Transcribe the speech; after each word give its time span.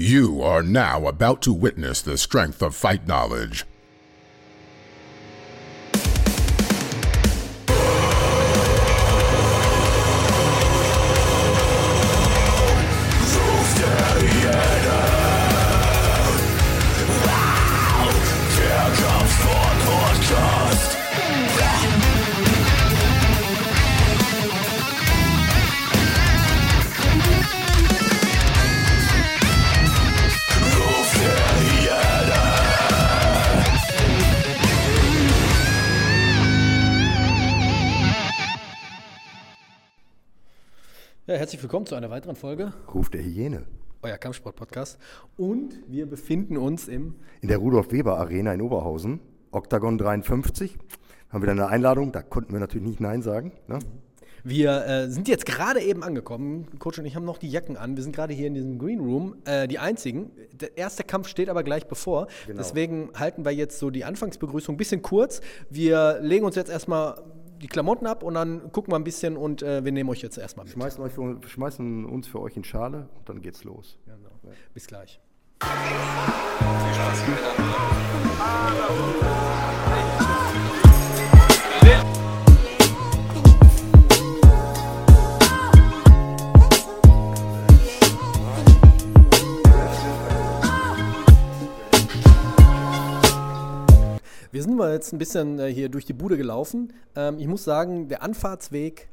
You 0.00 0.42
are 0.42 0.62
now 0.62 1.08
about 1.08 1.42
to 1.42 1.52
witness 1.52 2.02
the 2.02 2.16
strength 2.16 2.62
of 2.62 2.76
fight 2.76 3.08
knowledge. 3.08 3.64
Herzlich 41.48 41.62
willkommen 41.62 41.86
zu 41.86 41.94
einer 41.94 42.10
weiteren 42.10 42.36
Folge, 42.36 42.74
Ruf 42.92 43.08
der 43.08 43.22
Hyäne. 43.22 43.64
euer 44.02 44.18
Kampfsport-Podcast. 44.18 44.98
Und 45.38 45.80
wir 45.86 46.04
befinden 46.04 46.58
uns 46.58 46.88
im, 46.88 47.14
In 47.40 47.48
der 47.48 47.56
Rudolf-Weber-Arena 47.56 48.52
in 48.52 48.60
Oberhausen, 48.60 49.20
Oktagon 49.50 49.96
53. 49.96 50.76
Haben 51.30 51.42
wir 51.42 51.46
dann 51.46 51.58
eine 51.58 51.68
Einladung, 51.68 52.12
da 52.12 52.20
konnten 52.20 52.52
wir 52.52 52.60
natürlich 52.60 52.86
nicht 52.86 53.00
Nein 53.00 53.22
sagen. 53.22 53.52
Ne? 53.66 53.78
wir 54.44 54.86
äh, 54.86 55.08
sind 55.08 55.28
jetzt 55.28 55.46
gerade 55.46 55.80
eben 55.80 56.02
angekommen. 56.02 56.66
Coach 56.78 56.98
und 56.98 57.06
ich 57.06 57.16
haben 57.16 57.24
noch 57.24 57.38
die 57.38 57.50
Jacken 57.50 57.76
an. 57.76 57.96
Wir 57.96 58.02
sind 58.02 58.14
gerade 58.14 58.32
hier 58.32 58.46
in 58.46 58.54
diesem 58.54 58.78
Green 58.78 59.00
Room, 59.00 59.36
äh, 59.44 59.68
die 59.68 59.78
einzigen. 59.78 60.30
Der 60.52 60.76
erste 60.76 61.04
Kampf 61.04 61.28
steht 61.28 61.48
aber 61.48 61.62
gleich 61.62 61.86
bevor. 61.86 62.28
Deswegen 62.46 63.10
halten 63.14 63.44
wir 63.44 63.52
jetzt 63.52 63.78
so 63.78 63.90
die 63.90 64.04
Anfangsbegrüßung 64.04 64.74
ein 64.74 64.78
bisschen 64.78 65.02
kurz. 65.02 65.40
Wir 65.70 66.18
legen 66.20 66.44
uns 66.44 66.56
jetzt 66.56 66.70
erstmal 66.70 67.22
die 67.60 67.68
Klamotten 67.68 68.06
ab 68.06 68.22
und 68.22 68.34
dann 68.34 68.72
gucken 68.72 68.92
wir 68.92 68.96
ein 68.96 69.04
bisschen 69.04 69.36
und 69.36 69.62
äh, 69.62 69.84
wir 69.84 69.92
nehmen 69.92 70.10
euch 70.10 70.22
jetzt 70.22 70.38
erstmal 70.38 70.66
mit. 70.66 70.74
Schmeißen, 70.74 71.02
euch 71.02 71.12
für, 71.12 71.40
schmeißen 71.46 72.04
uns 72.04 72.26
für 72.26 72.40
euch 72.40 72.56
in 72.56 72.64
Schale 72.64 73.08
und 73.18 73.28
dann 73.28 73.40
geht's 73.40 73.64
los. 73.64 73.98
Genau. 74.06 74.54
Bis 74.74 74.86
gleich. 74.86 75.20
Wir 94.52 94.62
sind 94.62 94.76
mal 94.76 94.92
jetzt 94.92 95.12
ein 95.12 95.18
bisschen 95.18 95.58
äh, 95.58 95.72
hier 95.72 95.88
durch 95.88 96.04
die 96.04 96.12
Bude 96.12 96.36
gelaufen. 96.36 96.92
Ähm, 97.16 97.38
ich 97.38 97.46
muss 97.46 97.64
sagen, 97.64 98.08
der 98.08 98.22
Anfahrtsweg, 98.22 99.08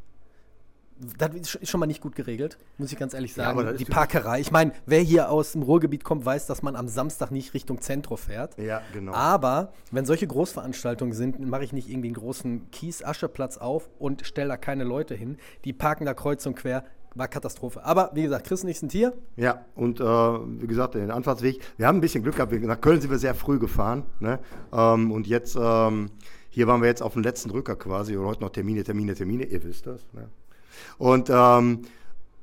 das 1.18 1.36
ist 1.36 1.50
sch- 1.50 1.62
ist 1.62 1.70
schon 1.70 1.82
mal 1.82 1.88
nicht 1.88 2.00
gut 2.02 2.16
geregelt, 2.16 2.58
muss 2.78 2.90
ich 2.92 2.98
ganz 2.98 3.14
ehrlich 3.14 3.34
sagen. 3.34 3.60
ist 3.68 3.80
die. 3.82 3.86
Parkerei. 3.86 4.40
Ich 4.40 4.52
meine, 4.52 4.72
wer 4.86 5.02
hier 5.02 5.30
aus 5.30 5.52
dem 5.52 5.62
Ruhrgebiet 5.64 6.06
kommt, 6.06 6.26
weiß, 6.26 6.46
dass 6.48 6.62
man 6.62 6.78
am 6.78 6.88
Samstag 6.88 7.32
nicht 7.32 7.54
Richtung 7.54 7.82
Zentrum 7.82 8.18
fährt. 8.18 8.58
Ja, 8.58 8.82
genau. 8.94 9.12
Aber 9.14 9.74
wenn 9.92 10.06
solche 10.06 10.26
Großveranstaltungen 10.26 11.14
sind, 11.14 11.38
mache 11.46 11.66
ich 11.66 11.74
nicht 11.74 11.90
irgendwie 11.90 12.08
einen 12.08 12.16
großen 12.16 12.72
Kies-Ascheplatz 12.72 13.58
auf 13.58 13.90
und 14.00 14.26
stelle 14.26 14.48
da 14.48 14.58
keine 14.58 14.86
Leute 14.86 15.16
hin. 15.16 15.38
Die 15.66 15.74
parken 15.74 16.06
da 16.06 16.14
kreuz 16.14 16.46
und 16.46 16.56
quer. 16.56 16.86
War 17.16 17.30
Katastrophe. 17.30 17.84
Aber 17.84 18.12
wie 18.14 18.24
gesagt, 18.24 18.46
Chris 18.46 18.64
und 18.64 18.70
ich 18.70 18.80
sind 18.80 18.92
hier. 18.92 19.14
Ja, 19.38 19.66
und 19.76 20.02
äh, 20.02 20.04
wie 20.04 20.68
gesagt, 20.68 20.96
den 20.96 21.12
Anfahrtsweg. 21.12 21.62
Wir 21.78 21.88
haben 21.88 21.98
ein 21.98 22.02
bisschen 22.02 22.24
Glück 22.24 22.36
gehabt. 22.36 22.52
Nach 22.52 22.80
Köln 22.80 23.00
sind 23.00 23.10
wir 23.10 23.18
sehr 23.18 23.34
früh 23.34 23.58
gefahren. 23.58 24.04
Ne? 24.20 24.40
Ähm, 24.74 25.12
und 25.12 25.26
jetzt, 25.26 25.58
ähm, 25.60 26.12
hier 26.50 26.68
waren 26.68 26.82
wir 26.82 26.90
jetzt 26.90 27.02
auf 27.02 27.14
dem 27.14 27.24
letzten 27.24 27.52
Rücker 27.52 27.78
quasi. 27.78 28.18
Und 28.18 28.26
heute 28.26 28.42
noch 28.42 28.50
Termine, 28.50 28.84
Termine, 28.84 29.16
Termine. 29.16 29.46
Ihr 29.46 29.64
wisst 29.64 29.88
das. 29.88 30.02
Ne? 30.12 30.28
Und 30.98 31.30
ähm, 31.30 31.84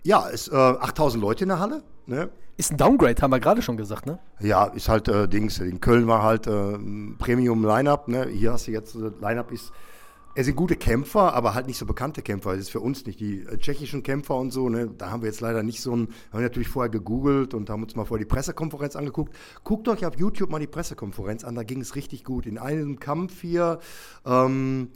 ja, 0.05 0.29
es 0.31 0.49
äh, 0.49 0.57
8000 0.57 1.23
Leute 1.23 1.45
in 1.45 1.49
der 1.49 1.59
Halle. 1.59 1.83
Ne? 2.07 2.31
Ist 2.57 2.71
ein 2.71 2.77
Downgrade, 2.79 3.21
haben 3.21 3.31
wir 3.31 3.41
gerade 3.41 3.63
schon 3.63 3.77
gesagt, 3.77 4.07
ne? 4.07 4.19
Ja, 4.41 4.65
ist 4.67 4.89
halt 4.89 5.09
äh, 5.09 5.29
Dings. 5.29 5.59
In 5.59 5.81
Köln 5.81 6.07
war 6.07 6.23
halt 6.23 6.47
äh, 6.47 6.51
ein 6.51 7.17
Premium-Line-Up. 7.19 8.09
Ne? 8.09 8.27
Hier 8.29 8.53
hast 8.53 8.67
du 8.67 8.73
jetzt, 8.73 8.95
äh, 8.95 9.11
Line-Up 9.21 9.53
ist, 9.53 9.73
es 10.35 10.47
sind 10.47 10.57
gute 10.57 10.77
Kämpfer, 10.77 11.35
aber 11.35 11.55
halt 11.55 11.67
nicht 11.67 11.77
so 11.77 11.85
bekannte 11.85 12.23
Kämpfer. 12.23 12.53
Das 12.53 12.61
ist 12.61 12.71
für 12.71 12.81
uns 12.81 13.05
nicht 13.05 13.21
die 13.21 13.41
äh, 13.41 13.59
tschechischen 13.59 14.03
Kämpfer 14.03 14.37
und 14.37 14.51
so. 14.51 14.69
Ne? 14.69 14.91
Da 14.97 15.11
haben 15.11 15.23
wir 15.23 15.29
jetzt 15.29 15.41
leider 15.41 15.63
nicht 15.63 15.81
so 15.81 15.95
ein, 15.95 16.09
haben 16.31 16.41
wir 16.41 16.43
natürlich 16.43 16.69
vorher 16.69 16.91
gegoogelt 16.91 17.55
und 17.55 17.69
haben 17.69 17.83
uns 17.83 17.95
mal 17.97 18.05
vorher 18.05 18.25
die 18.25 18.29
Pressekonferenz 18.29 18.97
angeguckt. 18.97 19.35
Guckt 19.65 19.89
euch 19.89 20.07
auf 20.07 20.19
YouTube 20.19 20.51
mal 20.51 20.59
die 20.59 20.67
Pressekonferenz 20.67 21.45
an, 21.45 21.55
da 21.55 21.63
ging 21.63 21.81
es 21.81 21.97
richtig 21.97 22.25
gut. 22.25 22.47
In 22.47 22.59
einem 22.59 22.99
Kampf 22.99 23.43
hier, 23.43 23.79
ähm, 24.25 24.89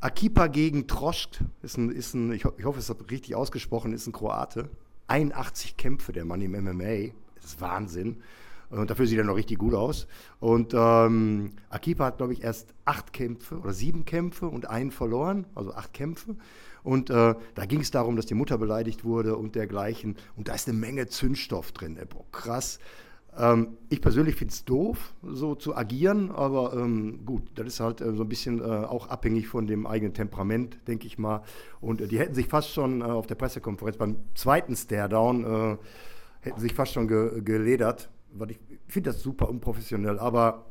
Akipa 0.00 0.48
gegen 0.48 0.86
Trost, 0.86 1.40
ist 1.62 1.78
ein, 1.78 1.90
ist 1.90 2.14
ein 2.14 2.32
ich, 2.32 2.44
ho 2.44 2.52
ich 2.58 2.64
hoffe, 2.64 2.78
es 2.78 2.90
ist 2.90 3.10
richtig 3.10 3.34
ausgesprochen, 3.34 3.92
ist 3.92 4.06
ein 4.06 4.12
Kroate. 4.12 4.68
81 5.06 5.76
Kämpfe 5.76 6.12
der 6.12 6.24
Mann 6.24 6.40
im 6.40 6.52
MMA. 6.52 7.12
Das 7.36 7.44
ist 7.44 7.60
Wahnsinn. 7.60 8.22
Und 8.72 8.90
dafür 8.90 9.06
sieht 9.06 9.18
er 9.18 9.24
noch 9.24 9.36
richtig 9.36 9.58
gut 9.58 9.74
aus. 9.74 10.06
Und 10.40 10.72
ähm, 10.74 11.50
Akipa 11.68 12.06
hat, 12.06 12.16
glaube 12.16 12.32
ich, 12.32 12.42
erst 12.42 12.74
acht 12.84 13.12
Kämpfe 13.12 13.58
oder 13.58 13.72
sieben 13.72 14.04
Kämpfe 14.04 14.46
und 14.46 14.68
einen 14.68 14.90
verloren, 14.90 15.46
also 15.54 15.74
acht 15.74 15.92
Kämpfe. 15.92 16.36
Und 16.82 17.10
äh, 17.10 17.34
da 17.54 17.66
ging 17.66 17.80
es 17.80 17.90
darum, 17.90 18.16
dass 18.16 18.26
die 18.26 18.34
Mutter 18.34 18.58
beleidigt 18.58 19.04
wurde 19.04 19.36
und 19.36 19.54
dergleichen. 19.54 20.16
Und 20.36 20.48
da 20.48 20.54
ist 20.54 20.68
eine 20.68 20.76
Menge 20.76 21.06
Zündstoff 21.06 21.72
drin. 21.72 21.98
Boah, 22.08 22.24
krass. 22.32 22.78
Ähm, 23.38 23.78
ich 23.88 24.00
persönlich 24.00 24.36
finde 24.36 24.52
es 24.52 24.64
doof, 24.64 25.14
so 25.22 25.54
zu 25.54 25.74
agieren, 25.74 26.30
aber 26.30 26.74
ähm, 26.74 27.24
gut, 27.24 27.42
das 27.54 27.66
ist 27.66 27.80
halt 27.80 28.00
äh, 28.00 28.12
so 28.14 28.22
ein 28.24 28.28
bisschen 28.28 28.60
äh, 28.60 28.64
auch 28.64 29.08
abhängig 29.08 29.48
von 29.48 29.66
dem 29.66 29.86
eigenen 29.86 30.12
Temperament, 30.12 30.78
denke 30.86 31.06
ich 31.06 31.18
mal. 31.18 31.42
Und 31.80 32.00
äh, 32.00 32.08
die 32.08 32.18
hätten 32.18 32.34
sich 32.34 32.48
fast 32.48 32.70
schon 32.70 33.00
äh, 33.00 33.04
auf 33.04 33.26
der 33.26 33.36
Pressekonferenz 33.36 33.96
beim 33.96 34.16
zweiten 34.34 34.76
Stare-Down 34.76 35.44
äh, 35.44 35.76
hätten 36.42 36.60
sich 36.60 36.74
fast 36.74 36.92
schon 36.92 37.08
ge 37.08 37.40
geledert. 37.42 38.10
Ich 38.48 38.58
finde 38.88 39.10
das 39.12 39.22
super 39.22 39.48
unprofessionell, 39.48 40.18
aber 40.18 40.66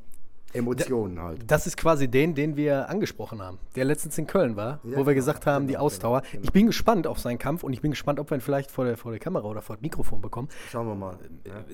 Emotionen 0.54 1.22
halt. 1.22 1.50
Das 1.50 1.66
ist 1.66 1.78
quasi 1.78 2.08
den, 2.10 2.36
den 2.36 2.58
wir 2.58 2.90
angesprochen 2.90 3.42
haben, 3.42 3.58
der 3.76 3.86
letztens 3.86 4.18
in 4.18 4.28
Köln 4.28 4.56
war, 4.58 4.80
Ja, 4.84 4.92
wo 4.98 4.98
wir 4.98 5.06
genau, 5.06 5.14
gesagt 5.14 5.46
haben, 5.46 5.68
die 5.68 5.74
genau, 5.74 5.86
Ausdauer. 5.86 6.22
genau, 6.22 6.32
genau. 6.34 6.44
Ich 6.44 6.52
bin 6.52 6.68
gespannt 6.68 7.08
auf 7.08 7.20
seinen 7.20 7.38
Kampf 7.38 7.64
und 7.64 7.72
ich 7.74 7.82
bin 7.82 7.92
gespannt, 7.92 8.20
ob 8.20 8.30
wir 8.30 8.38
ihn 8.38 8.42
vielleicht 8.42 8.70
vor 8.70 8.84
der, 8.86 8.98
vor 8.98 9.12
der 9.12 9.20
Kamera 9.20 9.46
oder 9.48 9.62
vor 9.62 9.78
dem 9.78 9.82
Mikrofon 9.84 10.20
bekommen. 10.22 10.50
Schauen 10.70 10.88
wir 10.88 10.96
mal. 10.96 11.18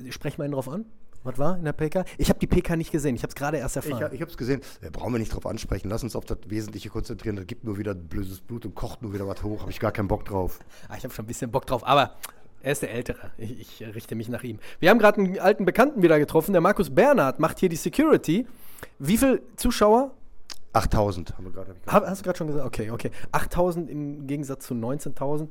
Äh, 0.06 0.12
Sprechen 0.12 0.38
wir 0.40 0.46
ihn 0.46 0.52
drauf 0.52 0.70
an? 0.70 0.86
Was 1.24 1.40
war 1.40 1.58
in 1.58 1.66
der 1.66 1.74
PK? 1.74 2.06
Ich 2.20 2.30
habe 2.30 2.38
die 2.40 2.46
PK 2.48 2.76
nicht 2.76 2.92
gesehen, 2.92 3.16
ich 3.16 3.24
habe 3.24 3.30
es 3.30 3.36
gerade 3.36 3.58
erst 3.58 3.76
Ich, 3.78 3.90
erfahren. 3.90 4.12
ich 4.14 4.22
habe 4.22 4.30
es 4.30 4.38
gesehen. 4.38 4.62
Da 4.82 4.90
brauchen 4.92 5.12
wir 5.14 5.20
nicht 5.20 5.34
drauf 5.34 5.48
ansprechen. 5.48 5.90
Lass 5.90 6.04
uns 6.04 6.16
auf 6.16 6.26
das 6.26 6.38
Wesentliche 6.48 6.90
konzentrieren. 6.90 7.36
Das 7.36 7.48
gibt 7.48 7.64
nur 7.64 7.78
wieder 7.80 7.96
blödes 7.96 8.40
Blut 8.42 8.66
und 8.66 8.76
kocht 8.76 9.02
nur 9.02 9.12
wieder 9.14 9.28
was 9.28 9.42
hoch. 9.44 9.62
Habe 9.62 9.72
ich 9.72 9.80
gar 9.80 9.92
keinen 9.92 10.08
Bock 10.08 10.24
drauf. 10.26 10.60
Ah, 10.88 10.96
ich 10.98 11.04
habe 11.04 11.14
schon 11.14 11.26
ein 11.26 11.28
bisschen 11.28 11.50
Bock 11.50 11.66
drauf, 11.66 11.86
aber 11.86 12.12
er 12.62 12.72
ist 12.72 12.82
der 12.82 12.92
Ältere. 12.92 13.32
Ich, 13.38 13.82
ich 13.82 13.96
richte 13.96 14.16
mich 14.16 14.30
nach 14.30 14.44
ihm. 14.44 14.60
Wir 14.80 14.90
haben 14.90 15.00
gerade 15.00 15.22
einen 15.22 15.40
alten 15.40 15.66
Bekannten 15.66 16.02
wieder 16.02 16.20
getroffen. 16.20 16.52
Der 16.52 16.62
Markus 16.62 16.90
Bernhard 16.94 17.40
macht 17.40 17.60
hier 17.60 17.70
die 17.70 17.76
Security. 17.76 18.46
Wie 19.00 19.18
viele 19.18 19.42
Zuschauer? 19.56 20.12
8000 20.74 21.38
haben 21.38 21.46
wir 21.46 21.52
gerade. 21.52 21.72
hab 21.72 21.78
ich 21.86 21.94
Hab, 21.94 22.08
hast 22.08 22.20
du 22.20 22.24
gerade 22.24 22.38
schon 22.38 22.48
gesagt? 22.48 22.66
Okay, 22.66 22.92
okay. 22.92 23.12
8000 23.32 23.90
im 23.90 24.28
Gegensatz 24.28 24.68
zu 24.68 24.74
19.000. 24.74 25.50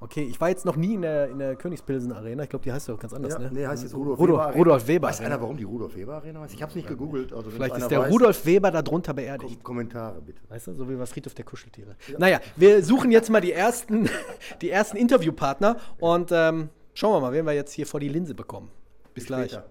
Okay, 0.00 0.22
ich 0.22 0.40
war 0.40 0.48
jetzt 0.48 0.64
noch 0.64 0.76
nie 0.76 0.94
in 0.94 1.02
der, 1.02 1.28
in 1.28 1.38
der 1.38 1.56
Königspilsen 1.56 2.12
Arena. 2.12 2.42
Ich 2.42 2.50
glaube, 2.50 2.62
die 2.62 2.72
heißt 2.72 2.88
ja 2.88 2.94
auch 2.94 2.98
ganz 2.98 3.12
anders, 3.12 3.34
Ja, 3.34 3.38
ne? 3.38 3.50
nee, 3.52 3.66
heißt 3.66 3.82
jetzt 3.82 3.94
Rudolf, 3.94 4.18
Rudolf, 4.18 4.38
Weber 4.38 4.44
Arena. 4.44 4.58
Rudolf 4.58 4.88
Weber. 4.88 5.08
Weiß 5.08 5.20
einer, 5.20 5.40
warum 5.40 5.56
die 5.56 5.64
Rudolf 5.64 5.96
Weber 5.96 6.14
Arena 6.14 6.40
heißt? 6.40 6.54
Ich 6.54 6.62
habe 6.62 6.70
es 6.70 6.76
nicht 6.76 6.88
gegoogelt. 6.88 7.32
Also 7.32 7.50
Vielleicht 7.50 7.76
ist 7.76 7.90
der 7.90 8.00
weiß, 8.00 8.12
Rudolf 8.12 8.46
Weber 8.46 8.70
darunter 8.70 9.14
beerdigt. 9.14 9.62
Kom 9.62 9.74
Kommentare 9.76 10.20
bitte. 10.20 10.40
Weißt 10.48 10.66
du, 10.66 10.74
so 10.74 10.88
wie 10.88 10.94
bei 10.94 11.06
Friedhof 11.06 11.34
der 11.34 11.44
Kuscheltiere. 11.44 11.96
Naja, 12.18 12.40
wir 12.56 12.82
suchen 12.84 13.10
jetzt 13.10 13.30
mal 13.30 13.40
die 13.40 13.52
ersten, 13.52 14.08
die 14.60 14.70
ersten 14.70 14.96
Interviewpartner 14.96 15.76
und 15.98 16.30
ähm, 16.32 16.68
schauen 16.92 17.14
wir 17.14 17.20
mal, 17.20 17.32
wen 17.32 17.46
wir 17.46 17.52
jetzt 17.52 17.72
hier 17.72 17.86
vor 17.86 18.00
die 18.00 18.08
Linse 18.08 18.34
bekommen. 18.34 18.70
Bis 19.14 19.26
gleich. 19.26 19.52
Später. 19.52 19.66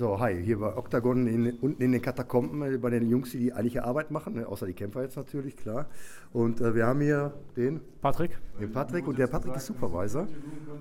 So, 0.00 0.18
hi, 0.18 0.42
hier 0.42 0.58
bei 0.58 0.74
Octagon 0.78 1.26
in, 1.26 1.58
unten 1.58 1.82
in 1.82 1.92
den 1.92 2.00
Katakomben 2.00 2.62
äh, 2.62 2.78
bei 2.78 2.88
den 2.88 3.10
Jungs, 3.10 3.32
die 3.32 3.38
die 3.38 3.52
eigentliche 3.52 3.84
Arbeit 3.84 4.10
machen, 4.10 4.32
ne? 4.32 4.48
außer 4.48 4.64
die 4.64 4.72
Kämpfer 4.72 5.02
jetzt 5.02 5.18
natürlich, 5.18 5.58
klar. 5.58 5.88
Und 6.32 6.58
äh, 6.62 6.74
wir 6.74 6.86
haben 6.86 7.02
hier 7.02 7.34
den, 7.54 7.82
Patrick, 8.00 8.38
den 8.58 8.72
Patrick 8.72 9.06
und 9.06 9.18
der 9.18 9.26
Patrick 9.26 9.56
ist 9.56 9.66
Supervisor. 9.66 10.26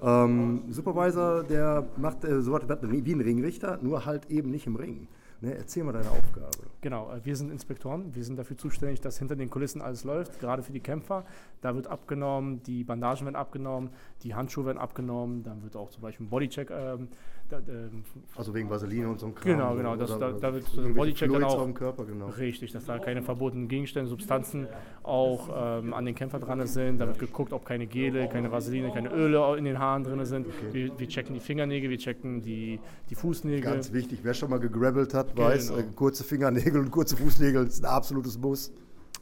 Ähm, 0.02 0.62
Supervisor, 0.70 1.44
der 1.44 1.86
macht 1.98 2.24
äh, 2.24 2.42
so 2.42 2.54
was 2.54 2.62
wie 2.82 3.14
ein 3.14 3.20
Ringrichter, 3.20 3.78
nur 3.82 4.06
halt 4.06 4.32
eben 4.32 4.52
nicht 4.52 4.68
im 4.68 4.78
Ring. 4.78 5.10
Ne? 5.42 5.56
Erzähl 5.56 5.84
mal 5.84 5.94
deine 5.94 6.12
Aufgabe. 6.12 6.52
genau, 6.82 7.12
äh, 7.12 7.24
wir 7.24 7.36
sind 7.36 7.52
Inspektoren. 7.52 8.14
Wir 8.14 8.24
sind 8.24 8.38
dafür 8.38 8.58
zuständig, 8.58 9.00
dass 9.02 9.20
hinter 9.20 9.36
den 9.36 9.50
Kulissen 9.50 9.82
alles 9.82 10.04
läuft, 10.04 10.40
gerade 10.40 10.64
für 10.64 10.74
die 10.74 10.82
Kämpfer. 10.82 11.26
Da 11.62 11.76
wird 11.76 11.88
abgenommen, 11.88 12.62
die 12.64 12.84
Bandagen 12.84 13.26
werden 13.26 13.36
abgenommen, 13.36 13.90
die 14.24 14.36
Handschuhe 14.36 14.66
werden 14.66 14.78
abgenommen, 14.78 15.44
dann 15.44 15.64
wird 15.64 15.76
auch 15.76 15.92
zum 15.92 16.02
Beispiel 16.02 16.26
ein 16.26 16.30
Bodycheck 16.30 16.72
ähm, 16.72 17.08
Da, 17.50 17.58
ähm, 17.68 18.04
Also 18.36 18.54
wegen 18.54 18.70
Vaseline 18.70 19.10
und 19.10 19.20
so 19.20 19.26
ein 19.26 19.34
Kram. 19.34 19.52
Genau, 19.54 19.76
genau, 19.76 19.96
das- 19.96 20.20
da- 20.20 20.32
da 20.34 20.54
wird 20.54 20.66
so 20.68 20.82
ein 20.82 20.94
Bodycheck 20.94 21.32
dann 21.34 21.44
auch- 21.44 21.74
Körper, 21.74 22.06
genau. 22.06 22.28
Richtig, 22.28 22.72
dass 22.72 22.86
da 22.86 23.00
keine 23.00 23.24
verbotenen 23.24 23.68
Gegenstände, 23.68 24.08
Substanzen 24.08 24.68
auch 25.02 25.50
ähm, 25.80 25.94
an 25.96 26.06
den 26.06 26.14
Kämpfer 26.14 26.40
dran 26.40 26.66
sind. 26.68 27.00
Da 27.00 27.08
wird 27.08 27.18
geguckt, 27.18 27.52
ob 27.52 27.66
keine 27.66 27.88
Gele, 27.88 28.30
keine 28.30 28.52
Vaseline, 28.52 28.92
keine 28.92 29.10
Öle 29.12 29.58
in 29.58 29.66
den 29.66 29.80
Haaren 29.80 30.04
drin 30.04 30.24
sind. 30.26 30.46
Wir, 30.72 30.92
wir 31.00 31.08
checken 31.08 31.34
die 31.34 31.40
Fingernägel, 31.40 31.90
wir 31.90 31.98
checken 31.98 32.42
die, 32.44 32.80
die 33.10 33.16
Fußnägel. 33.16 33.62
Ganz 33.62 33.92
wichtig, 33.94 34.20
wer 34.22 34.36
schon 34.36 34.52
mal 34.52 34.60
gegrabbelt 34.60 35.16
hat, 35.16 35.36
weiß, 35.36 35.70
Genau. 35.70 35.80
äh, 35.80 35.86
kurze 35.96 36.24
Fingernägel 36.24 36.80
und 36.82 36.92
kurze 36.92 37.18
Fußnägel 37.18 37.66
ist 37.66 37.84
ein 37.84 37.90
absolutes 37.90 38.38
Muss. 38.38 38.72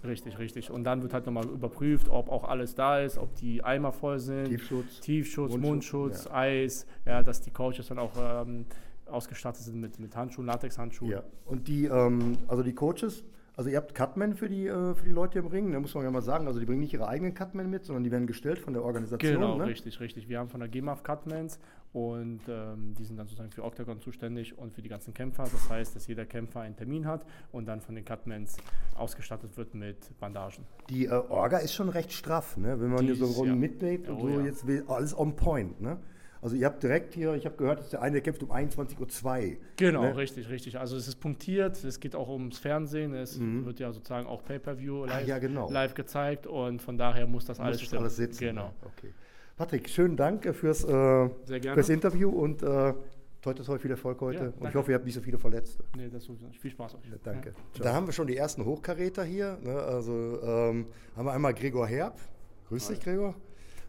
Richtig, 0.07 0.39
richtig. 0.39 0.71
Und 0.71 0.83
dann 0.83 1.01
wird 1.01 1.13
halt 1.13 1.25
nochmal 1.25 1.45
überprüft, 1.45 2.09
ob 2.09 2.29
auch 2.29 2.45
alles 2.45 2.75
da 2.75 2.99
ist, 2.99 3.17
ob 3.17 3.35
die 3.35 3.63
Eimer 3.63 3.91
voll 3.91 4.19
sind. 4.19 4.45
Tiefschutz. 4.45 4.99
Tiefschutz, 5.01 5.51
Mundschutz, 5.51 6.25
Mundschutz, 6.25 6.31
Eis, 6.31 6.87
ja, 7.05 7.21
dass 7.21 7.41
die 7.41 7.51
Coaches 7.51 7.87
dann 7.87 7.99
auch 7.99 8.13
ähm, 8.17 8.65
ausgestattet 9.05 9.63
sind 9.63 9.79
mit, 9.79 9.99
mit 9.99 10.15
Handschuhen, 10.15 10.47
Latexhandschuhen. 10.47 11.11
Ja. 11.11 11.23
Und 11.45 11.67
die, 11.67 11.85
ähm, 11.85 12.37
also 12.47 12.63
die 12.63 12.73
Coaches, 12.73 13.23
also 13.55 13.69
ihr 13.69 13.77
habt 13.77 13.95
Cutmen 13.95 14.35
für 14.35 14.47
die, 14.47 14.67
äh, 14.67 14.93
für 14.93 15.05
die 15.05 15.11
Leute 15.11 15.39
im 15.39 15.47
Ring, 15.47 15.71
da 15.71 15.79
muss 15.79 15.95
man 15.95 16.03
ja 16.03 16.11
mal 16.11 16.21
sagen, 16.21 16.47
also 16.47 16.59
die 16.59 16.65
bringen 16.65 16.81
nicht 16.81 16.93
ihre 16.93 17.07
eigenen 17.07 17.33
Cutmen 17.33 17.69
mit, 17.69 17.85
sondern 17.85 18.03
die 18.03 18.11
werden 18.11 18.27
gestellt 18.27 18.59
von 18.59 18.73
der 18.73 18.83
Organisation. 18.83 19.33
Genau, 19.33 19.57
ne? 19.57 19.65
richtig, 19.65 19.99
richtig. 19.99 20.29
Wir 20.29 20.39
haben 20.39 20.49
von 20.49 20.59
der 20.59 20.69
GEMAF 20.69 21.03
Cutmans 21.03 21.59
und 21.93 22.41
ähm, 22.47 22.93
die 22.97 23.03
sind 23.05 23.17
dann 23.17 23.27
sozusagen 23.27 23.51
für 23.51 23.63
Octagon 23.63 23.99
zuständig 23.99 24.57
und 24.57 24.73
für 24.73 24.81
die 24.81 24.89
ganzen 24.89 25.13
Kämpfer. 25.13 25.43
Das 25.43 25.69
heißt, 25.69 25.95
dass 25.95 26.05
jeder 26.07 26.25
Kämpfer 26.25 26.61
einen 26.61 26.75
Termin 26.75 27.05
hat 27.07 27.25
und 27.51 27.65
dann 27.67 27.81
von 27.81 27.95
den 27.95 28.05
Cutmans 28.05 28.57
ausgestattet 28.95 29.57
wird 29.57 29.73
mit 29.73 29.97
Bandagen. 30.19 30.65
Die 30.89 31.05
äh, 31.05 31.09
Orga 31.11 31.57
ist 31.59 31.73
schon 31.73 31.89
recht 31.89 32.11
straff, 32.11 32.57
ne? 32.57 32.79
wenn 32.79 32.89
man 32.89 32.99
Die 32.99 33.13
hier 33.13 33.15
so 33.15 33.25
Runden 33.25 33.53
ja. 33.53 33.59
mitlebt 33.59 34.09
und 34.09 34.17
Oh, 34.17 34.21
so, 34.21 34.29
ja. 34.39 34.45
jetzt 34.45 34.67
will 34.67 34.83
alles 34.87 35.17
on 35.17 35.35
point. 35.35 35.81
Ne? 35.81 35.97
Also 36.39 36.55
ihr 36.55 36.67
habt 36.67 36.83
direkt 36.83 37.15
hier, 37.15 37.33
ich 37.33 37.45
habe 37.45 37.55
gehört, 37.57 37.79
dass 37.79 37.89
der 37.89 38.01
eine 38.03 38.21
kämpft 38.21 38.43
um 38.43 38.51
21.02 38.51 39.51
Uhr. 39.53 39.57
Genau, 39.77 40.01
Ne? 40.03 40.15
richtig, 40.17 40.49
richtig. 40.49 40.77
Also 40.79 40.95
es 40.95 41.07
ist 41.07 41.15
punktiert, 41.19 41.83
es 41.83 41.99
geht 41.99 42.15
auch 42.15 42.29
ums 42.29 42.59
Fernsehen, 42.59 43.15
es 43.15 43.39
wird 43.39 43.79
ja 43.79 43.91
sozusagen 43.91 44.27
auch 44.27 44.43
Pay-Per-View 44.45 44.97
Mhm. 45.05 45.09
Ah, 45.09 45.17
live, 45.19 45.27
ja, 45.27 45.39
genau. 45.39 45.71
live 45.71 45.93
gezeigt 45.95 46.45
und 46.45 46.81
von 46.81 46.97
daher 46.97 47.25
muss 47.25 47.45
das 47.45 47.59
alles 47.59 47.79
Muss 47.79 47.87
stimmen. 47.87 48.03
alles 48.03 48.15
sitzen. 48.17 48.39
Genau. 48.45 48.71
Okay. 48.85 49.13
Patrick, 49.57 49.89
schönen 49.89 50.15
Dank 50.15 50.45
äh, 50.45 50.53
fürs, 50.53 50.83
äh, 50.83 51.29
fürs 51.73 51.89
Interview 51.89 52.29
und 52.29 52.61
äh, 52.61 52.93
toi, 53.41 53.53
toi, 53.53 53.63
toi, 53.63 53.79
viel 53.79 53.89
Erfolg 53.89 54.21
heute. 54.21 54.43
Ja, 54.43 54.53
und 54.59 54.69
ich 54.69 54.75
hoffe, 54.75 54.91
ihr 54.91 54.95
habt 54.95 55.05
nicht 55.05 55.15
so 55.15 55.21
viele 55.21 55.39
Verletzte. 55.39 55.83
Nee, 55.95 56.09
das 56.09 56.25
sowieso 56.25 56.45
nicht. 56.45 56.61
Viel 56.61 56.69
Spaß 56.69 56.93
euch. 56.93 57.01
Danke. 57.23 57.55
Ja. 57.73 57.83
Da 57.83 57.93
haben 57.93 58.05
wir 58.05 58.13
schon 58.13 58.27
die 58.27 58.37
ersten 58.37 58.63
Hochkaräter 58.63 59.23
hier. 59.23 59.57
Ne? 59.63 59.73
Also 59.73 60.13
ähm, 60.43 60.85
haben 61.15 61.25
wir 61.25 61.33
einmal 61.33 61.55
Gregor 61.55 61.87
Herb. 61.87 62.19
Grüß 62.69 62.87
dich, 62.89 62.99
Gregor. 62.99 63.33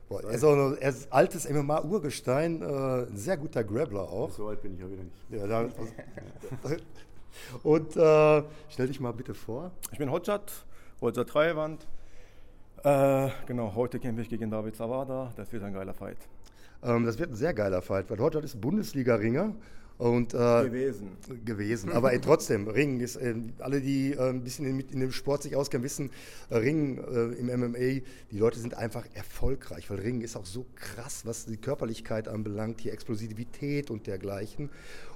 Boah, 0.08 0.24
er, 0.24 0.30
ist 0.30 0.44
auch 0.44 0.56
noch, 0.56 0.74
er 0.78 0.88
ist 0.88 1.12
altes 1.12 1.46
MMA-Urgestein, 1.46 2.62
äh, 2.62 2.64
ein 2.64 3.16
sehr 3.16 3.36
guter 3.36 3.62
Grappler 3.62 4.08
auch. 4.08 4.30
So 4.30 4.48
alt 4.48 4.62
bin 4.62 4.72
ich 4.72 4.80
ja 4.80 4.90
wieder 4.90 5.02
nicht. 5.02 5.16
Ja, 5.28 5.46
da, 5.46 5.68
und 7.62 7.94
äh, 7.94 8.42
stell 8.70 8.86
dich 8.86 9.00
mal 9.00 9.12
bitte 9.12 9.34
vor. 9.34 9.70
Ich 9.92 9.98
bin 9.98 10.10
Hodjat, 10.10 10.64
Hodjat 11.02 11.28
Treiwand. 11.28 11.86
Äh, 12.84 13.30
genau, 13.46 13.74
heute 13.74 13.98
kämpfe 13.98 14.22
ich 14.22 14.28
gegen 14.28 14.50
David 14.50 14.76
Zawada. 14.76 15.32
Das 15.36 15.52
wird 15.52 15.64
ein 15.64 15.72
geiler 15.72 15.94
Fight. 15.94 16.18
Ähm, 16.82 17.04
das 17.04 17.18
wird 17.18 17.30
ein 17.30 17.36
sehr 17.36 17.52
geiler 17.52 17.82
Fight, 17.82 18.08
weil 18.08 18.18
Hotshot 18.18 18.44
ist 18.44 18.60
Bundesliga-Ringer. 18.60 19.54
Und, 19.98 20.32
äh, 20.32 20.36
Gewesen. 20.36 21.16
gewesen. 21.44 21.90
Aber 21.90 22.12
ey, 22.12 22.20
trotzdem, 22.20 22.68
Ringen 22.68 23.00
ist, 23.00 23.16
äh, 23.16 23.34
alle, 23.58 23.80
die 23.80 24.12
äh, 24.12 24.30
ein 24.30 24.44
bisschen 24.44 24.64
in, 24.64 24.78
in 24.78 25.00
dem 25.00 25.10
Sport 25.10 25.42
sich 25.42 25.56
auskennen, 25.56 25.82
wissen, 25.82 26.10
äh, 26.50 26.56
Ringen 26.56 26.98
äh, 26.98 27.34
im 27.34 27.46
MMA, 27.48 28.04
die 28.30 28.38
Leute 28.38 28.60
sind 28.60 28.74
einfach 28.74 29.04
erfolgreich, 29.14 29.90
weil 29.90 29.98
Ringen 29.98 30.20
ist 30.20 30.36
auch 30.36 30.46
so 30.46 30.66
krass, 30.76 31.26
was 31.26 31.46
die 31.46 31.56
Körperlichkeit 31.56 32.28
anbelangt, 32.28 32.84
die 32.84 32.90
Explosivität 32.90 33.90
und 33.90 34.06
dergleichen. 34.06 34.70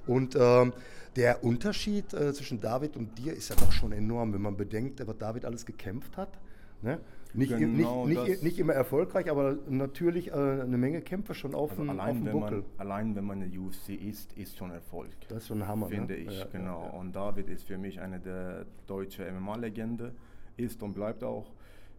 Und 0.08 0.36
ähm, 0.36 0.72
der 1.14 1.44
Unterschied 1.44 2.12
äh, 2.12 2.32
zwischen 2.32 2.60
David 2.60 2.96
und 2.96 3.16
dir 3.18 3.34
ist 3.34 3.50
ja 3.50 3.56
doch 3.56 3.70
schon 3.70 3.92
enorm, 3.92 4.32
wenn 4.32 4.42
man 4.42 4.56
bedenkt, 4.56 5.06
was 5.06 5.16
David 5.16 5.44
alles 5.44 5.64
gekämpft 5.64 6.16
hat. 6.16 6.40
Ne? 6.82 6.98
Nicht, 7.34 7.56
Genau 7.56 8.06
nicht, 8.06 8.26
nicht, 8.29 8.43
nicht 8.43 8.58
immer 8.58 8.75
erfolgreich, 8.75 9.31
aber 9.31 9.56
natürlich 9.69 10.29
äh, 10.29 10.32
eine 10.34 10.76
Menge 10.76 11.00
Kämpfe 11.00 11.34
schon 11.34 11.55
auf, 11.55 11.70
Also 11.70 11.82
dem, 11.82 11.90
auf 11.90 11.99
allein, 12.00 12.17
dem 12.17 12.26
wenn 12.26 12.32
Buckel. 12.32 12.58
man, 12.58 12.64
allein 12.76 13.17
wenn 13.17 13.25
man 13.25 13.43
eine 13.43 13.50
UFC 13.58 13.90
ist, 13.90 14.32
ist 14.37 14.56
schon 14.58 14.70
Erfolg. 14.70 15.11
Das 15.29 15.38
ist 15.38 15.49
schon 15.49 15.62
ein 15.62 15.69
Hammer, 15.69 15.88
ne? 15.88 15.94
Finde 15.96 16.14
ich, 16.17 16.38
Ja, 16.38 16.44
genau. 16.52 16.82
ja, 16.82 16.93
ja. 16.93 16.99
Und 16.99 17.17
David 17.17 17.49
ist 17.49 17.64
für 17.64 17.79
mich 17.79 18.00
eine 18.00 18.20
der 18.20 18.67
deutsche 18.87 19.25
MMA-Legende, 19.32 20.12
ist 20.58 20.82
und 20.82 20.93
bleibt 20.94 21.25
auch 21.25 21.46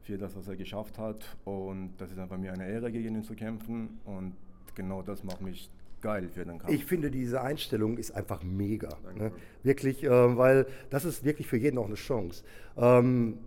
für 0.02 0.18
das, 0.18 0.36
was 0.36 0.48
er 0.48 0.56
geschafft 0.56 1.00
hat. 1.00 1.26
Und 1.46 1.94
das 1.98 2.12
ist 2.12 2.20
einfach 2.20 2.38
mir 2.38 2.54
eine 2.54 2.68
Ehre, 2.68 2.92
gegen 2.92 3.16
ihn 3.16 3.24
zu 3.24 3.34
kämpfen. 3.34 4.00
Und 4.06 4.34
genau 4.76 5.02
das 5.02 5.24
macht 5.24 5.42
mich 5.42 5.70
geil 6.02 6.28
für 6.30 6.46
den 6.46 6.60
Kampf. 6.60 6.72
Ich 6.72 6.86
finde, 6.86 7.10
diese 7.10 7.42
Einstellung 7.42 7.98
ist 7.98 8.12
einfach 8.12 8.44
mega. 8.44 8.90
Ne? 9.18 9.32
Wirklich, 9.64 10.04
äh, 10.04 10.10
weil 10.38 10.68
das 10.90 11.06
ist 11.06 11.24
wirklich 11.24 11.48
für 11.48 11.58
jeden 11.58 11.78
auch 11.78 11.86
eine 11.88 11.96
Chance. 11.96 12.44
Ähm, 12.78 13.38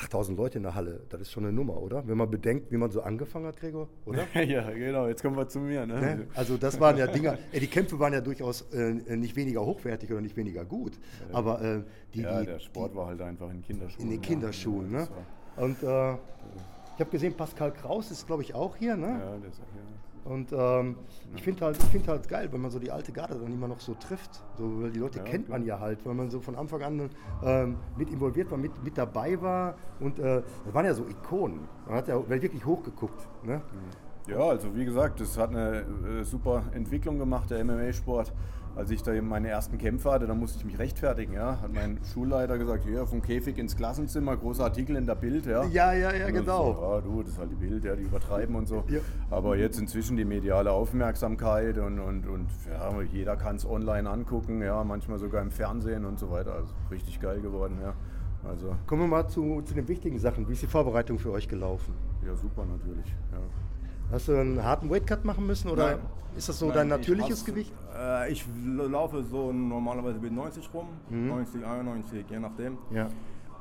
8000 0.00 0.36
Leute 0.38 0.58
in 0.58 0.62
der 0.64 0.74
Halle, 0.74 1.02
das 1.08 1.20
ist 1.20 1.30
schon 1.32 1.44
eine 1.44 1.52
Nummer, 1.52 1.76
oder? 1.80 2.06
Wenn 2.06 2.16
man 2.16 2.30
bedenkt, 2.30 2.70
wie 2.72 2.76
man 2.76 2.90
so 2.90 3.02
angefangen 3.02 3.46
hat, 3.46 3.56
Gregor, 3.58 3.88
oder? 4.06 4.24
ja, 4.42 4.70
genau. 4.70 5.06
Jetzt 5.08 5.22
kommen 5.22 5.36
wir 5.36 5.46
zu 5.48 5.58
mir. 5.60 5.86
Ne? 5.86 6.00
Ne? 6.00 6.26
Also 6.34 6.56
das 6.56 6.78
waren 6.80 6.96
ja 6.96 7.06
Dinger, 7.06 7.38
äh, 7.52 7.60
die 7.60 7.66
Kämpfe 7.66 7.98
waren 7.98 8.12
ja 8.12 8.20
durchaus 8.20 8.62
äh, 8.72 8.92
nicht 9.16 9.36
weniger 9.36 9.64
hochwertig 9.64 10.10
oder 10.10 10.20
nicht 10.20 10.36
weniger 10.36 10.64
gut, 10.64 10.98
aber 11.32 11.60
äh, 11.62 11.82
die, 12.14 12.22
ja, 12.22 12.40
die, 12.40 12.46
der 12.46 12.60
Sport 12.60 12.94
war 12.94 13.06
halt 13.06 13.20
einfach 13.20 13.50
in 13.50 13.62
Kinderschuhen. 13.62 14.04
in 14.04 14.10
den 14.10 14.22
ja. 14.22 14.28
Kinderschuhen. 14.28 14.90
Ne? 14.90 14.98
Das 14.98 15.10
war- 15.10 15.64
Und 15.64 15.82
äh, 15.82 16.14
ich 16.94 17.00
habe 17.00 17.10
gesehen, 17.10 17.34
Pascal 17.34 17.72
Kraus 17.72 18.10
ist, 18.10 18.26
glaube 18.26 18.42
ich, 18.42 18.54
auch 18.54 18.76
hier. 18.76 18.96
Ne? 18.96 19.06
Ja, 19.08 19.36
das, 19.38 19.58
ja. 19.58 19.64
Und 20.30 20.52
ähm, 20.52 20.94
ich 21.34 21.42
finde 21.42 21.64
halt, 21.64 21.76
ich 21.76 21.88
find 21.88 22.06
halt 22.06 22.28
geil, 22.28 22.48
wenn 22.52 22.60
man 22.60 22.70
so 22.70 22.78
die 22.78 22.92
alte 22.92 23.10
Garde 23.10 23.34
dann 23.34 23.52
immer 23.52 23.66
noch 23.66 23.80
so 23.80 23.94
trifft. 23.94 24.40
So, 24.56 24.80
weil 24.80 24.92
die 24.92 25.00
Leute 25.00 25.18
Ja, 25.18 25.24
kennt 25.24 25.46
klar. 25.46 25.58
man 25.58 25.66
ja 25.66 25.80
halt, 25.80 26.06
weil 26.06 26.14
man 26.14 26.30
so 26.30 26.38
von 26.40 26.54
Anfang 26.54 26.82
an 26.82 27.10
ähm, 27.42 27.76
mit 27.96 28.10
involviert 28.10 28.48
war, 28.48 28.56
mit, 28.56 28.70
mit 28.84 28.96
dabei 28.96 29.42
war. 29.42 29.74
Und 29.98 30.20
äh, 30.20 30.42
das 30.64 30.72
waren 30.72 30.86
ja 30.86 30.94
so 30.94 31.04
Ikonen. 31.04 31.62
Man 31.84 31.96
hat 31.96 32.06
ja 32.06 32.28
wirklich 32.28 32.64
hochgeguckt. 32.64 33.26
Ne? 33.44 33.60
Ja, 34.28 34.38
also 34.38 34.72
wie 34.76 34.84
gesagt, 34.84 35.18
das 35.20 35.36
hat 35.36 35.50
eine 35.50 35.78
äh, 35.80 36.22
super 36.22 36.62
Entwicklung 36.74 37.18
gemacht, 37.18 37.50
der 37.50 37.64
MMA-Sport. 37.64 38.32
Als 38.76 38.90
ich 38.90 39.02
da 39.02 39.12
eben 39.12 39.28
meine 39.28 39.48
ersten 39.48 39.78
Kämpfe 39.78 40.10
hatte, 40.10 40.26
da 40.26 40.34
musste 40.34 40.58
ich 40.58 40.64
mich 40.64 40.78
rechtfertigen. 40.78 41.34
Ja? 41.34 41.60
Hat 41.60 41.72
mein 41.72 41.98
Schulleiter 42.12 42.56
gesagt, 42.58 42.86
ja, 42.86 43.04
vom 43.04 43.20
Käfig 43.20 43.58
ins 43.58 43.76
Klassenzimmer, 43.76 44.36
großer 44.36 44.64
Artikel 44.64 44.96
in 44.96 45.06
der 45.06 45.16
Bild. 45.16 45.46
Ja, 45.46 45.64
Ja, 45.64 45.92
ja, 45.92 46.12
ja, 46.14 46.30
genau. 46.30 46.74
So, 46.74 46.82
ja, 46.82 47.00
du, 47.00 47.22
das 47.22 47.32
ist 47.32 47.38
halt 47.38 47.50
die 47.50 47.56
Bild, 47.56 47.84
ja, 47.84 47.96
die 47.96 48.04
übertreiben 48.04 48.54
und 48.54 48.68
so. 48.68 48.84
Ja. 48.88 49.00
Aber 49.30 49.56
jetzt 49.56 49.78
inzwischen 49.78 50.16
die 50.16 50.24
mediale 50.24 50.70
Aufmerksamkeit 50.72 51.78
und, 51.78 51.98
und, 51.98 52.26
und 52.26 52.48
ja, 52.70 53.02
jeder 53.02 53.36
kann 53.36 53.56
es 53.56 53.66
online 53.66 54.08
angucken, 54.08 54.62
ja, 54.62 54.82
manchmal 54.84 55.18
sogar 55.18 55.42
im 55.42 55.50
Fernsehen 55.50 56.04
und 56.04 56.18
so 56.18 56.30
weiter. 56.30 56.54
Also 56.54 56.72
richtig 56.90 57.20
geil 57.20 57.40
geworden, 57.40 57.78
ja. 57.82 57.94
Also, 58.48 58.74
Kommen 58.86 59.02
wir 59.02 59.08
mal 59.08 59.28
zu, 59.28 59.60
zu 59.62 59.74
den 59.74 59.86
wichtigen 59.88 60.18
Sachen. 60.18 60.48
Wie 60.48 60.52
ist 60.52 60.62
die 60.62 60.66
Vorbereitung 60.66 61.18
für 61.18 61.32
euch 61.32 61.48
gelaufen? 61.48 61.94
ja, 62.26 62.34
super 62.34 62.64
natürlich. 62.64 63.06
Ja. 63.32 63.38
Hast 64.10 64.28
du 64.28 64.36
einen 64.36 64.62
harten 64.62 64.90
Weightcut 64.90 65.24
machen 65.24 65.46
müssen 65.46 65.70
oder 65.70 65.92
Nein. 65.92 65.98
ist 66.36 66.48
das 66.48 66.58
so 66.58 66.66
Nein, 66.66 66.74
dein 66.74 66.86
ich 66.88 66.90
natürliches 67.08 67.40
hasse- 67.42 67.44
Gewicht? 67.52 67.72
Äh, 67.96 68.32
ich 68.32 68.44
laufe 68.66 69.22
so 69.22 69.52
normalerweise 69.52 70.18
mit 70.18 70.32
90 70.32 70.68
rum, 70.74 70.88
90, 71.10 71.64
91, 71.64 72.24
je 72.28 72.38
nachdem. 72.40 72.78
Ja. 72.90 73.08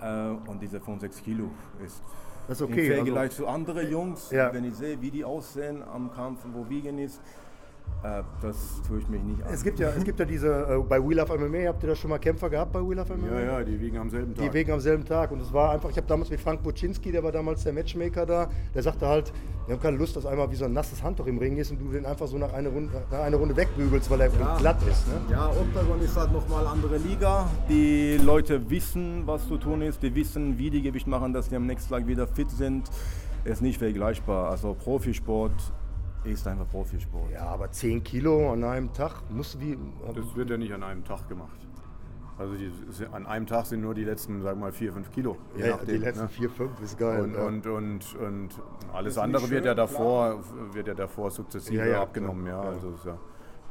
Äh, 0.02 0.32
und 0.50 0.62
diese 0.62 0.80
5, 0.80 1.02
6 1.02 1.22
Kilo 1.24 1.50
ist 1.86 2.02
Das 2.48 2.60
ist 2.60 2.64
okay, 2.68 2.86
im 2.88 2.92
also- 2.94 3.06
Vergleich 3.06 3.32
zu 3.32 3.48
anderen 3.48 3.92
Jungs, 3.92 4.32
Ja. 4.32 4.52
wenn 4.54 4.64
ich 4.66 4.74
sehe, 4.74 5.00
wie 5.02 5.12
die 5.12 5.24
aussehen 5.24 5.84
am 5.84 6.12
Kampf, 6.12 6.40
wo 6.52 6.68
Wiegen 6.68 6.98
ist, 6.98 7.22
das 8.42 8.82
tue 8.88 9.00
ich 9.00 9.10
mich 9.10 9.22
nicht 9.24 9.44
an. 9.44 9.54
Es 9.54 9.64
gibt 9.64 9.80
ja, 9.80 9.90
es 9.90 10.04
gibt 10.04 10.20
ja 10.20 10.26
diese, 10.26 10.48
äh, 10.48 10.78
bei 10.88 11.04
We 11.04 11.16
Love 11.16 11.38
MMA, 11.38 11.68
habt 11.68 11.84
ihr 11.84 11.90
da 11.90 11.96
schon 11.96 12.10
mal 12.10 12.18
Kämpfer 12.18 12.50
gehabt 12.50 12.72
bei 12.72 12.80
We 12.80 12.96
Love 12.96 13.16
MMA? 13.16 13.28
ja, 13.28 13.40
ja, 13.42 13.64
die 13.64 13.80
wiegen 13.80 13.98
am 13.98 14.10
selben 14.10 14.34
Tag. 14.34 14.46
Die 14.46 14.54
wegen 14.54 14.72
am 14.72 14.80
selben 14.80 15.06
Tag. 15.06 15.32
Und 15.32 15.42
es 15.42 15.52
war 15.52 15.72
einfach, 15.72 15.90
ich 15.90 15.98
habe 15.98 16.08
damals 16.08 16.30
mit 16.30 16.40
Frank 16.40 16.64
Boczynski, 16.64 17.12
der 17.12 17.24
war 17.24 17.32
damals 17.32 17.64
der 17.64 17.74
Matchmaker 17.74 18.26
da, 18.26 18.50
der 18.74 18.84
sagte 18.84 19.06
halt, 19.06 19.34
wir 19.66 19.76
haben 19.76 19.82
keine 19.82 19.98
Lust, 19.98 20.16
dass 20.16 20.26
einmal 20.26 20.50
wie 20.50 20.56
so 20.56 20.66
ein 20.66 20.74
nasses 20.74 21.04
Handtuch 21.04 21.28
im 21.28 21.38
Ring 21.38 21.58
ist 21.58 21.72
und 21.72 21.80
du 21.80 21.92
den 21.92 22.06
einfach 22.06 22.28
so 22.28 22.38
nach 22.38 22.54
einer 22.54 22.70
Runde, 22.70 23.04
nach 23.12 23.20
einer 23.20 23.38
Runde 23.38 23.56
wegbügelst, 23.56 24.10
weil 24.10 24.22
er 24.22 24.30
glatt 24.30 24.82
ist. 24.90 25.08
Ne? 25.08 25.14
Ja, 25.30 25.50
Octagon 25.50 26.02
ist 26.02 26.16
halt 26.16 26.32
nochmal 26.32 26.66
andere 26.66 26.98
Liga. 26.98 27.50
Die 27.68 28.18
Leute 28.18 28.70
wissen, 28.70 29.24
was 29.26 29.48
zu 29.48 29.58
tun 29.58 29.82
ist. 29.82 30.02
Die 30.02 30.16
wissen, 30.16 30.58
wie 30.58 30.70
die 30.70 30.82
Gewicht 30.82 31.06
machen, 31.06 31.34
dass 31.34 31.50
die 31.50 31.56
am 31.56 31.66
nächsten 31.66 31.94
Tag 31.94 32.08
wieder 32.08 32.28
fit 32.28 32.50
sind. 32.50 32.90
Ist 33.44 33.62
nicht 33.62 33.78
vergleichbar. 33.78 34.50
Also 34.50 34.74
Profisport 34.74 35.54
ist 36.24 36.48
einfach 36.48 36.68
Profisport. 36.70 37.32
Ja, 37.32 37.46
aber 37.48 37.72
10 37.72 38.04
Kilo 38.04 38.52
an 38.52 38.64
einem 38.64 38.94
Tag, 38.94 39.22
musst 39.30 39.56
du 39.56 39.60
wie. 39.62 39.78
Das 40.14 40.36
wird 40.36 40.50
ja 40.50 40.58
nicht 40.58 40.74
an 40.74 40.84
einem 40.84 41.04
Tag 41.04 41.28
gemacht. 41.28 41.58
Also 42.38 42.56
die, 42.56 42.72
an 43.12 43.26
einem 43.26 43.46
Tag 43.48 43.66
sind 43.66 43.82
nur 43.82 43.94
die 43.94 44.06
letzten, 44.06 44.42
sagen 44.42 44.60
wir 44.60 44.68
mal, 44.68 44.72
4, 44.72 44.94
5 44.94 45.12
Kilo. 45.12 45.38
je 45.58 45.66
ja, 45.66 45.72
nachdem, 45.72 45.88
die 45.88 46.06
letzten 46.06 46.24
ne? 46.24 46.30
4, 46.30 46.50
5 46.50 46.82
ist 46.82 46.98
geil. 46.98 47.22
Und, 47.24 47.34
ja. 47.34 47.44
und, 47.44 47.68
und, 47.68 48.16
und 48.16 48.50
alles 48.94 49.18
andere 49.18 49.50
wird 49.50 49.66
ja 49.66 49.74
davor, 49.76 50.40
wird 50.72 50.88
ja 50.88 50.94
davor 50.94 51.32
sukzessive 51.32 51.80
Ja, 51.80 51.86
ja, 51.86 52.02
abgenommen. 52.02 52.46
klar, 52.46 52.64
Ja, 52.64 52.70
ja. 52.70 52.76
Also 52.76 52.94
ja 53.06 53.18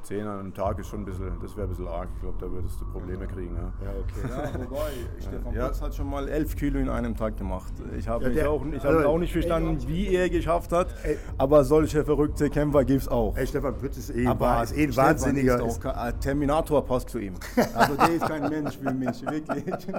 10 0.09 0.27
an 0.27 0.38
einem 0.41 0.55
Tag 0.55 0.79
ist 0.79 0.87
schon 0.88 1.00
ein 1.00 1.05
bisschen, 1.05 1.31
das 1.43 1.55
wäre 1.55 1.67
ein 1.67 1.69
bisschen 1.71 1.87
arg. 1.87 2.09
Ich 2.15 2.21
glaube, 2.23 2.37
da 2.41 2.50
würdest 2.50 2.81
du 2.81 2.87
Probleme 2.87 3.27
kriegen. 3.27 3.55
Ja, 3.55 3.73
Ja, 3.85 3.91
okay. 3.99 4.53
ja 4.55 4.61
wobei, 4.71 4.79
Stefan 5.21 5.53
Ja. 5.55 5.65
Platz 5.67 5.83
hat 5.83 5.95
schon 5.95 6.09
mal 6.09 6.27
11 6.29 6.57
Kilo 6.57 6.79
in 6.79 6.88
einem 6.88 7.15
Tag 7.15 7.37
gemacht. 7.37 7.73
Ich 7.99 8.09
habe 8.09 8.31
Ja, 8.33 8.49
auch, 8.49 8.65
ich 8.65 8.83
also, 8.83 9.00
hab 9.00 9.07
auch 9.07 9.19
nicht 9.19 9.33
verstanden, 9.33 9.77
wie 9.87 10.09
er 10.15 10.31
geschafft 10.31 10.73
hat, 10.73 10.88
Ey. 11.05 11.19
aber 11.37 11.62
solche 11.65 12.05
verrückte 12.05 12.49
Kämpfer 12.49 12.85
gibt 12.87 13.03
es 13.03 13.09
auch. 13.09 13.37
Ey, 13.37 13.47
Stefan 13.47 13.77
Pütz 13.77 13.99
ist 13.99 14.11
eh, 14.17 14.27
Aber 14.27 14.62
ist 14.62 14.75
eh 14.77 14.85
ein 14.85 14.93
Stefan 14.93 15.11
Wahnsinniger. 15.11 15.57
Ist 15.67 15.85
auch, 15.87 15.95
kein- 15.95 16.21
Terminator 16.21 16.85
passt 16.87 17.11
zu 17.11 17.19
ihm. 17.19 17.35
Also 17.75 17.95
der 17.97 18.09
ist 18.15 18.27
kein 18.27 18.49
Mensch 18.49 18.79
für 18.79 18.93
mich, 18.95 19.23
wirklich. 19.25 19.87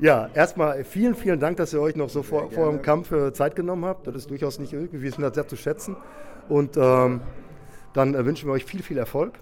Ja, 0.00 0.28
erstmal 0.34 0.84
vielen, 0.84 1.14
vielen 1.16 1.40
Dank, 1.40 1.56
dass 1.56 1.72
ihr 1.72 1.80
euch 1.80 1.96
noch 1.96 2.08
so 2.08 2.22
vor, 2.22 2.50
vor 2.50 2.70
dem 2.70 2.80
Kampf 2.82 3.10
äh, 3.10 3.32
Zeit 3.32 3.56
genommen 3.56 3.84
habt. 3.84 4.06
Das 4.06 4.14
ist 4.14 4.30
durchaus 4.30 4.58
nicht 4.60 4.72
üblich. 4.72 4.92
Wir 4.92 5.02
wissen 5.02 5.22
das 5.22 5.34
sehr 5.34 5.48
zu 5.48 5.56
schätzen. 5.56 5.96
Und 6.48 6.76
ähm, 6.76 7.20
dann 7.92 8.14
äh, 8.14 8.24
wünschen 8.24 8.48
wir 8.48 8.52
euch 8.52 8.64
viel, 8.64 8.82
viel 8.82 8.98
Erfolg. 8.98 9.34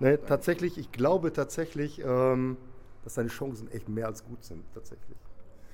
Ne, 0.00 0.18
tatsächlich, 0.26 0.78
ich 0.78 0.90
glaube 0.90 1.32
tatsächlich, 1.32 2.02
ähm, 2.04 2.56
dass 3.04 3.14
deine 3.14 3.28
Chancen 3.28 3.70
echt 3.70 3.88
mehr 3.88 4.06
als 4.06 4.24
gut 4.24 4.42
sind. 4.44 4.62
Tatsächlich. 4.74 5.16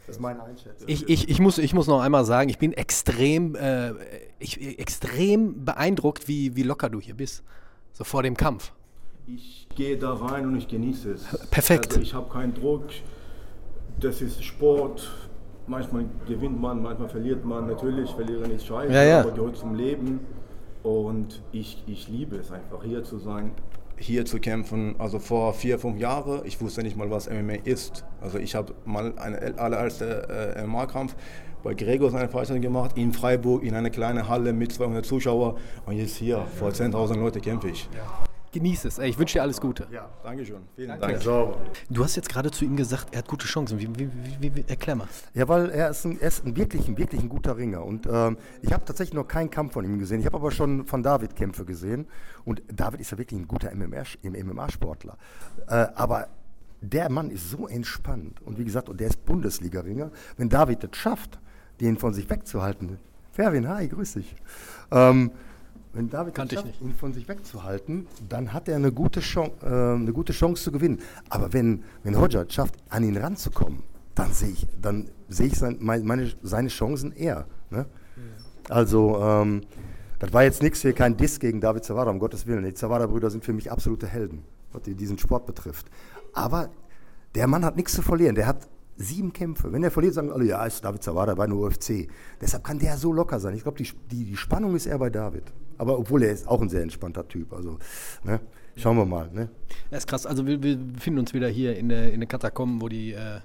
Das 0.06 0.16
ist 0.16 0.22
meine 0.22 0.42
Einschätzung. 0.42 0.88
Ich, 0.88 1.08
ich, 1.08 1.28
ich, 1.28 1.38
muss, 1.38 1.58
ich 1.58 1.74
muss 1.74 1.86
noch 1.86 2.00
einmal 2.00 2.24
sagen, 2.24 2.48
ich 2.48 2.58
bin 2.58 2.72
extrem, 2.72 3.54
äh, 3.54 3.92
ich, 4.38 4.78
extrem 4.78 5.64
beeindruckt, 5.64 6.28
wie, 6.28 6.56
wie 6.56 6.62
locker 6.62 6.88
du 6.88 7.00
hier 7.00 7.14
bist. 7.14 7.42
So 7.92 8.04
vor 8.04 8.22
dem 8.22 8.36
Kampf. 8.36 8.72
Ich 9.26 9.68
gehe 9.74 9.98
da 9.98 10.14
rein 10.14 10.46
und 10.46 10.56
ich 10.56 10.66
genieße 10.68 11.12
es. 11.12 11.24
Perfekt. 11.50 11.88
Also 11.88 12.00
ich 12.00 12.14
habe 12.14 12.30
keinen 12.30 12.54
Druck. 12.54 12.84
Das 14.00 14.22
ist 14.22 14.42
Sport. 14.42 15.10
Manchmal 15.66 16.06
gewinnt 16.26 16.58
man, 16.58 16.82
manchmal 16.82 17.10
verliert 17.10 17.44
man. 17.44 17.66
Natürlich, 17.66 18.10
verlieren 18.10 18.50
ist 18.50 18.64
scheiße, 18.66 18.92
Ja, 18.92 19.02
ja. 19.02 19.20
aber 19.20 19.32
gehört 19.32 19.58
zum 19.58 19.74
Leben. 19.74 20.20
Und 20.82 21.42
ich, 21.52 21.82
ich 21.86 22.08
liebe 22.08 22.36
es 22.36 22.52
einfach, 22.52 22.82
hier 22.84 23.04
zu 23.04 23.18
sein, 23.18 23.52
hier 24.00 24.24
zu 24.24 24.38
kämpfen. 24.38 24.94
Also 24.98 25.18
vor 25.18 25.52
vier, 25.54 25.78
fünf 25.78 25.98
Jahren, 25.98 26.42
ich 26.44 26.60
wusste 26.60 26.82
nicht 26.82 26.96
mal, 26.96 27.10
was 27.10 27.28
MMA 27.28 27.54
ist. 27.64 28.04
Also 28.20 28.38
ich 28.38 28.54
habe 28.54 28.74
mal 28.84 29.16
einen 29.18 29.58
allererste 29.58 30.54
äh, 30.56 30.66
MMA-Kampf 30.66 31.16
bei 31.62 31.74
Gregor 31.74 32.10
seine 32.10 32.28
Veranstaltung 32.28 32.62
gemacht, 32.62 32.96
in 32.96 33.12
Freiburg, 33.12 33.64
in 33.64 33.74
einer 33.74 33.90
kleinen 33.90 34.28
Halle 34.28 34.52
mit 34.52 34.72
200 34.72 35.04
Zuschauern. 35.04 35.56
Und 35.86 35.96
jetzt 35.96 36.16
hier, 36.16 36.46
vor 36.58 36.70
10.000 36.70 37.16
Leute 37.16 37.40
kämpfe 37.40 37.70
ich. 37.70 37.88
Genieß 38.52 38.86
es. 38.86 38.98
Ey, 38.98 39.10
ich 39.10 39.18
wünsche 39.18 39.34
dir 39.34 39.42
alles 39.42 39.60
Gute. 39.60 39.86
Ja, 39.90 40.08
Dankeschön. 40.22 40.62
Vielen 40.74 40.98
Dank. 40.98 41.22
So. 41.22 41.56
Du 41.90 42.02
hast 42.02 42.16
jetzt 42.16 42.28
gerade 42.28 42.50
zu 42.50 42.64
ihm 42.64 42.76
gesagt, 42.76 43.08
er 43.12 43.18
hat 43.18 43.28
gute 43.28 43.46
Chancen. 43.46 43.78
Wie, 43.78 43.88
wie, 43.98 44.10
wie, 44.40 44.56
wie, 44.56 44.64
erklär 44.66 44.96
mal. 44.96 45.08
Ja, 45.34 45.46
weil 45.48 45.70
er 45.70 45.90
ist 45.90 46.04
ein, 46.06 46.18
er 46.20 46.28
ist 46.28 46.46
ein 46.46 46.56
wirklich, 46.56 46.88
ein 46.88 46.96
wirklich 46.96 47.20
ein 47.20 47.28
guter 47.28 47.56
Ringer. 47.56 47.84
Und 47.84 48.06
ähm, 48.10 48.38
ich 48.62 48.72
habe 48.72 48.84
tatsächlich 48.84 49.14
noch 49.14 49.28
keinen 49.28 49.50
Kampf 49.50 49.74
von 49.74 49.84
ihm 49.84 49.98
gesehen. 49.98 50.20
Ich 50.20 50.26
habe 50.26 50.36
aber 50.36 50.50
schon 50.50 50.86
von 50.86 51.02
David 51.02 51.36
Kämpfe 51.36 51.64
gesehen. 51.64 52.06
Und 52.44 52.62
David 52.72 53.00
ist 53.00 53.10
ja 53.10 53.18
wirklich 53.18 53.38
ein 53.38 53.46
guter 53.48 53.70
MMA-Sportler. 53.74 55.18
Äh, 55.66 55.86
aber 55.94 56.28
der 56.80 57.10
Mann 57.10 57.30
ist 57.30 57.50
so 57.50 57.68
entspannt. 57.68 58.40
Und 58.42 58.58
wie 58.58 58.64
gesagt, 58.64 58.88
und 58.88 58.98
der 58.98 59.08
ist 59.08 59.24
Bundesliga-Ringer. 59.26 60.10
Wenn 60.36 60.48
David 60.48 60.84
es 60.84 60.96
schafft, 60.96 61.38
den 61.80 61.98
von 61.98 62.14
sich 62.14 62.30
wegzuhalten, 62.30 62.98
Ferwin, 63.32 63.68
hi, 63.68 63.88
grüß 63.88 64.14
dich. 64.14 64.34
Ähm, 64.90 65.30
wenn 65.92 66.10
David 66.10 66.34
Kannte 66.34 66.54
ich 66.56 66.60
schafft, 66.60 66.80
ihn 66.80 66.94
von 66.94 67.12
sich 67.12 67.28
wegzuhalten, 67.28 68.06
dann 68.28 68.52
hat 68.52 68.68
er 68.68 68.76
eine 68.76 68.92
gute, 68.92 69.20
Chance, 69.20 69.52
äh, 69.62 69.66
eine 69.66 70.12
gute 70.12 70.32
Chance 70.32 70.62
zu 70.64 70.72
gewinnen. 70.72 71.00
Aber 71.28 71.52
wenn, 71.52 71.82
wenn 72.02 72.14
Roger 72.14 72.44
es 72.46 72.54
schafft, 72.54 72.74
an 72.90 73.04
ihn 73.04 73.16
ranzukommen, 73.16 73.82
dann 74.14 74.32
sehe 74.32 74.50
ich, 74.50 74.66
dann 74.80 75.08
sehe 75.28 75.46
ich 75.46 75.58
sein, 75.58 75.76
mein, 75.80 76.04
meine, 76.04 76.30
seine 76.42 76.68
Chancen 76.68 77.12
eher. 77.12 77.46
Ne? 77.70 77.86
Also, 78.68 79.18
ähm, 79.22 79.62
das 80.18 80.32
war 80.32 80.42
jetzt 80.42 80.62
nichts 80.62 80.82
hier, 80.82 80.92
kein 80.92 81.16
Diss 81.16 81.38
gegen 81.38 81.60
David 81.60 81.84
Zawada, 81.84 82.10
um 82.10 82.18
Gottes 82.18 82.46
Willen. 82.46 82.64
Die 82.64 82.74
Zawada-Brüder 82.74 83.30
sind 83.30 83.44
für 83.44 83.52
mich 83.52 83.70
absolute 83.70 84.06
Helden, 84.06 84.42
was 84.72 84.82
die- 84.82 84.94
diesen 84.94 85.16
Sport 85.18 85.46
betrifft. 85.46 85.86
Aber 86.32 86.68
der 87.34 87.46
Mann 87.46 87.64
hat 87.64 87.76
nichts 87.76 87.92
zu 87.92 88.02
verlieren. 88.02 88.34
Der 88.34 88.46
hat 88.46 88.68
sieben 88.98 89.32
Kämpfe. 89.32 89.72
Wenn 89.72 89.82
er 89.82 89.90
verliert, 89.90 90.14
sagen 90.14 90.30
alle, 90.30 90.44
ja, 90.44 90.64
ist 90.66 90.84
David 90.84 91.02
Zawada 91.02 91.34
bei 91.34 91.46
nur 91.46 91.66
UFC. 91.68 92.08
Deshalb 92.40 92.64
kann 92.64 92.78
der 92.78 92.98
so 92.98 93.12
locker 93.12 93.40
sein. 93.40 93.54
Ich 93.54 93.62
glaube, 93.62 93.78
die, 93.78 93.88
die, 94.10 94.24
die 94.24 94.36
Spannung 94.36 94.74
ist 94.74 94.86
eher 94.86 94.98
bei 94.98 95.08
David. 95.08 95.44
Aber 95.78 95.98
obwohl 95.98 96.24
er 96.24 96.32
ist 96.32 96.48
auch 96.48 96.60
ein 96.60 96.68
sehr 96.68 96.82
entspannter 96.82 97.26
Typ. 97.26 97.52
Also, 97.52 97.78
ne? 98.24 98.40
schauen 98.76 98.96
wir 98.96 99.06
mal. 99.06 99.30
Ne? 99.32 99.48
Das 99.90 100.00
ist 100.00 100.06
krass. 100.08 100.26
Also 100.26 100.46
wir, 100.46 100.62
wir 100.62 100.76
befinden 100.76 101.20
uns 101.20 101.34
wieder 101.34 101.48
hier 101.48 101.76
in 101.76 101.88
der, 101.88 102.12
in 102.12 102.20
der 102.20 102.28
Katakomben, 102.28 102.80
wo 102.80 102.88
die 102.88 103.12
äh, 103.12 103.40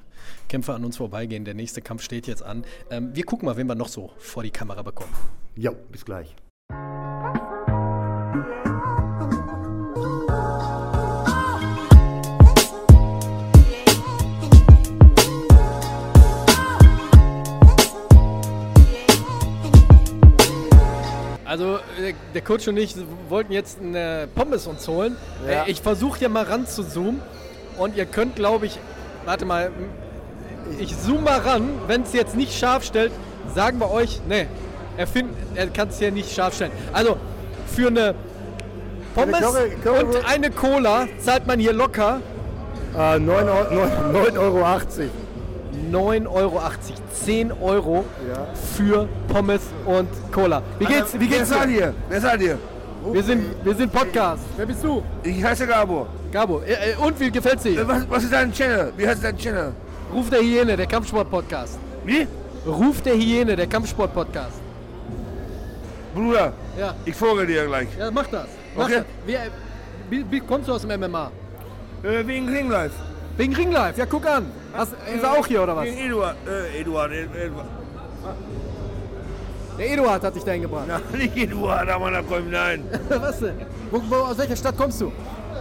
Kämpfer 0.50 0.76
an 0.76 0.84
uns 0.84 0.98
vorbeigehen. 0.98 1.46
Der 1.46 1.54
nächste 1.54 1.82
Kampf 1.82 2.02
steht 2.02 2.28
jetzt 2.28 2.44
an. 2.44 2.64
Ähm, 2.90 3.12
wir 3.14 3.24
gucken 3.24 3.46
mal, 3.46 3.58
wen 3.58 3.68
wir 3.68 3.76
noch 3.76 3.90
so 3.90 4.12
vor 4.18 4.44
die 4.44 4.52
Kamera 4.52 4.82
bekommen. 4.82 5.12
Ja, 5.56 5.72
bis 5.92 6.06
gleich. 6.06 6.36
Der 22.34 22.42
Coach 22.42 22.68
und 22.68 22.78
ich 22.78 22.96
wollten 23.30 23.52
jetzt 23.54 23.80
eine 23.82 24.28
Pommes 24.36 24.68
uns 24.68 24.88
holen. 24.88 25.16
Ja. 25.48 25.64
Äh, 25.64 25.72
ich 25.72 25.82
versuche 25.82 26.20
hier 26.20 26.30
mal 26.30 26.44
ran 26.44 26.68
zu 26.68 26.84
zoomen 26.84 27.22
und 27.78 27.96
ihr 27.96 28.06
könnt, 28.06 28.36
glaube 28.36 28.66
ich, 28.66 28.78
warte 29.26 29.46
mal, 29.46 29.72
ich 30.80 30.98
zoome 31.00 31.22
mal 31.22 31.40
ran. 31.40 31.70
Wenn 31.88 32.04
es 32.04 32.14
jetzt 32.14 32.36
nicht 32.36 32.58
scharf 32.58 32.84
stellt, 32.84 33.12
sagen 33.54 33.80
wir 33.80 33.92
euch, 33.92 34.22
ne, 34.28 34.48
er, 34.98 35.08
find- 35.08 35.34
er 35.56 35.68
kann 35.68 35.88
es 35.90 36.00
hier 36.00 36.12
nicht 36.12 36.32
scharf 36.34 36.56
stellen. 36.56 36.72
Also 36.92 37.18
für 37.68 37.88
eine 37.88 38.16
Pommes 39.16 39.40
Curry- 39.40 39.76
Curry- 39.84 40.04
und 40.04 40.26
eine 40.26 40.50
Cola 40.52 41.08
zahlt 41.20 41.46
man 41.48 41.60
hier 41.60 41.74
locker 41.74 42.20
Äh, 42.96 43.18
9,80 43.18 44.38
Euro. 44.40 44.64
9,80 45.92 46.28
Euro. 46.28 46.62
10 47.26 47.52
Euro 47.62 48.06
für 48.76 49.08
Pommes 49.28 49.62
und 49.86 50.08
Cola. 50.32 50.62
Wie 50.80 50.86
geht's, 50.86 51.14
wie 51.20 51.28
geht's 51.28 51.50
Wer 51.50 51.58
seid 51.60 51.70
dir? 51.70 51.80
ihr? 51.80 51.94
Wer 52.10 52.22
seid 52.22 52.42
ihr? 52.42 52.58
Wir 53.12 53.24
sind, 53.24 53.46
wir 53.66 53.76
sind 53.76 53.92
Podcast. 53.92 54.44
Wer 54.56 54.66
bist 54.66 54.84
du? 54.84 55.04
Ich 55.24 55.44
heiße 55.44 55.68
Gabo. 55.68 56.08
Gabo. 56.32 56.62
Äh, 56.62 56.92
äh, 56.92 56.96
und 57.06 57.20
wie 57.20 57.30
gefällt's 57.30 57.64
dir? 57.64 57.82
Äh, 57.82 57.88
Was, 57.88 58.10
was 58.10 58.24
ist 58.24 58.32
dein 58.34 58.52
Channel? 58.54 58.94
Wie 58.96 59.08
heißt 59.08 59.24
dein 59.24 59.38
Channel? 59.38 59.74
Ruf 60.14 60.30
der 60.30 60.40
Hyäne, 60.42 60.78
der 60.78 60.86
Kampfsport-Podcast. 60.88 61.78
Wie? 62.06 62.28
Ruf 62.66 63.02
der 63.02 63.16
Hyäne, 63.16 63.56
der 63.56 63.68
Kampfsport-Podcast. 63.68 64.58
Bruder, 66.16 66.54
Ja. 66.80 66.94
ich 67.06 67.16
folge 67.16 67.46
dir 67.48 67.66
gleich. 67.66 67.88
Ja, 67.98 68.12
mach 68.12 68.28
das. 68.28 68.48
Mach 68.76 68.86
Okay. 68.86 69.02
das. 69.28 69.50
Wie, 70.10 70.18
wie, 70.20 70.26
wie 70.32 70.40
kommst 70.40 70.68
du 70.70 70.74
aus 70.74 70.82
dem 70.86 70.92
MMA? 71.00 71.32
Äh, 72.04 72.26
wegen 72.28 72.48
Ring 72.48 72.70
Life. 72.70 72.94
Wegen 73.38 73.56
Ringlife. 73.56 73.94
Ja, 74.00 74.06
guck 74.06 74.26
an. 74.28 74.46
Hast, 74.74 74.94
ist 74.94 75.24
er 75.24 75.32
auch 75.34 75.46
hier 75.46 75.64
oder 75.64 75.76
was? 75.76 75.86
Wegen 75.86 75.98
Eduard. 75.98 76.36
Äh, 76.48 76.80
Eduard. 76.82 77.12
Ed- 77.12 77.36
Eduard. 77.36 77.66
Der 79.78 79.92
Eduard 79.92 80.24
hat 80.24 80.36
dich 80.36 80.44
dahin 80.44 80.62
gebracht. 80.64 80.86
Na, 80.88 81.00
nicht 81.18 81.36
Eduard, 81.38 81.90
aber 81.90 82.12
da 82.12 82.22
kommt 82.22 82.52
nein. 82.52 82.84
was 83.10 83.40
denn? 83.40 83.56
Wo, 83.92 84.02
wo, 84.10 84.16
aus 84.16 84.38
welcher 84.38 84.56
Stadt 84.56 84.78
kommst 84.78 85.02
du? 85.02 85.12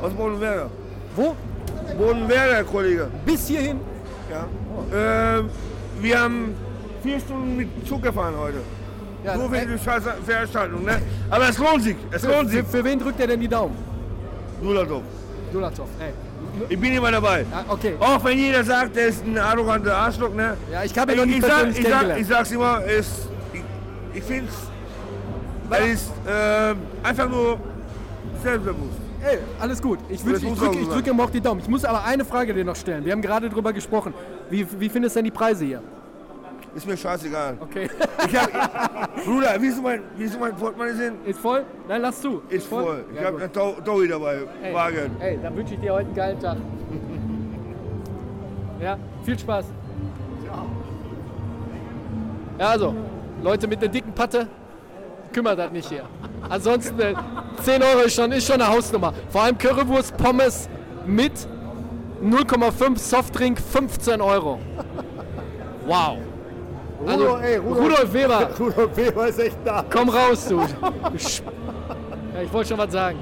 Aus 0.02 0.12
Bodenwerder. 0.12 0.70
Wo? 1.16 1.34
Bodenwerder, 1.98 2.64
Kollege. 2.64 3.08
Bis 3.24 3.46
hierhin? 3.48 3.80
Ja. 4.30 5.38
Äh, 5.38 5.42
wir 6.00 6.20
haben 6.20 6.54
vier 7.02 7.20
Stunden 7.20 7.56
mit 7.56 7.68
Zug 7.86 8.02
gefahren 8.02 8.34
heute. 8.38 8.58
Ja, 9.24 9.36
Nur 9.36 9.46
äh, 9.46 9.52
wegen 9.60 9.68
der 9.68 9.78
Veranstaltung, 9.78 10.84
ne? 10.84 11.00
Aber 11.30 11.48
es 11.48 11.58
lohnt 11.58 11.82
sich. 11.82 11.96
Es 12.10 12.22
lohnt 12.24 12.50
sich. 12.50 12.60
für, 12.60 12.78
für 12.78 12.84
wen 12.84 12.98
drückt 12.98 13.20
er 13.20 13.26
denn 13.26 13.40
die 13.40 13.48
Daumen? 13.48 13.76
Dulatov. 14.62 15.02
Dulatov. 15.52 15.88
Ey. 16.00 16.12
Ich 16.68 16.78
bin 16.78 16.92
immer 16.92 17.10
dabei. 17.10 17.46
Ja, 17.50 17.64
okay. 17.68 17.94
Auch 17.98 18.22
wenn 18.24 18.38
jeder 18.38 18.62
sagt, 18.64 18.96
er 18.96 19.06
ist 19.08 19.24
ein 19.24 19.38
arroganter 19.38 19.96
Arschloch, 19.96 20.34
ne? 20.34 20.56
Ja, 20.70 20.84
ich 20.84 20.96
habe 20.98 21.12
ihn 21.12 21.18
noch 21.18 21.24
Ich, 21.24 21.36
nicht 21.36 21.38
ich, 21.38 21.46
sag, 21.46 21.68
ich, 21.78 21.88
sag, 21.88 22.18
ich 22.20 22.26
sag's 22.26 22.50
immer, 22.52 22.80
es, 22.84 23.28
ich, 23.52 23.62
ich 24.14 24.22
finde 24.22 24.48
es 24.50 25.92
ist 25.92 26.10
ähm, 26.28 26.76
einfach 27.02 27.28
nur 27.28 27.58
selbstbewusst. 28.42 28.98
Ey, 29.24 29.38
alles 29.60 29.80
gut. 29.80 30.00
Ich, 30.08 30.24
wünsch, 30.24 30.42
ich 30.42 30.58
drücke 30.58 30.78
ich 30.78 30.86
sein. 30.86 30.94
drück 30.94 31.06
ihm 31.06 31.20
auch 31.20 31.30
die 31.30 31.40
Daumen. 31.40 31.60
Ich 31.60 31.68
muss 31.68 31.84
aber 31.84 32.04
eine 32.04 32.24
Frage 32.24 32.52
dir 32.52 32.64
noch 32.64 32.76
stellen. 32.76 33.04
Wir 33.04 33.12
haben 33.12 33.22
gerade 33.22 33.48
drüber 33.48 33.72
gesprochen. 33.72 34.12
Wie, 34.50 34.66
wie 34.78 34.88
findest 34.88 35.14
du 35.14 35.18
denn 35.18 35.26
die 35.26 35.30
Preise 35.30 35.64
hier? 35.64 35.82
Ist 36.74 36.86
mir 36.86 36.96
scheißegal. 36.96 37.56
Okay. 37.60 37.88
Ich 38.26 38.36
hab, 38.36 39.14
Bruder, 39.24 39.60
wie 39.60 39.70
du 39.70 39.82
mein, 39.82 40.00
wie 40.16 40.26
du 40.26 40.38
mein 40.38 40.54
Portemonnaie 40.56 40.94
sind? 40.94 41.26
Ist 41.26 41.38
voll? 41.40 41.64
Nein, 41.86 42.00
lass 42.02 42.20
zu. 42.20 42.42
Ist 42.48 42.66
voll. 42.66 43.04
Ich 43.12 43.16
Ja, 43.20 43.26
habe 43.26 43.32
gut. 43.34 43.42
einen 43.42 43.52
Tau- 43.52 43.76
Taui 43.84 44.08
dabei, 44.08 44.38
Ey, 44.62 44.74
Wagen. 44.74 45.16
Ey, 45.20 45.38
dann 45.42 45.54
wünsche 45.56 45.74
ich 45.74 45.80
dir 45.80 45.92
heute 45.92 46.06
einen 46.06 46.14
geilen 46.14 46.40
Tag. 46.40 46.56
Ja, 48.80 48.96
viel 49.22 49.38
Spaß. 49.38 49.66
Ja, 52.58 52.68
also, 52.68 52.94
Leute 53.42 53.66
mit 53.66 53.78
einer 53.82 53.88
dicken 53.88 54.12
Patte, 54.12 54.46
kümmert 55.32 55.58
das 55.58 55.70
nicht 55.72 55.88
hier. 55.88 56.04
Ansonsten, 56.48 56.98
äh, 57.00 57.14
10 57.62 57.82
Euro 57.82 58.00
ist 58.06 58.14
schon, 58.14 58.32
ist 58.32 58.46
schon 58.46 58.60
eine 58.60 58.68
Hausnummer. 58.72 59.12
Vor 59.30 59.42
allem 59.42 59.58
Currywurst, 59.58 60.16
Pommes 60.16 60.68
mit 61.06 61.32
0,5 62.22 62.98
Softdrink, 62.98 63.58
15 63.60 64.20
Euro. 64.20 64.58
Wow. 65.86 66.18
Also, 67.06 67.24
Rudolf, 67.24 67.42
ey, 67.42 67.56
Rudolf, 67.56 67.84
Rudolf, 67.84 68.12
Weber. 68.12 68.50
Rudolf 68.58 68.96
Weber 68.96 69.28
ist 69.28 69.38
echt 69.38 69.56
da. 69.64 69.84
Komm 69.90 70.08
raus, 70.08 70.46
du. 70.48 70.60
ja, 70.60 70.66
ich 72.42 72.52
wollte 72.52 72.68
schon 72.68 72.78
was 72.78 72.92
sagen. 72.92 73.18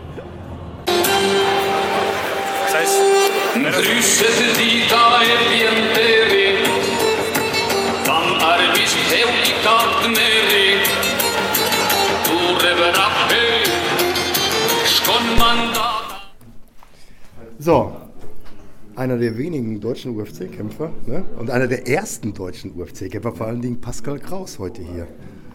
Das 2.66 2.74
heißt, 2.74 3.00
Grüßet 3.54 4.56
die 4.58 4.86
Taepienteri, 4.88 6.58
dann 8.04 8.40
arbis 8.40 8.94
heulikat 9.10 10.08
neri, 10.08 10.80
tu 12.24 12.36
reverappe, 12.64 13.42
skon 14.86 15.38
mandat. 15.38 16.04
So, 17.58 17.99
einer 19.00 19.16
der 19.16 19.38
wenigen 19.38 19.80
deutschen 19.80 20.14
UFC-Kämpfer 20.14 20.90
ne? 21.06 21.24
und 21.38 21.48
einer 21.48 21.66
der 21.66 21.88
ersten 21.88 22.34
deutschen 22.34 22.78
UFC-Kämpfer, 22.78 23.32
vor 23.32 23.46
allen 23.46 23.62
Dingen 23.62 23.80
Pascal 23.80 24.18
Kraus 24.18 24.58
heute 24.58 24.82
hier. 24.82 25.06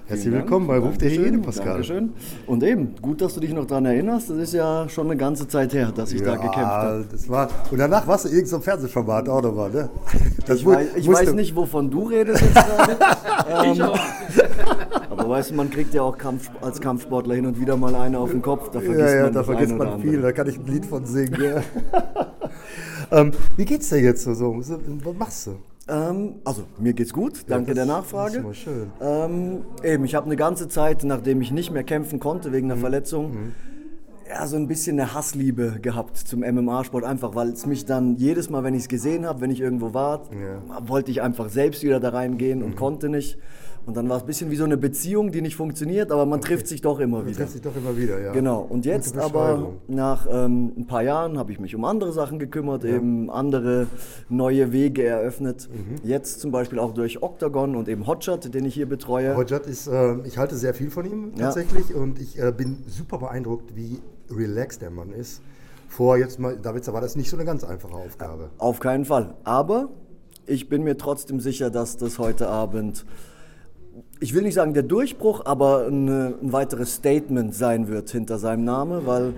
Herzlich 0.08 0.34
willkommen 0.34 0.66
bei 0.66 0.80
Ruf 0.80 0.98
der 0.98 1.12
Hyäne, 1.12 1.38
Pascal. 1.40 1.74
Dankeschön. 1.74 2.14
Und 2.48 2.64
eben, 2.64 2.96
gut, 3.02 3.22
dass 3.22 3.36
du 3.36 3.40
dich 3.40 3.54
noch 3.54 3.66
daran 3.66 3.86
erinnerst. 3.86 4.32
Das 4.32 4.38
ist 4.38 4.54
ja 4.54 4.90
schon 4.90 5.08
eine 5.08 5.18
ganze 5.18 5.48
Zeit 5.48 5.74
her, 5.74 5.92
dass 5.96 6.12
ich 6.12 6.24
da 6.24 6.36
gekämpft 6.36 6.58
habe. 6.58 7.06
das 7.12 7.30
war, 7.30 7.50
und 7.70 7.78
danach 7.78 8.08
warst 8.08 8.26
du 8.26 8.30
irgendein 8.30 8.50
so 8.50 8.60
Fernsehformat 8.60 9.30
auch 9.30 9.42
nochmal, 9.44 9.70
ne? 9.70 9.90
Das 10.48 10.60
Ich, 10.60 10.66
weiß, 10.66 10.88
ich 10.96 11.08
weiß 11.08 11.34
nicht, 11.34 11.56
wovon 11.56 11.92
du 11.92 12.08
redest 12.08 12.42
jetzt 12.42 12.54
gerade. 12.54 12.98
ähm, 13.64 13.82
aber 15.10 15.30
weißt 15.30 15.52
du, 15.52 15.56
man 15.56 15.70
kriegt 15.70 15.94
ja 15.94 16.02
auch 16.02 16.18
Kampf, 16.18 16.50
als 16.62 16.82
Kampfsportler 16.82 17.36
hin 17.36 17.46
und 17.46 17.60
wieder 17.60 17.78
mal 17.78 17.94
eine 17.94 18.18
auf 18.18 18.32
den 18.32 18.42
Kopf. 18.42 18.70
Da 18.70 18.80
vergisst 18.80 19.00
Ja, 19.00 19.16
ja, 19.16 19.24
man 19.26 19.34
da 19.34 19.44
vergisst 19.44 19.76
man 19.76 20.02
viel, 20.02 20.22
da 20.22 20.32
kann 20.32 20.48
ich 20.48 20.58
ein 20.58 20.66
Lied 20.66 20.86
von 20.86 21.06
singen. 21.06 21.36
ähm, 23.12 23.32
wie 23.58 23.66
geht's 23.66 23.90
dir 23.90 24.00
jetzt 24.02 24.24
so? 24.24 24.58
Was 24.58 25.18
machst 25.18 25.48
du? 25.48 25.52
Ähm, 25.88 26.36
also, 26.44 26.64
mir 26.80 26.94
geht's 26.94 27.14
gut. 27.14 27.44
Danke 27.48 27.74
das- 27.74 27.76
der 27.76 27.86
das 27.86 27.96
Nachfrage. 27.96 28.38
ist 28.38 28.44
mal 28.44 28.54
schön. 28.56 28.88
Ähm, 29.02 29.62
eben, 29.84 30.04
ich 30.06 30.16
habe 30.16 30.26
eine 30.26 30.36
ganze 30.36 30.68
Zeit, 30.68 31.04
nachdem 31.04 31.42
ich 31.42 31.52
nicht 31.52 31.72
mehr 31.72 31.84
kämpfen 31.84 32.20
konnte 32.20 32.52
wegen 32.52 32.66
Mhm. 32.68 32.72
einer 32.74 32.82
Verletzung, 32.82 33.38
ja, 34.28 34.48
so 34.48 34.56
ein 34.56 34.68
bisschen 34.68 35.00
eine 35.00 35.14
Hassliebe 35.14 35.78
gehabt 35.84 36.18
zum 36.18 36.42
MMA-Sport. 36.42 37.04
Einfach, 37.04 37.36
weil 37.36 37.50
es 37.50 37.68
mich 37.68 37.86
dann 37.86 38.16
jedes 38.16 38.50
Mal, 38.50 38.64
wenn 38.64 38.74
ich 38.74 38.82
es 38.84 38.88
gesehen 38.88 39.26
habe, 39.28 39.42
wenn 39.42 39.52
ich 39.52 39.62
irgendwo 39.62 39.94
war, 39.94 40.22
wollte 40.88 41.12
ich 41.12 41.22
einfach 41.22 41.50
selbst 41.50 41.84
wieder 41.84 42.00
da 42.00 42.10
reingehen 42.10 42.60
Mhm. 42.60 42.66
und 42.66 42.76
konnte 42.76 43.08
nicht. 43.10 43.38
Und 43.86 43.96
dann 43.96 44.10
war 44.10 44.18
es 44.18 44.24
ein 44.24 44.26
bisschen 44.26 44.50
wie 44.50 44.56
so 44.56 44.64
eine 44.64 44.78
Beziehung, 44.78 45.32
die 45.32 45.42
nicht 45.42 45.56
funktioniert, 45.56 46.12
aber 46.12 46.26
man 46.26 46.42
trifft 46.42 46.68
sich 46.68 46.82
doch 46.82 47.00
immer 47.00 47.20
Du 47.22 47.28
wieder. 47.28 47.38
triffst 47.38 47.56
dich 47.56 47.62
doch 47.62 47.76
immer 47.76 47.96
wieder, 47.96 48.20
ja. 48.20 48.32
Genau, 48.32 48.66
und 48.68 48.86
jetzt 48.86 49.16
aber 49.18 49.74
nach 49.88 50.28
ähm, 50.32 50.74
ein 50.76 50.88
paar 50.88 51.04
Jahren 51.04 51.38
habe 51.38 51.52
ich 51.52 51.60
mich 51.60 51.76
um 51.76 51.86
andere 51.86 52.12
Sachen 52.12 52.40
gekümmert, 52.40 52.84
eben 52.84 53.30
andere 53.30 53.86
neue 54.28 54.72
Wege 54.72 55.04
eröffnet. 55.06 55.70
Mhm. 55.72 56.08
Jetzt 56.08 56.40
zum 56.42 56.52
Beispiel 56.52 56.80
auch 56.80 56.94
durch 56.94 57.22
Octagon 57.22 57.76
und 57.76 57.88
eben 57.88 58.08
Hotshot, 58.08 58.54
den 58.54 58.66
ich 58.66 58.74
hier 58.74 58.88
betreue. 58.90 59.36
Hojat 59.38 59.68
ist, 59.68 59.88
äh, 59.88 60.16
ich 60.26 60.38
halte 60.40 60.56
sehr 60.56 60.74
viel 60.74 60.90
von 60.90 61.06
ihm 61.06 61.32
Ja. 61.36 61.46
tatsächlich 61.46 61.94
und 61.94 62.20
ich 62.20 62.40
äh, 62.40 62.52
bin 62.52 62.84
super 62.88 63.20
beeindruckt, 63.20 63.76
wie 63.76 64.00
relaxed 64.32 64.82
der 64.82 64.90
Mann 64.90 65.12
ist. 65.12 65.42
Vor 65.88 66.18
jetzt 66.18 66.40
mal, 66.40 66.58
David, 66.58 66.92
war 66.92 67.02
das 67.02 67.16
nicht 67.16 67.30
so 67.30 67.38
eine 67.38 67.46
ganz 67.46 67.64
einfache 67.64 67.94
Aufgabe. 67.94 68.50
Auf 68.58 68.80
keinen 68.80 69.06
Fall. 69.06 69.36
Aber 69.44 69.90
ich 70.48 70.68
bin 70.70 70.84
mir 70.84 70.98
trotzdem 70.98 71.40
sicher, 71.40 71.70
dass 71.70 71.98
das 71.98 72.18
heute 72.20 72.48
Abend, 72.50 73.06
ich 74.20 74.34
will 74.34 74.44
nicht 74.44 74.56
sagen 74.56 74.74
der 74.74 74.84
Durchbruch, 74.84 75.46
aber 75.46 75.86
eine, 75.88 76.36
ein 76.42 76.52
weiteres 76.52 76.96
Statement 76.96 77.54
sein 77.54 77.88
wird 77.88 78.10
hinter 78.10 78.38
seinem 78.38 78.64
Namen, 78.64 79.06
weil 79.06 79.34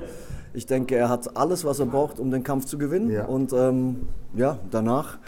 ich 0.54 0.66
denke, 0.66 0.96
er 0.96 1.10
hat 1.10 1.38
alles, 1.38 1.66
was 1.66 1.80
er 1.80 1.86
braucht, 1.86 2.20
um 2.20 2.32
den 2.32 2.44
Kampf 2.44 2.66
zu 2.66 2.78
gewinnen. 2.78 3.12
Ja. 3.12 3.26
Und 3.26 3.54
ähm, 3.54 4.08
ja, 4.36 4.58
danach 4.72 5.20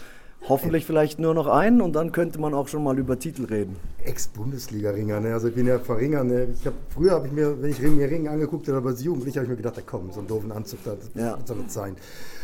hoffentlich 0.48 0.86
vielleicht 0.86 1.18
nur 1.18 1.34
noch 1.34 1.46
einen 1.46 1.80
und 1.82 1.94
dann 1.94 2.12
könnte 2.12 2.40
man 2.40 2.54
auch 2.54 2.68
schon 2.68 2.82
mal 2.82 2.98
über 2.98 3.18
Titel 3.18 3.44
reden. 3.44 3.76
Ex-Bundesliga-Ringer, 4.04 5.20
ne? 5.20 5.34
also 5.34 5.48
ich 5.48 5.54
bin 5.54 5.66
ja 5.66 5.78
Verringer. 5.78 6.24
Ne? 6.24 6.48
Ich 6.58 6.66
hab, 6.66 6.72
früher 6.88 7.12
habe 7.12 7.26
ich 7.26 7.32
mir, 7.32 7.60
wenn 7.60 7.70
ich 7.70 7.80
mir 7.80 8.10
Ring 8.10 8.26
angeguckt 8.26 8.66
habe, 8.68 8.88
als 8.88 9.02
Jugendlicher 9.04 9.40
habe 9.40 9.44
ich 9.44 9.50
mir 9.50 9.56
gedacht, 9.56 9.76
da 9.76 9.82
komm, 9.84 10.10
so 10.10 10.20
einen 10.20 10.28
doofen 10.28 10.50
Anzug, 10.50 10.80
da 10.84 10.94
das 10.94 11.10
Ja. 11.14 11.38
soll 11.44 11.58
das 11.62 11.74
sein. 11.74 11.94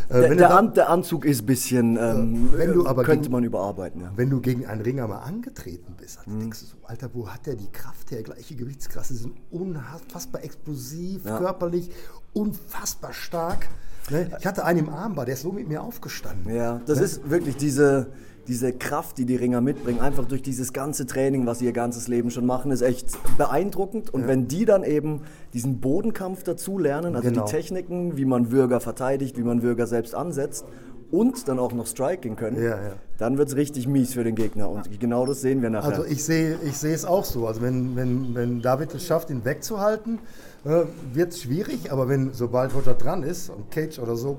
Äh, 0.08 0.20
Der, 0.20 0.34
der, 0.36 0.56
An, 0.56 0.72
der 0.74 0.88
Anzug 0.88 1.24
ist 1.24 1.42
ein 1.42 1.46
bisschen, 1.46 1.96
ähm, 1.96 2.48
wenn 2.52 2.72
du 2.72 2.86
aber 2.86 3.02
könnte 3.02 3.22
gegen- 3.22 3.32
man 3.32 3.44
überarbeiten. 3.44 4.00
Ja. 4.02 4.12
wenn 4.14 4.30
du 4.30 4.40
gegen 4.40 4.64
einen 4.66 4.80
Ringer 4.82 5.08
mal 5.08 5.18
angetreten 5.18 5.94
bist, 5.96 6.18
Mhm. 6.26 6.30
dann 6.30 6.40
denkst 6.40 6.60
du 6.60 6.66
so, 6.66 6.76
Alter, 6.84 7.10
wo 7.12 7.28
hat 7.28 7.46
der 7.46 7.56
die 7.56 7.70
Kraft 7.72 8.10
her? 8.12 8.22
Gleiche 8.22 8.54
Gewichtsklasse, 8.54 9.14
sind 9.14 9.34
unfassbar 9.50 10.44
explosiv, 10.44 11.24
Ja. 11.24 11.38
körperlich, 11.38 11.90
unfassbar 12.32 13.12
stark. 13.12 13.68
Ne? 14.10 14.30
Ich 14.38 14.46
hatte 14.46 14.64
einen 14.64 14.78
im 14.80 14.88
Armbar, 14.88 15.24
der 15.24 15.34
ist 15.34 15.42
so 15.42 15.50
mit 15.50 15.66
mir 15.68 15.82
aufgestanden. 15.82 16.54
Ja, 16.54 16.80
das 16.86 17.00
ist 17.00 17.28
wirklich 17.28 17.56
diese, 17.56 18.06
diese 18.48 18.72
Kraft, 18.72 19.18
die 19.18 19.24
die 19.24 19.36
Ringer 19.36 19.60
mitbringen, 19.60 20.00
einfach 20.00 20.24
durch 20.26 20.42
dieses 20.42 20.72
ganze 20.72 21.06
Training, 21.06 21.46
was 21.46 21.58
sie 21.58 21.64
ihr 21.66 21.72
ganzes 21.72 22.08
Leben 22.08 22.30
schon 22.30 22.46
machen, 22.46 22.70
ist 22.70 22.82
echt 22.82 23.08
beeindruckend. 23.38 24.12
Und 24.12 24.26
wenn 24.28 24.48
die 24.48 24.64
dann 24.64 24.84
eben 24.84 25.22
diesen 25.52 25.80
Bodenkampf 25.80 26.42
dazu 26.42 26.78
lernen, 26.78 27.16
also 27.16 27.28
Genau. 27.28 27.44
die 27.44 27.50
Techniken, 27.50 28.16
wie 28.16 28.24
man 28.24 28.50
Würger 28.50 28.80
verteidigt, 28.80 29.36
wie 29.36 29.42
man 29.42 29.62
Würger 29.62 29.86
selbst 29.86 30.14
ansetzt 30.14 30.64
und 31.10 31.46
dann 31.48 31.58
auch 31.58 31.72
noch 31.72 31.86
striking 31.86 32.36
können, 32.36 32.56
Ja, 32.56 32.70
ja. 32.70 32.92
dann 33.18 33.38
wird 33.38 33.48
es 33.48 33.56
richtig 33.56 33.86
mies 33.86 34.14
für 34.14 34.24
den 34.24 34.34
Gegner. 34.34 34.68
Und 34.68 34.98
genau 35.00 35.24
das 35.26 35.40
sehen 35.40 35.62
wir 35.62 35.70
nachher. 35.70 35.88
Also 35.90 36.04
ich 36.04 36.24
sehe 36.24 36.58
ich 36.64 36.82
es 36.82 37.04
auch 37.04 37.24
so. 37.24 37.46
Also 37.46 37.62
wenn, 37.62 37.96
wenn, 37.96 38.34
wenn 38.34 38.60
David 38.62 38.94
es 38.94 39.06
schafft, 39.06 39.30
ihn 39.30 39.44
wegzuhalten, 39.44 40.18
äh, 40.64 40.84
wird 41.12 41.32
es 41.32 41.42
schwierig. 41.42 41.92
Aber 41.92 42.08
wenn 42.08 42.32
sobald 42.32 42.74
Roger 42.74 42.94
dran 42.94 43.22
ist, 43.22 43.50
und 43.50 43.70
Cage 43.70 43.98
oder 44.00 44.16
so, 44.16 44.38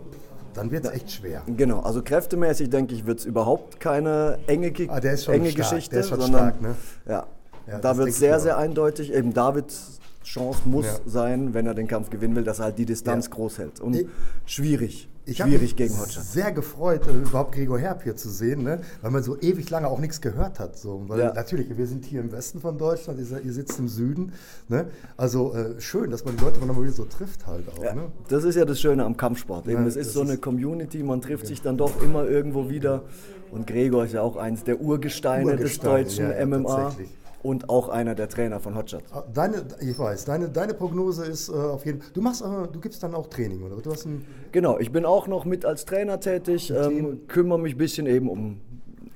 dann 0.58 0.72
wird 0.72 0.86
es 0.86 0.92
echt 0.92 1.12
schwer. 1.12 1.44
Genau, 1.56 1.80
also 1.82 2.02
kräftemäßig 2.02 2.70
denke 2.70 2.94
ich, 2.96 3.06
wird 3.06 3.20
es 3.20 3.26
überhaupt 3.26 3.80
keine 3.80 4.40
enge, 4.48 4.72
Ki- 4.72 4.90
Ah, 4.90 4.98
enge 4.98 5.18
stark, 5.18 5.56
Geschichte. 5.56 5.92
der 5.92 6.00
ist 6.02 6.10
schon 6.10 6.20
sondern, 6.20 6.50
stark, 6.50 6.62
ne? 6.62 6.76
Ja, 7.08 7.28
Ja, 7.68 7.80
da 7.80 7.98
wird 7.98 8.10
es 8.10 8.18
sehr, 8.20 8.40
sehr 8.40 8.58
eindeutig. 8.58 9.14
Eben 9.14 9.34
Davids 9.34 10.00
Chance 10.24 10.62
muss 10.66 10.86
Ja. 10.86 10.92
sein, 11.06 11.54
wenn 11.54 11.68
er 11.68 11.74
den 11.74 11.88
Kampf 11.88 12.10
gewinnen 12.10 12.36
will, 12.36 12.44
dass 12.44 12.60
er 12.60 12.66
halt 12.66 12.78
die 12.78 12.86
Distanz 12.86 13.26
Ja. 13.28 13.32
groß 13.36 13.60
hält. 13.60 13.80
Und 13.80 13.96
Ich- 13.96 14.08
schwierig, 14.46 15.08
Ich 15.30 15.42
habe 15.42 15.50
schwierig 15.52 15.62
mich 15.62 15.76
gegen 15.76 16.00
Hodgson. 16.00 16.24
sehr 16.24 16.52
gefreut, 16.52 17.06
äh, 17.08 17.12
überhaupt 17.12 17.54
Gregor 17.54 17.78
Herb 17.78 18.04
hier 18.04 18.16
zu 18.16 18.30
sehen, 18.30 18.64
ne? 18.64 18.80
weil 19.02 19.12
man 19.12 19.22
so 19.24 19.38
ewig 19.40 19.70
lange 19.70 19.88
auch 19.88 20.00
nichts 20.00 20.22
gehört 20.22 20.60
hat. 20.60 20.78
So. 20.78 21.04
Weil 21.08 21.20
Ja. 21.20 21.34
natürlich, 21.34 21.78
wir 21.78 21.86
sind 21.86 22.06
hier 22.06 22.22
im 22.22 22.32
Westen 22.32 22.60
von 22.62 22.78
Deutschland, 22.78 23.20
ihr, 23.20 23.54
sitzt 23.54 23.78
im 23.78 23.88
Süden. 23.90 24.32
Ne? 24.70 24.86
Also 25.18 25.54
äh, 25.54 25.80
schön, 25.82 26.12
dass 26.12 26.24
man 26.26 26.38
die 26.38 26.44
Leute 26.44 26.60
mal 26.66 26.82
wieder 26.82 26.92
so 26.94 27.06
trifft 27.06 27.46
halt 27.46 27.66
auch. 27.70 27.84
Ja, 27.84 27.94
Ne? 27.94 28.04
das 28.30 28.44
ist 28.46 28.56
ja 28.56 28.66
das 28.66 28.80
Schöne 28.80 29.04
am 29.04 29.18
Kampfsport. 29.18 29.68
Eben, 29.68 29.82
Ja, 29.82 29.88
es 29.88 29.96
ist 29.98 30.14
so 30.14 30.22
eine 30.22 30.34
ist- 30.34 30.42
Community, 30.42 31.04
man 31.04 31.22
trifft 31.22 31.46
sich 31.48 31.62
dann 31.62 31.78
doch 31.78 32.02
immer 32.02 32.26
irgendwo 32.26 32.70
wieder. 32.70 33.04
Und 33.52 33.68
Gregor 33.68 34.06
ist 34.06 34.14
ja 34.14 34.22
auch 34.22 34.38
eins 34.38 34.64
der 34.64 34.80
Urgesteine, 34.82 35.52
des 35.58 35.60
Urgesteine, 35.78 36.04
deutschen 36.04 36.26
ja, 36.30 36.38
ja, 36.38 36.46
MMA 36.46 36.64
tatsächlich. 36.76 37.10
Und 37.44 37.70
auch 37.70 37.90
einer 37.90 38.16
der 38.16 38.30
Trainer 38.30 38.60
von 38.60 38.76
Hotshot. 38.76 39.04
Deine, 39.34 39.64
ich 39.80 39.98
weiß, 39.98 40.26
deine, 40.26 40.50
deine 40.50 40.74
Prognose 40.74 41.26
ist 41.26 41.50
äh, 41.50 41.54
auf 41.54 41.86
jeden 41.86 42.02
Fall. 42.02 42.12
Du 42.14 42.22
machst, 42.22 42.42
äh, 42.42 42.46
du 42.72 42.80
gibst 42.80 43.04
dann 43.04 43.14
auch 43.16 43.28
Training, 43.28 43.64
oder? 43.64 43.78
Du 43.78 43.92
hast 43.92 44.06
ein, 44.06 44.26
Genau, 44.52 44.78
ich 44.80 44.92
bin 44.92 45.06
auch 45.06 45.28
noch 45.28 45.46
mit 45.46 45.66
als 45.66 45.86
Trainer 45.86 46.20
tätig, 46.20 46.72
ähm, 46.72 47.28
kümmere 47.28 47.60
mich 47.60 47.76
ein 47.76 47.78
bisschen 47.78 48.08
eben 48.08 48.30
um 48.30 48.62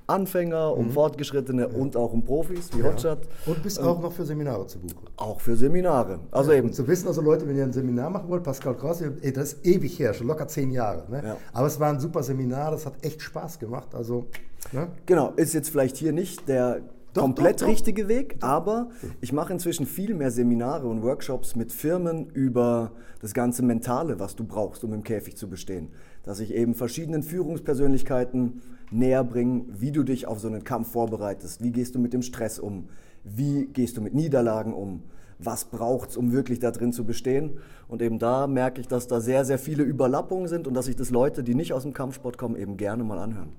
Anfänger, 0.08 0.76
um 0.76 0.92
Fortgeschrittene 0.92 1.70
und 1.70 1.96
auch 1.96 2.12
um 2.12 2.24
Profis 2.24 2.70
wie 2.76 2.84
Hotshot. 2.84 3.20
und 3.46 3.64
bist 3.64 3.80
auch 3.80 4.02
noch 4.02 4.12
für 4.12 4.26
Seminare 4.26 4.68
zu 4.68 4.80
buchen. 4.80 5.08
Auch 5.16 5.40
für 5.40 5.56
Seminare. 5.56 6.20
Also 6.32 6.52
eben, 6.52 6.68
Und 6.68 6.74
zu 6.74 6.86
wissen, 6.88 7.08
also 7.08 7.22
Leute, 7.22 7.48
wenn 7.48 7.56
ihr 7.58 7.64
ein 7.64 7.72
Seminar 7.72 8.10
machen 8.10 8.30
wollt, 8.30 8.44
Pascal 8.44 8.76
Kraus, 8.76 9.02
ey, 9.02 9.32
das 9.32 9.54
ist 9.54 9.66
ewig 9.66 9.98
her, 10.00 10.14
schon 10.14 10.28
locker 10.28 10.48
zehn 10.48 10.72
Jahre. 10.72 11.10
Ne? 11.10 11.22
Ja. 11.26 11.38
Aber 11.54 11.68
es 11.68 11.80
war 11.80 11.90
ein 11.90 12.00
super 12.00 12.24
Seminar, 12.24 12.72
das 12.72 12.86
hat 12.86 12.94
echt 13.06 13.22
Spaß 13.22 13.60
gemacht. 13.60 13.96
Also, 13.96 14.26
ne? 14.74 14.90
genau, 15.06 15.32
ist 15.38 15.54
jetzt 15.54 15.70
vielleicht 15.70 15.96
hier 15.96 16.12
nicht 16.12 16.48
der 16.50 16.82
Doch, 17.14 17.24
komplett 17.24 17.62
doch, 17.62 17.66
doch. 17.66 17.72
richtige 17.72 18.08
Weg, 18.08 18.38
aber 18.40 18.90
ich 19.20 19.34
mache 19.34 19.52
inzwischen 19.52 19.86
viel 19.86 20.14
mehr 20.14 20.32
Seminare 20.32 20.88
und 20.88 21.02
Workshops 21.04 21.56
mit 21.56 21.72
Firmen 21.72 22.30
über 22.30 22.94
das 23.22 23.34
ganze 23.34 23.64
Mentale, 23.64 24.20
was 24.20 24.36
du 24.36 24.46
brauchst, 24.46 24.84
um 24.84 24.94
im 24.94 25.04
Käfig 25.04 25.36
zu 25.36 25.50
bestehen. 25.50 25.90
Dass 26.24 26.40
ich 26.40 26.54
eben 26.54 26.74
verschiedenen 26.74 27.24
Führungspersönlichkeiten 27.24 28.62
näher 28.92 29.24
bringe, 29.24 29.66
wie 29.68 29.92
du 29.92 30.04
dich 30.04 30.28
auf 30.28 30.40
so 30.40 30.48
einen 30.48 30.64
Kampf 30.64 30.92
vorbereitest, 30.92 31.62
wie 31.62 31.72
gehst 31.72 31.96
du 31.96 32.00
mit 32.00 32.14
dem 32.14 32.22
Stress 32.22 32.60
um, 32.60 32.90
wie 33.24 33.66
gehst 33.68 33.98
du 33.98 34.02
mit 34.02 34.14
Niederlagen 34.14 34.74
um, 34.74 35.04
was 35.40 35.66
braucht 35.66 36.12
es, 36.12 36.18
um 36.18 36.32
wirklich 36.32 36.60
da 36.60 36.72
drin 36.72 36.94
zu 36.94 37.06
bestehen. 37.06 37.60
Und 37.88 38.02
eben 38.02 38.20
da 38.20 38.48
merke 38.48 38.80
ich, 38.80 38.88
dass 38.88 39.08
da 39.08 39.20
sehr, 39.20 39.44
sehr 39.44 39.60
viele 39.60 39.84
Überlappungen 39.84 40.48
sind 40.48 40.68
und 40.68 40.76
dass 40.76 40.86
sich 40.86 40.96
das 40.96 41.10
Leute, 41.10 41.44
die 41.44 41.56
nicht 41.56 41.74
aus 41.74 41.84
dem 41.84 41.94
Kampfsport 41.94 42.38
kommen, 42.38 42.56
eben 42.56 42.78
gerne 42.78 43.04
mal 43.04 43.20
anhören. 43.20 43.50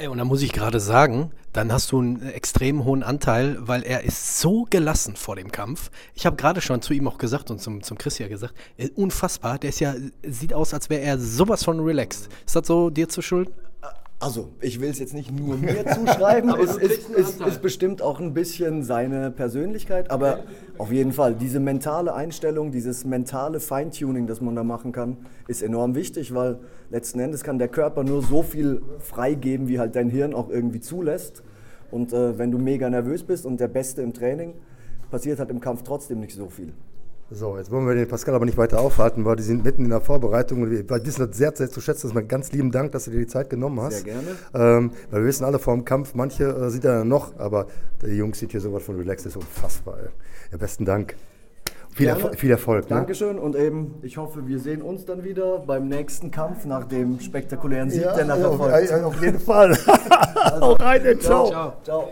Ey, 0.00 0.06
und 0.06 0.18
da 0.18 0.24
muss 0.24 0.42
ich 0.42 0.52
gerade 0.52 0.78
sagen, 0.78 1.32
dann 1.52 1.72
hast 1.72 1.90
du 1.90 1.98
einen 1.98 2.22
extrem 2.22 2.84
hohen 2.84 3.02
Anteil, 3.02 3.56
weil 3.58 3.82
er 3.82 4.04
ist 4.04 4.38
so 4.38 4.64
gelassen 4.70 5.16
vor 5.16 5.34
dem 5.34 5.50
Kampf. 5.50 5.90
Ich 6.14 6.24
habe 6.24 6.36
gerade 6.36 6.60
schon 6.60 6.80
zu 6.82 6.92
ihm 6.92 7.08
auch 7.08 7.18
gesagt 7.18 7.50
und 7.50 7.60
zum, 7.60 7.82
zum 7.82 7.98
Chris 7.98 8.16
ja 8.18 8.28
gesagt, 8.28 8.54
äh, 8.76 8.90
unfassbar, 8.94 9.58
der 9.58 9.70
ist 9.70 9.80
ja, 9.80 9.96
sieht 10.24 10.54
aus, 10.54 10.72
als 10.72 10.88
wäre 10.88 11.02
er 11.02 11.18
sowas 11.18 11.64
von 11.64 11.80
relaxed. 11.80 12.28
Ist 12.46 12.54
das 12.54 12.68
so 12.68 12.90
dir 12.90 13.08
zu 13.08 13.22
schulden? 13.22 13.52
Also, 14.20 14.48
ich 14.60 14.80
will 14.80 14.90
es 14.90 14.98
jetzt 14.98 15.14
nicht 15.14 15.30
nur 15.30 15.56
mir 15.56 15.86
zuschreiben, 15.86 16.52
es 16.60 16.76
ist, 16.76 17.08
ist, 17.08 17.40
ist 17.40 17.62
bestimmt 17.62 18.02
auch 18.02 18.18
ein 18.18 18.34
bisschen 18.34 18.82
seine 18.82 19.30
Persönlichkeit, 19.30 20.10
aber 20.10 20.40
auf 20.76 20.90
jeden 20.90 21.12
Fall, 21.12 21.36
diese 21.36 21.60
mentale 21.60 22.12
Einstellung, 22.12 22.72
dieses 22.72 23.04
mentale 23.04 23.60
Feintuning, 23.60 24.26
das 24.26 24.40
man 24.40 24.56
da 24.56 24.64
machen 24.64 24.90
kann, 24.90 25.18
ist 25.46 25.62
enorm 25.62 25.94
wichtig, 25.94 26.34
weil 26.34 26.58
letzten 26.90 27.20
Endes 27.20 27.44
kann 27.44 27.60
der 27.60 27.68
Körper 27.68 28.02
nur 28.02 28.20
so 28.22 28.42
viel 28.42 28.82
freigeben, 28.98 29.68
wie 29.68 29.78
halt 29.78 29.94
dein 29.94 30.10
Hirn 30.10 30.34
auch 30.34 30.48
irgendwie 30.48 30.80
zulässt. 30.80 31.44
Und 31.92 32.12
äh, 32.12 32.36
wenn 32.38 32.50
du 32.50 32.58
mega 32.58 32.90
nervös 32.90 33.22
bist 33.22 33.46
und 33.46 33.60
der 33.60 33.68
Beste 33.68 34.02
im 34.02 34.14
Training, 34.14 34.54
passiert 35.12 35.38
halt 35.38 35.50
im 35.50 35.60
Kampf 35.60 35.84
trotzdem 35.84 36.18
nicht 36.18 36.34
so 36.34 36.48
viel. 36.48 36.72
So, 37.30 37.58
jetzt 37.58 37.70
wollen 37.70 37.86
wir 37.86 37.94
den 37.94 38.08
Pascal 38.08 38.34
aber 38.34 38.46
nicht 38.46 38.56
weiter 38.56 38.80
aufhalten, 38.80 39.26
weil 39.26 39.36
die 39.36 39.42
sind 39.42 39.62
mitten 39.62 39.84
in 39.84 39.90
der 39.90 40.00
Vorbereitung 40.00 40.62
und 40.62 40.70
wir 40.70 40.88
wissen 40.88 41.26
das 41.28 41.36
sehr, 41.36 41.54
sehr 41.54 41.68
zu 41.68 41.82
schätzen. 41.82 42.10
Das 42.10 42.22
ist 42.22 42.28
ganz 42.28 42.52
lieben 42.52 42.70
Dank, 42.70 42.92
dass 42.92 43.04
du 43.04 43.10
dir 43.10 43.18
die 43.18 43.26
Zeit 43.26 43.50
genommen 43.50 43.80
hast. 43.82 44.04
Sehr 44.04 44.14
gerne. 44.14 44.28
Ähm, 44.54 44.92
weil 45.10 45.20
wir 45.20 45.28
wissen 45.28 45.44
alle 45.44 45.58
vor 45.58 45.74
dem 45.74 45.84
Kampf, 45.84 46.14
manche 46.14 46.44
äh, 46.44 46.70
sind 46.70 46.84
ja 46.84 47.04
noch, 47.04 47.38
aber 47.38 47.66
die 48.02 48.16
Jungs 48.16 48.38
sind 48.38 48.52
hier 48.52 48.62
sowas 48.62 48.82
von 48.82 48.96
relaxed, 48.96 49.26
das 49.26 49.32
ist 49.32 49.36
unfassbar. 49.36 49.98
Ey. 49.98 50.08
Ja, 50.52 50.56
besten 50.56 50.86
Dank. 50.86 51.16
Viel. 51.90 52.06
Erfol 52.08 52.32
viel 52.34 52.50
Erfolg. 52.50 52.84
Ne? 52.88 52.96
Dankeschön 52.96 53.38
und 53.38 53.56
eben, 53.56 53.96
ich 54.02 54.16
hoffe, 54.16 54.46
wir 54.46 54.58
sehen 54.58 54.80
uns 54.80 55.04
dann 55.04 55.22
wieder 55.24 55.58
beim 55.58 55.88
nächsten 55.88 56.30
Kampf 56.30 56.64
nach 56.64 56.84
dem 56.84 57.20
spektakulären 57.20 57.90
Sieg, 57.90 58.02
Ja, 58.02 58.14
der 58.14 58.24
nachher 58.24 58.42
ja, 58.42 58.52
folgt. 58.52 58.90
ja, 58.90 59.04
auf 59.04 59.22
jeden 59.22 59.40
Fall. 59.40 59.76
Hau 60.60 60.72
rein, 60.74 61.02
ciao. 61.20 61.48
Ciao. 61.48 61.72
Ciao. 61.82 62.08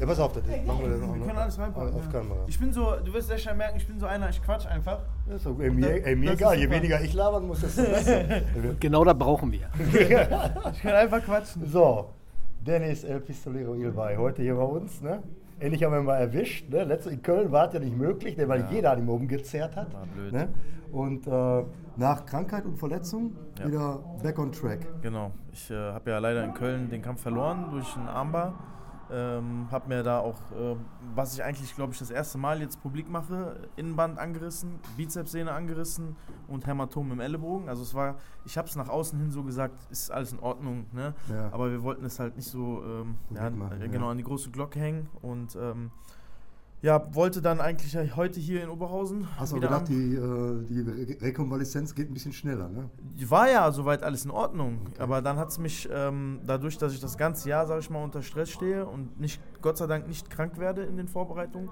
Ja, 0.00 0.06
pass 0.06 0.18
auf, 0.20 0.32
das 0.32 0.42
machen 0.66 0.80
wir 0.82 0.88
das 0.90 1.02
auch 1.02 1.14
Wir 1.14 1.26
können 1.26 1.38
alles 1.38 1.58
reinpacken. 1.58 1.94
Auf 1.94 2.04
ja. 2.06 2.20
Kamera. 2.20 2.38
Ich 2.46 2.58
bin 2.58 2.72
so, 2.72 2.94
du 3.04 3.12
wirst 3.12 3.28
sehr 3.28 3.38
schnell 3.38 3.54
merken, 3.56 3.76
ich 3.76 3.86
bin 3.86 3.98
so 3.98 4.06
einer, 4.06 4.28
ich 4.30 4.42
quatsch 4.42 4.66
einfach. 4.66 5.00
Ja, 5.28 5.34
ist 5.36 5.46
doch- 5.46 5.58
ey, 5.60 5.70
mir, 5.70 6.04
ey, 6.06 6.16
mir 6.16 6.32
egal, 6.32 6.58
je 6.58 6.68
weniger 6.70 7.00
ich 7.00 7.12
labern 7.14 7.46
muss, 7.46 7.60
desto 7.60 7.82
besser. 7.82 8.22
Genau 8.80 9.04
das 9.04 9.18
brauchen 9.18 9.50
wir. 9.52 9.68
Ich 10.72 10.82
kann 10.82 10.92
einfach 10.94 11.22
quatschen. 11.22 11.66
so, 11.66 12.10
Dennis 12.66 13.04
El 13.04 13.20
Pistolero 13.20 13.74
Ilvay, 13.74 14.16
heute 14.16 14.42
hier 14.42 14.54
bei 14.54 14.62
uns. 14.62 15.00
Ne? 15.02 15.22
Endlich 15.58 15.82
haben 15.84 15.92
wir 15.92 16.00
ihn 16.00 16.04
mal 16.06 16.16
erwischt. 16.18 16.68
Ne? 16.70 16.84
Letzte 16.84 17.10
in 17.10 17.22
Köln 17.22 17.50
war 17.52 17.68
es 17.68 17.74
ja 17.74 17.80
nicht 17.80 17.96
möglich, 17.96 18.34
denn 18.36 18.48
weil 18.48 18.64
jeder 18.70 18.92
an 18.92 18.98
ihm 19.00 19.08
oben 19.08 19.28
gezerrt 19.28 19.76
hat. 19.76 19.92
War 19.94 20.06
blöd. 20.06 20.32
Ne? 20.32 20.48
Und 20.90 21.26
äh, 21.26 21.64
nach 21.96 22.26
Krankheit 22.26 22.64
und 22.64 22.76
Verletzung 22.78 23.32
Ja. 23.58 23.66
wieder 23.66 23.98
back 24.22 24.38
on 24.38 24.52
track. 24.52 24.80
Genau. 25.02 25.30
Ich 25.52 25.70
äh, 25.70 25.74
habe 25.74 26.10
ja 26.10 26.18
leider 26.18 26.44
in 26.44 26.52
Köln 26.54 26.90
den 26.90 27.00
Kampf 27.02 27.22
verloren 27.22 27.66
durch 27.70 27.96
einen 27.96 28.08
Armbar. 28.08 28.54
Ähm, 29.10 29.68
habe 29.70 29.88
mir 29.88 30.02
da 30.02 30.20
auch, 30.20 30.36
äh, 30.52 30.76
was 31.14 31.34
ich 31.34 31.42
eigentlich, 31.42 31.74
glaube 31.74 31.92
ich, 31.92 31.98
das 31.98 32.10
erste 32.10 32.38
Mal 32.38 32.60
jetzt 32.60 32.82
publik 32.82 33.10
mache, 33.10 33.68
Innenband 33.76 34.18
angerissen, 34.18 34.78
Bizepssehne 34.96 35.52
angerissen 35.52 36.16
und 36.48 36.66
Hämatom 36.66 37.12
im 37.12 37.20
Ellenbogen. 37.20 37.68
Also 37.68 37.82
es 37.82 37.94
war, 37.94 38.16
ich 38.44 38.56
habe 38.56 38.68
es 38.68 38.76
nach 38.76 38.88
außen 38.88 39.18
hin 39.18 39.30
so 39.30 39.42
gesagt, 39.42 39.90
ist 39.90 40.10
alles 40.10 40.32
in 40.32 40.38
Ordnung, 40.40 40.86
ne? 40.92 41.14
Ja. 41.30 41.50
Aber 41.52 41.70
wir 41.70 41.82
wollten 41.82 42.04
es 42.04 42.18
halt 42.18 42.36
nicht 42.36 42.48
so 42.48 42.82
ähm, 42.84 43.16
ja, 43.30 43.44
Wegmachen, 43.44 43.80
äh, 43.80 43.86
ja. 43.86 43.90
genau 43.90 44.08
an 44.08 44.18
die 44.18 44.24
große 44.24 44.50
Glocke 44.50 44.78
hängen 44.78 45.08
und 45.20 45.56
ähm, 45.56 45.90
ja, 46.82 47.14
wollte 47.14 47.40
dann 47.40 47.60
eigentlich 47.60 47.96
heute 48.16 48.40
hier 48.40 48.62
in 48.62 48.68
Oberhausen 48.68 49.26
Hast 49.38 49.52
du 49.52 49.60
gedacht, 49.60 49.88
die, 49.88 50.14
äh, 50.14 50.64
die 50.68 50.80
Re 50.80 51.22
Rekonvaleszenz 51.22 51.94
geht 51.94 52.10
ein 52.10 52.14
bisschen 52.14 52.32
schneller, 52.32 52.68
ne? 52.68 52.90
war 53.30 53.48
ja 53.48 53.70
soweit 53.70 54.02
alles 54.02 54.24
in 54.24 54.32
Ordnung, 54.32 54.80
aber 54.98 55.22
dann 55.22 55.38
hat 55.38 55.50
es 55.50 55.58
mich, 55.58 55.88
ähm, 55.92 56.40
dadurch, 56.44 56.78
dass 56.78 56.92
ich 56.92 57.00
das 57.00 57.16
ganze 57.16 57.48
Jahr, 57.48 57.66
sage 57.66 57.80
ich 57.80 57.88
mal, 57.88 58.02
unter 58.02 58.22
Stress 58.22 58.50
stehe 58.50 58.84
und 58.84 59.18
nicht, 59.20 59.40
Gott 59.62 59.78
sei 59.78 59.86
Dank 59.86 60.08
nicht 60.08 60.28
krank 60.28 60.58
werde 60.58 60.82
in 60.82 60.96
den 60.96 61.06
Vorbereitungen, 61.06 61.70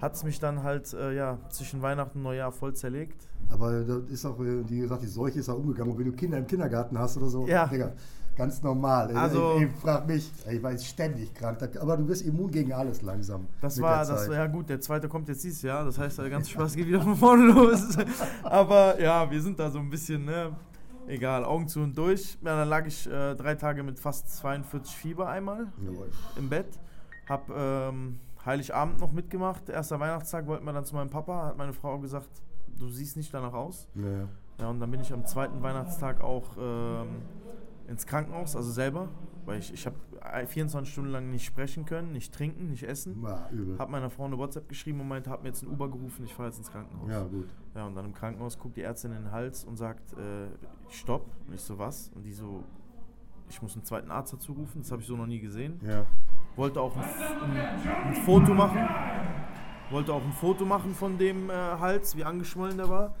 hat 0.00 0.14
es 0.14 0.24
mich 0.24 0.40
dann 0.40 0.62
halt 0.62 0.92
äh, 0.94 1.14
ja, 1.14 1.38
zwischen 1.50 1.82
Weihnachten 1.82 2.18
und 2.18 2.24
Neujahr 2.24 2.52
voll 2.52 2.74
zerlegt. 2.74 3.28
Aber 3.50 3.82
da 3.84 3.98
ist 4.10 4.24
auch, 4.24 4.38
äh, 4.40 4.68
wie 4.68 4.80
gesagt, 4.80 5.02
die 5.02 5.08
Seuche 5.08 5.40
ist 5.40 5.48
auch 5.48 5.58
umgegangen. 5.58 5.92
Und 5.92 5.98
wenn 5.98 6.06
du 6.06 6.12
Kinder 6.12 6.38
im 6.38 6.46
Kindergarten 6.46 6.98
hast 6.98 7.16
oder 7.16 7.28
so, 7.28 7.46
Ja. 7.46 7.66
Digga, 7.66 7.92
ganz 8.38 8.62
normal. 8.62 9.14
Also- 9.16 9.56
ich, 9.58 9.64
ich 9.64 9.72
frag 9.72 10.06
mich, 10.06 10.32
ich 10.50 10.62
war 10.62 10.78
ständig 10.78 11.34
krank, 11.34 11.58
aber 11.80 11.96
du 11.96 12.08
wirst 12.08 12.22
immun 12.22 12.50
gegen 12.50 12.72
alles 12.72 13.02
langsam. 13.02 13.46
Das 13.60 13.80
war, 13.80 14.04
das 14.06 14.28
war 14.28 14.34
ja 14.36 14.46
gut, 14.46 14.68
der 14.70 14.80
zweite 14.80 15.08
kommt 15.08 15.28
jetzt 15.28 15.44
dieses 15.44 15.60
Jahr, 15.62 15.84
das 15.84 15.98
heißt, 15.98 16.18
der 16.18 16.30
ganze 16.30 16.50
Spaß 16.50 16.74
geht 16.74 16.86
wieder 16.86 17.02
von 17.02 17.16
vorne 17.16 17.46
los. 17.52 17.98
Aber 18.44 18.98
ja, 19.00 19.30
wir 19.30 19.42
sind 19.42 19.58
da 19.58 19.70
so 19.70 19.78
ein 19.80 19.90
bisschen, 19.90 20.24
ne, 20.24 20.56
egal, 21.06 21.44
Augen 21.44 21.68
zu 21.68 21.80
und 21.80 21.96
durch. 21.98 22.38
Ja, 22.42 22.56
dann 22.56 22.68
lag 22.68 22.86
ich 22.86 23.06
äh, 23.10 23.34
drei 23.34 23.54
Tage 23.54 23.82
mit 23.82 23.98
fast 23.98 24.30
42 24.38 24.94
Fieber 24.96 25.28
einmal. 25.28 25.66
Jawohl. 25.84 26.08
im 26.36 26.48
Bett. 26.48 26.66
Hab 27.28 27.50
ähm, 27.50 28.18
Heiligabend 28.46 29.00
noch 29.00 29.12
mitgemacht. 29.12 29.68
Erster 29.68 30.00
Weihnachtstag 30.00 30.46
wollten 30.46 30.64
wir 30.64 30.72
dann 30.72 30.84
zu 30.84 30.94
meinem 30.94 31.10
Papa. 31.10 31.46
Hat 31.46 31.58
meine 31.58 31.72
Frau 31.74 31.98
gesagt, 31.98 32.28
du 32.78 32.88
siehst 32.88 33.16
nicht 33.16 33.32
danach 33.34 33.52
aus. 33.52 33.88
Ja, 33.94 34.02
ja. 34.02 34.28
Ja, 34.60 34.68
und 34.70 34.80
dann 34.80 34.90
bin 34.90 35.00
ich 35.00 35.12
am 35.12 35.24
zweiten 35.24 35.62
Weihnachtstag 35.62 36.20
auch 36.20 36.56
ähm, 36.58 37.06
ins 37.88 38.06
Krankenhaus, 38.06 38.54
also 38.54 38.70
selber. 38.70 39.08
Weil 39.46 39.60
ich, 39.60 39.72
ich 39.72 39.86
habe 39.86 39.96
24 40.46 40.92
Stunden 40.92 41.10
lang 41.10 41.30
nicht 41.30 41.46
sprechen 41.46 41.86
können, 41.86 42.12
nicht 42.12 42.34
trinken, 42.34 42.68
nicht 42.68 42.82
essen. 42.82 43.22
War 43.22 43.48
übel. 43.50 43.78
Hab 43.78 43.88
meiner 43.88 44.10
Frau 44.10 44.26
eine 44.26 44.36
WhatsApp 44.36 44.68
geschrieben 44.68 45.00
und 45.00 45.08
meinte, 45.08 45.30
hab 45.30 45.42
mir 45.42 45.48
jetzt 45.48 45.62
ein 45.62 45.68
Uber 45.68 45.88
gerufen, 45.90 46.22
ich 46.24 46.34
fahre 46.34 46.50
jetzt 46.50 46.58
ins 46.58 46.70
Krankenhaus. 46.70 47.10
Ja, 47.10 47.22
gut. 47.24 47.48
Ja, 47.74 47.86
und 47.86 47.94
dann 47.94 48.04
im 48.04 48.12
Krankenhaus 48.14 48.58
guckt 48.58 48.76
die 48.76 48.82
Ärztin 48.82 49.12
in 49.12 49.22
den 49.24 49.32
Hals 49.32 49.64
und 49.64 49.76
sagt, 49.78 50.12
äh, 50.12 50.48
stopp. 50.90 51.24
Und 51.46 51.54
ich 51.54 51.62
so, 51.62 51.78
was? 51.78 52.10
Und 52.14 52.24
die 52.24 52.32
so, 52.32 52.62
ich 53.48 53.62
muss 53.62 53.74
einen 53.74 53.84
zweiten 53.84 54.10
Arzt 54.10 54.34
dazu 54.34 54.52
rufen, 54.52 54.82
das 54.82 54.92
habe 54.92 55.00
ich 55.00 55.08
so 55.08 55.16
noch 55.16 55.26
nie 55.26 55.40
gesehen 55.40 55.80
Ja. 55.82 56.04
wollte 56.56 56.80
auch 56.82 56.94
ein, 56.94 57.04
ein, 57.04 57.56
ein 58.08 58.14
Foto 58.24 58.52
machen. 58.52 58.86
Wollte 59.90 60.12
auch 60.12 60.22
ein 60.22 60.32
Foto 60.32 60.66
machen 60.66 60.94
von 60.94 61.16
dem 61.16 61.48
äh, 61.48 61.54
Hals, 61.54 62.14
wie 62.14 62.24
angeschwollen 62.24 62.76
der 62.76 62.90
war. 62.90 63.14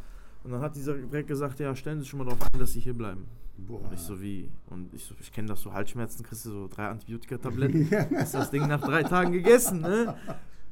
Und 0.48 0.54
dann 0.54 0.62
hat 0.62 0.74
dieser 0.76 0.94
direkt 0.94 1.28
gesagt, 1.28 1.60
ja, 1.60 1.76
stellen 1.76 1.98
Sie 1.98 2.04
sich 2.04 2.08
schon 2.08 2.20
mal 2.20 2.24
darauf 2.24 2.40
ein, 2.40 2.58
dass 2.58 2.72
Sie 2.72 2.80
hier 2.80 2.94
bleiben. 2.94 3.26
Boah. 3.58 3.82
Und 3.82 3.92
ich 3.92 4.00
so 4.00 4.18
wie, 4.18 4.48
und 4.70 4.94
ich 4.94 5.04
so, 5.04 5.14
ich 5.20 5.30
kenne 5.30 5.48
das 5.48 5.60
so, 5.60 5.74
Halsschmerzen 5.74 6.24
kriegst 6.24 6.46
du 6.46 6.50
so 6.50 6.68
drei 6.68 6.86
Antibiotika-Tabletten. 6.86 7.82
ist 8.16 8.32
das 8.32 8.50
Ding 8.50 8.66
nach 8.66 8.80
drei 8.80 9.02
Tagen 9.02 9.32
gegessen, 9.32 9.82
ne? 9.82 10.14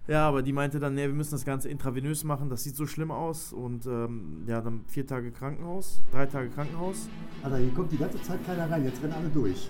Ja, 0.08 0.26
aber 0.28 0.42
die 0.42 0.54
meinte 0.54 0.80
dann, 0.80 0.94
nee, 0.94 1.06
wir 1.06 1.12
müssen 1.12 1.32
das 1.32 1.44
Ganze 1.44 1.68
intravenös 1.68 2.24
machen, 2.24 2.48
das 2.48 2.62
sieht 2.64 2.74
so 2.74 2.86
schlimm 2.86 3.10
aus. 3.10 3.52
Und 3.52 3.84
ähm, 3.84 4.44
ja, 4.46 4.62
dann 4.62 4.82
vier 4.86 5.06
Tage 5.06 5.30
Krankenhaus, 5.30 6.00
drei 6.10 6.24
Tage 6.24 6.48
Krankenhaus. 6.48 7.10
Alter, 7.42 7.58
hier 7.58 7.74
kommt 7.74 7.92
die 7.92 7.98
ganze 7.98 8.22
Zeit 8.22 8.46
keiner 8.46 8.70
rein, 8.70 8.82
jetzt 8.82 9.02
rennen 9.02 9.12
alle 9.12 9.28
durch. 9.28 9.68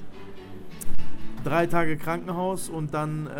drei 1.43 1.67
Tage 1.67 1.97
Krankenhaus 1.97 2.69
und 2.69 2.95
dann 2.95 3.27
äh, 3.27 3.33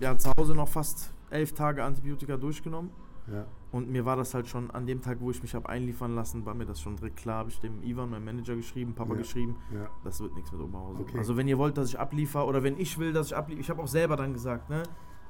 ja, 0.00 0.16
zu 0.16 0.30
Hause 0.38 0.54
noch 0.54 0.68
fast 0.68 1.10
elf 1.30 1.54
Tage 1.54 1.82
Antibiotika 1.82 2.36
durchgenommen. 2.36 2.90
Ja. 3.32 3.46
Und 3.70 3.90
mir 3.90 4.04
war 4.06 4.16
das 4.16 4.32
halt 4.32 4.48
schon 4.48 4.70
an 4.70 4.86
dem 4.86 5.02
Tag, 5.02 5.18
wo 5.20 5.30
ich 5.30 5.42
mich 5.42 5.54
habe 5.54 5.68
einliefern 5.68 6.14
lassen, 6.14 6.46
war 6.46 6.54
mir 6.54 6.64
das 6.64 6.80
schon 6.80 6.96
direkt 6.96 7.16
klar. 7.16 7.38
Habe 7.40 7.50
ich 7.50 7.60
dem 7.60 7.82
Ivan, 7.82 8.08
meinem 8.10 8.24
Manager, 8.24 8.56
geschrieben, 8.56 8.94
Papa 8.94 9.12
Ja. 9.12 9.18
geschrieben, 9.18 9.56
Ja. 9.74 9.88
das 10.04 10.20
wird 10.20 10.34
nichts 10.34 10.50
mit 10.52 10.60
Oberhausen. 10.60 11.02
Okay. 11.02 11.18
Also 11.18 11.36
wenn 11.36 11.46
ihr 11.48 11.58
wollt, 11.58 11.76
dass 11.76 11.88
ich 11.90 11.98
abliefer 11.98 12.46
oder 12.46 12.62
wenn 12.62 12.78
ich 12.78 12.98
will, 12.98 13.12
dass 13.12 13.26
ich 13.28 13.36
abliefer, 13.36 13.60
ich 13.60 13.68
habe 13.70 13.82
auch 13.82 13.88
selber 13.88 14.16
dann 14.16 14.32
gesagt, 14.32 14.70
ne? 14.70 14.82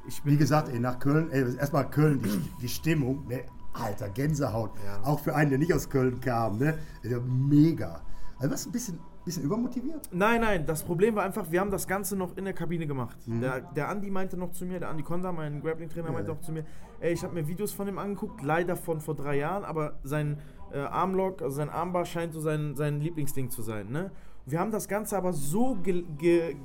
Ich 0.07 0.23
bin 0.23 0.35
Wie 0.35 0.39
gesagt, 0.39 0.69
ey, 0.69 0.79
nach 0.79 0.99
Köln, 1.01 1.31
ey, 1.31 1.57
erstmal 1.57 1.91
Köln, 1.91 2.23
die, 2.23 2.41
die 2.63 2.69
Stimmung, 2.69 3.27
ne, 3.27 3.43
alter, 3.75 4.09
Gänsehaut. 4.09 4.71
Auch 5.03 5.19
für 5.21 5.35
einen, 5.35 5.51
der 5.51 5.59
nicht 5.59 5.75
aus 5.75 5.91
Köln 5.91 6.21
kam, 6.21 6.59
ne? 6.59 6.79
Mega. 7.27 8.01
Also 8.39 8.49
du 8.67 8.69
ein 8.71 8.73
bisschen, 8.73 8.99
bisschen 9.29 9.45
übermotiviert? 9.45 10.09
Nein, 10.11 10.41
nein, 10.41 10.65
das 10.67 10.83
Problem 10.83 11.15
war 11.15 11.23
einfach, 11.23 11.51
wir 11.51 11.61
haben 11.61 11.71
das 11.71 11.87
Ganze 11.87 12.17
noch 12.17 12.37
in 12.37 12.45
der 12.45 12.55
Kabine 12.55 12.87
gemacht. 12.87 13.17
Mhm. 13.27 13.41
Der, 13.41 13.61
der 13.61 13.89
Andi 13.89 14.11
meinte 14.11 14.37
noch 14.37 14.53
zu 14.53 14.65
mir, 14.65 14.81
der 14.81 14.89
Andi 14.89 15.03
Konda, 15.03 15.33
mein 15.33 15.61
Grappling-Trainer, 15.61 16.11
meinte 16.11 16.33
auch 16.33 16.41
zu 16.41 16.53
mir, 16.53 16.65
ey, 17.01 17.13
ich 17.13 17.23
habe 17.23 17.35
mir 17.35 17.47
Videos 17.47 17.73
von 17.73 17.87
ihm 17.87 17.99
angeguckt, 17.99 18.43
leider 18.43 18.75
von 18.75 19.01
vor 19.01 19.15
drei 19.15 19.37
Jahren, 19.37 19.65
aber 19.65 19.99
sein 20.03 20.39
äh, 20.73 20.79
Armlock, 20.79 21.43
also 21.43 21.57
sein 21.57 21.69
Armbar 21.69 22.07
scheint 22.07 22.33
so 22.33 22.41
sein, 22.41 22.75
sein 22.75 23.01
Lieblingsding 23.01 23.51
zu 23.51 23.63
sein. 23.63 23.91
Ne? 23.91 24.11
Wir 24.47 24.61
haben 24.61 24.71
das 24.71 24.89
Ganze 24.89 25.17
aber 25.17 25.35
so 25.35 25.77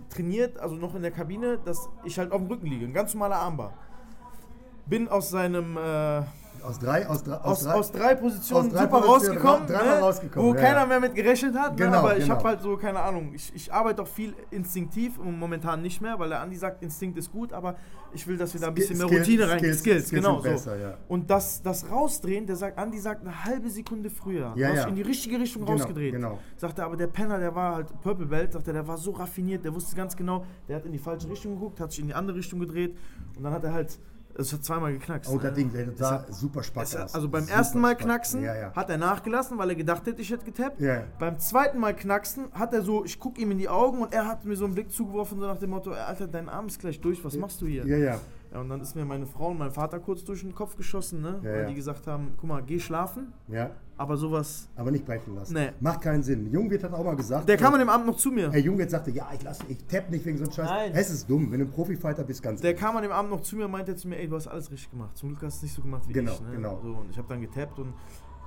trainiert, 0.10 0.58
also 0.58 0.76
noch 0.76 0.96
in 0.96 1.02
der 1.02 1.12
Kabine, 1.12 1.60
dass 1.66 1.90
ich 2.06 2.18
halt 2.18 2.32
auf 2.32 2.40
dem 2.40 2.48
Rücken 2.48 2.68
liege, 2.68 2.86
ein 2.86 2.94
ganz 2.94 3.14
normaler 3.14 3.38
Armbar. 3.38 3.74
Bin 4.86 5.10
aus 5.10 5.30
seinem... 5.30 5.78
Äh, 5.78 6.24
Aus 6.64 6.80
drei, 6.80 7.08
aus 7.08 7.24
drei, 7.24 7.36
aus, 7.36 7.66
aus 7.66 7.92
drei 7.92 8.16
Positionen 8.16 8.68
aus 8.68 8.74
drei 8.74 8.84
super 8.84 9.02
Positionen 9.02 9.38
rausgekommen, 9.38 9.68
dreimal 9.68 9.96
ne? 9.98 10.02
rausgekommen, 10.02 10.50
wo 10.50 10.56
ja, 10.56 10.62
keiner 10.62 10.86
mehr 10.86 11.00
mit 11.00 11.14
gerechnet 11.16 11.56
hat. 11.58 11.76
Genau, 11.76 11.92
ne? 11.92 11.98
Aber 11.98 12.18
ich 12.18 12.24
genau. 12.24 12.36
habe 12.36 12.48
halt 12.48 12.62
so, 12.62 12.78
keine 12.78 13.00
Ahnung, 13.00 13.34
ich, 13.34 13.52
ich 13.54 13.74
arbeite 13.74 14.02
auch 14.02 14.08
viel 14.08 14.34
instinktiv 14.52 15.18
und 15.20 15.38
momentan 15.38 15.82
nicht 15.82 16.02
mehr, 16.02 16.18
weil 16.20 16.30
der 16.30 16.40
Andi 16.40 16.56
sagt, 16.56 16.82
Instinkt 16.82 17.18
ist 17.18 17.32
gut, 17.32 17.52
aber 17.54 17.76
ich 18.14 18.26
will, 18.28 18.38
dass 18.38 18.54
wir 18.54 18.62
da 18.62 18.68
ein 18.68 18.74
bisschen 18.74 18.98
mehr 18.98 19.08
Skill- 19.08 19.20
Routine 19.20 19.50
rein 19.50 19.60
Skills- 19.60 19.80
Skills, 19.80 20.08
Skills 20.08 20.22
genau 20.24 20.40
sind 20.42 20.58
so. 20.60 20.70
besser, 20.70 20.78
ja. 20.80 20.98
Und 21.08 21.30
das, 21.30 21.62
das 21.62 21.90
Rausdrehen, 21.90 22.46
der 22.48 22.56
sagt, 22.56 22.78
Andi 22.78 23.00
sagt 23.00 23.22
eine 23.22 23.44
halbe 23.46 23.70
Sekunde 23.70 24.10
früher. 24.10 24.54
Ja, 24.56 24.74
ja. 24.74 24.88
in 24.88 24.96
die 24.96 25.02
richtige 25.02 25.40
Richtung 25.40 25.66
Genau, 25.66 25.78
rausgedreht. 25.78 26.14
genau. 26.14 26.40
Sagt 26.58 26.80
er, 26.80 26.86
aber 26.86 26.96
der 26.96 27.08
Penner, 27.08 27.40
der 27.40 27.54
war 27.56 27.76
halt 27.76 28.02
Purple 28.02 28.26
Belt, 28.26 28.54
sagt 28.54 28.68
er, 28.68 28.74
der 28.74 28.88
war 28.88 28.98
so 28.98 29.12
raffiniert, 29.12 29.66
der 29.66 29.74
wusste 29.74 29.96
ganz 29.96 30.16
genau, 30.16 30.46
der 30.68 30.78
hat 30.78 30.86
in 30.86 30.92
die 30.92 30.98
falsche 31.00 31.30
Richtung 31.30 31.56
geguckt, 31.56 31.80
hat 31.80 31.92
sich 31.92 32.00
in 32.02 32.08
die 32.08 32.14
andere 32.14 32.38
Richtung 32.38 32.60
gedreht 32.60 32.96
und 33.36 33.44
dann 33.44 33.52
hat 33.54 33.64
er 33.64 33.74
halt, 33.74 34.00
es 34.36 34.52
hat 34.54 34.64
zweimal 34.64 34.94
geknackst. 34.94 35.30
Oh, 35.32 35.38
das 35.38 35.54
Ding, 35.54 35.72
das 35.74 35.98
sah 35.98 36.12
hat- 36.20 36.34
super 36.34 36.64
Spaß 36.64 36.96
aus. 36.96 37.14
Also 37.16 37.30
beim 37.30 37.44
Super 37.44 37.56
ersten 37.56 37.80
Mal 37.82 37.96
knacksen 37.96 38.42
Ja, 38.44 38.56
ja. 38.56 38.74
hat 38.76 38.90
er 38.90 38.98
nachgelassen, 38.98 39.58
weil 39.58 39.70
er 39.70 39.76
gedacht 39.76 40.06
hätte, 40.08 40.22
ich 40.22 40.32
hätte 40.32 40.46
getappt. 40.46 40.80
Ja. 40.82 41.04
Beim 41.20 41.38
zweiten 41.40 41.80
Mal 41.80 41.96
knacksen 41.96 42.46
hat 42.54 42.74
er 42.74 42.82
so, 42.82 43.06
ich 43.06 43.20
gucke 43.20 43.40
ihm 43.42 43.52
in 43.52 43.58
die 43.58 43.70
Augen 43.70 44.00
und 44.02 44.14
er 44.14 44.28
hat 44.28 44.46
mir 44.46 44.56
so 44.56 44.66
einen 44.66 44.74
Blick 44.74 44.92
zugeworfen, 44.92 45.40
so 45.40 45.46
nach 45.46 45.60
dem 45.60 45.70
Motto, 45.70 45.92
Alter, 45.92 46.28
dein 46.28 46.50
Arm 46.50 46.68
ist 46.68 46.80
gleich 46.80 47.00
durch, 47.00 47.24
was 47.24 47.38
machst 47.38 47.62
du 47.62 47.68
hier? 47.68 47.86
Ja, 47.86 47.98
ja. 47.98 48.20
Ja, 48.54 48.62
und 48.62 48.70
dann 48.70 48.82
ist 48.82 48.96
mir 48.96 49.04
meine 49.04 49.26
Frau 49.26 49.50
und 49.50 49.58
mein 49.58 49.72
Vater 49.72 50.00
kurz 50.00 50.24
durch 50.24 50.42
den 50.42 50.54
Kopf 50.54 50.78
geschossen, 50.78 51.22
ne? 51.22 51.40
Ja, 51.42 51.50
weil 51.50 51.62
ja. 51.62 51.68
die 51.70 51.74
gesagt 51.74 52.06
haben, 52.06 52.36
guck 52.38 52.48
mal, 52.48 52.62
geh 52.62 52.80
schlafen, 52.80 53.34
ja. 53.48 53.72
aber 53.98 54.16
sowas. 54.16 54.70
Aber 54.76 54.92
nicht 54.92 55.08
brechen 55.08 55.34
lassen. 55.34 55.56
Nee. 55.56 55.70
Macht 55.80 56.02
keinen 56.02 56.22
Sinn. 56.22 56.52
Jungwirt 56.52 56.84
hat 56.84 56.94
auch 56.94 57.04
mal 57.04 57.16
gesagt. 57.16 57.50
Der 57.50 57.58
kam 57.58 57.72
äh, 57.72 57.78
an 57.78 57.80
dem 57.80 57.90
Abend 57.90 58.06
noch 58.06 58.16
zu 58.16 58.32
mir. 58.32 58.52
Herr 58.52 58.60
Jungwirt 58.60 58.92
sagte, 58.92 59.10
ja, 59.10 59.28
ich 59.34 59.42
lasse, 59.42 59.64
ich 59.70 59.84
tapp 59.86 60.12
nicht 60.12 60.24
wegen 60.26 60.38
so 60.38 60.44
einem 60.44 60.54
Scheiß. 60.54 60.70
Nein. 60.70 60.92
Es 60.94 61.10
ist 61.10 61.28
dumm, 61.28 61.52
wenn 61.52 61.62
du 61.62 61.66
ein 61.66 61.72
Profifighter 61.72 62.24
bist, 62.24 62.44
ganz 62.44 62.62
Der 62.62 62.76
kam 62.76 62.96
an 62.96 63.02
dem 63.02 63.12
Abend 63.12 63.32
noch 63.32 63.42
zu 63.42 63.56
mir 63.56 63.66
und 63.66 63.72
meinte 63.72 63.96
zu 63.96 64.08
mir, 64.08 64.20
ey, 64.20 64.28
du 64.28 64.36
hast 64.36 64.48
alles 64.48 64.70
richtig 64.70 64.92
gemacht. 64.92 65.18
Zum 65.18 65.30
Glück 65.30 65.42
hast 65.42 65.56
du 65.56 65.58
es 65.58 65.64
nicht 65.64 65.74
so 65.74 65.82
gemacht 65.82 66.08
wie 66.08 66.14
Genau, 66.14 66.34
ich. 66.34 66.42
Ne? 66.42 66.52
genau. 66.52 66.80
So, 66.84 66.90
und 66.90 67.10
ich 67.10 67.18
habe 67.18 67.28
dann 67.28 67.42
getappt 67.42 67.80
und 67.80 67.96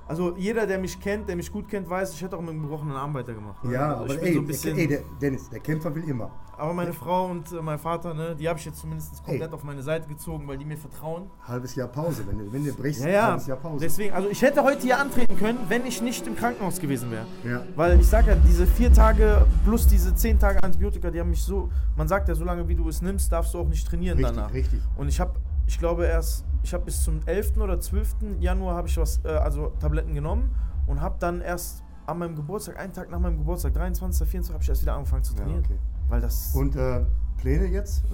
Also 0.07 0.35
jeder, 0.37 0.65
der 0.65 0.79
mich 0.79 0.99
kennt, 0.99 1.27
der 1.27 1.35
mich 1.35 1.51
gut 1.51 1.67
kennt, 1.67 1.89
weiß, 1.89 2.13
ich 2.13 2.21
hätte 2.21 2.37
auch 2.37 2.41
mit 2.41 2.51
einem 2.51 2.61
gebrochenen 2.61 2.95
Arm 2.95 3.13
weitergemacht. 3.13 3.63
ne? 3.63 3.73
Ja, 3.73 3.97
also 3.97 4.13
aber 4.13 4.23
ey, 4.23 4.33
so 4.33 4.39
ein 4.39 4.47
bisschen, 4.47 4.77
ey 4.77 4.87
der, 4.87 5.01
Dennis, 5.21 5.49
der 5.49 5.59
Kämpfer 5.59 5.93
will 5.93 6.03
immer. 6.09 6.31
aber 6.57 6.73
meine 6.73 6.93
Frau 6.93 7.25
und 7.27 7.51
äh, 7.51 7.61
mein 7.61 7.77
Vater, 7.77 8.13
ne, 8.13 8.35
die 8.35 8.47
habe 8.47 8.57
ich 8.57 8.65
jetzt 8.65 8.79
zumindest 8.79 9.23
komplett 9.25 9.51
auf 9.51 9.63
meine 9.65 9.83
Seite 9.83 10.07
gezogen, 10.07 10.47
weil 10.47 10.57
die 10.57 10.63
mir 10.65 10.77
vertrauen. 10.77 11.29
Halbes 11.45 11.75
Jahr 11.75 11.89
Pause. 11.89 12.23
Wenn 12.25 12.37
du, 12.39 12.53
wenn 12.53 12.63
du 12.63 12.73
brichst, 12.73 13.03
Ja, 13.03 13.09
ja. 13.09 13.27
halbes 13.27 13.47
Jahr 13.47 13.57
Pause. 13.57 13.79
Deswegen, 13.83 14.13
also 14.13 14.29
ich 14.29 14.41
hätte 14.41 14.63
heute 14.63 14.81
hier 14.81 14.97
antreten 14.97 15.37
können, 15.37 15.59
wenn 15.67 15.85
ich 15.85 16.01
nicht 16.01 16.25
im 16.25 16.35
Krankenhaus 16.37 16.79
gewesen 16.79 17.11
wäre. 17.11 17.25
Ja. 17.43 17.63
Weil 17.75 17.99
ich 17.99 18.07
sage 18.07 18.31
ja, 18.31 18.35
diese 18.35 18.65
vier 18.65 18.93
Tage 18.93 19.45
plus 19.65 19.87
diese 19.87 20.15
zehn 20.15 20.39
Tage 20.39 20.63
Antibiotika, 20.63 21.11
die 21.11 21.19
haben 21.19 21.29
mich 21.31 21.43
so, 21.43 21.69
man 21.97 22.07
sagt 22.07 22.29
ja, 22.29 22.35
so 22.35 22.45
lange 22.45 22.65
wie 22.67 22.75
du 22.75 22.87
es 22.87 23.01
nimmst, 23.01 23.29
darfst 23.31 23.53
du 23.53 23.59
auch 23.59 23.67
nicht 23.67 23.85
trainieren 23.85 24.17
Richtig, 24.17 24.35
danach. 24.35 24.53
richtig. 24.53 24.79
Und 24.95 25.09
ich 25.09 25.19
habe, 25.19 25.33
ich 25.65 25.77
glaube 25.77 26.05
erst, 26.05 26.45
ich 26.67 26.73
habe 26.73 26.83
bis 26.83 27.01
zum 27.01 27.21
11. 27.25 27.57
oder 27.57 27.79
12. 27.79 28.15
Januar 28.39 28.75
habe 28.75 28.89
ich 28.89 28.97
was, 28.97 29.21
äh, 29.23 29.29
also 29.29 29.69
Tabletten 29.79 30.13
genommen 30.13 30.53
und 30.85 30.99
habe 30.99 31.15
dann 31.19 31.39
erst 31.39 31.81
an 32.05 32.19
meinem 32.19 32.35
Geburtstag, 32.35 32.77
einen 32.77 32.91
Tag 32.91 33.09
nach 33.09 33.19
meinem 33.19 33.37
Geburtstag, 33.37 33.73
23. 33.73 34.27
24. 34.27 34.53
habe 34.53 34.61
ich 34.63 34.69
erst 34.69 34.81
wieder 34.81 34.93
angefangen 34.95 35.23
zu 35.23 35.33
Ja, 35.33 35.39
trainieren. 35.39 35.63
okay. 35.65 35.77
Weil 36.09 36.19
das, 36.21 36.53
Und 36.55 36.75
äh, 36.75 37.05
Pläne 37.37 37.67
jetzt? 37.67 38.03
Äh, 38.05 38.07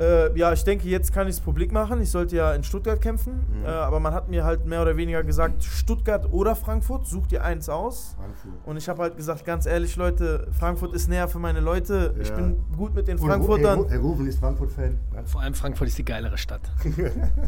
äh, 0.00 0.36
ja, 0.38 0.52
ich 0.52 0.64
denke, 0.64 0.88
jetzt 0.88 1.12
kann 1.12 1.26
ich 1.28 1.34
es 1.34 1.40
publik 1.40 1.70
machen. 1.70 2.00
Ich 2.00 2.10
sollte 2.10 2.34
ja 2.36 2.52
in 2.54 2.64
Stuttgart 2.64 3.00
kämpfen. 3.00 3.44
Mhm. 3.60 3.64
Äh, 3.64 3.68
aber 3.68 4.00
man 4.00 4.14
hat 4.14 4.28
mir 4.28 4.44
halt 4.44 4.66
mehr 4.66 4.80
oder 4.82 4.96
weniger 4.96 5.22
gesagt, 5.22 5.62
Stuttgart 5.62 6.32
oder 6.32 6.56
Frankfurt, 6.56 7.06
such 7.06 7.26
dir 7.26 7.44
eins 7.44 7.68
aus. 7.68 8.14
Frankfurt. 8.16 8.52
Und 8.66 8.76
ich 8.78 8.88
habe 8.88 9.02
halt 9.02 9.16
gesagt, 9.16 9.44
ganz 9.44 9.66
ehrlich, 9.66 9.94
Leute, 9.96 10.48
Frankfurt 10.58 10.94
ist 10.94 11.08
näher 11.08 11.28
für 11.28 11.38
meine 11.38 11.60
Leute. 11.60 12.14
Ich 12.20 12.28
Ja. 12.30 12.36
bin 12.36 12.56
gut 12.76 12.94
mit 12.94 13.06
den 13.06 13.18
Frankfurtern. 13.18 13.80
Herr, 13.82 13.90
Herr 13.90 14.00
Rufen 14.00 14.26
ist 14.26 14.38
Frankfurt-Fan. 14.38 14.98
Vor 15.26 15.40
allem 15.42 15.54
Frankfurt 15.54 15.88
ist 15.88 15.98
die 15.98 16.04
geilere 16.04 16.38
Stadt. 16.38 16.62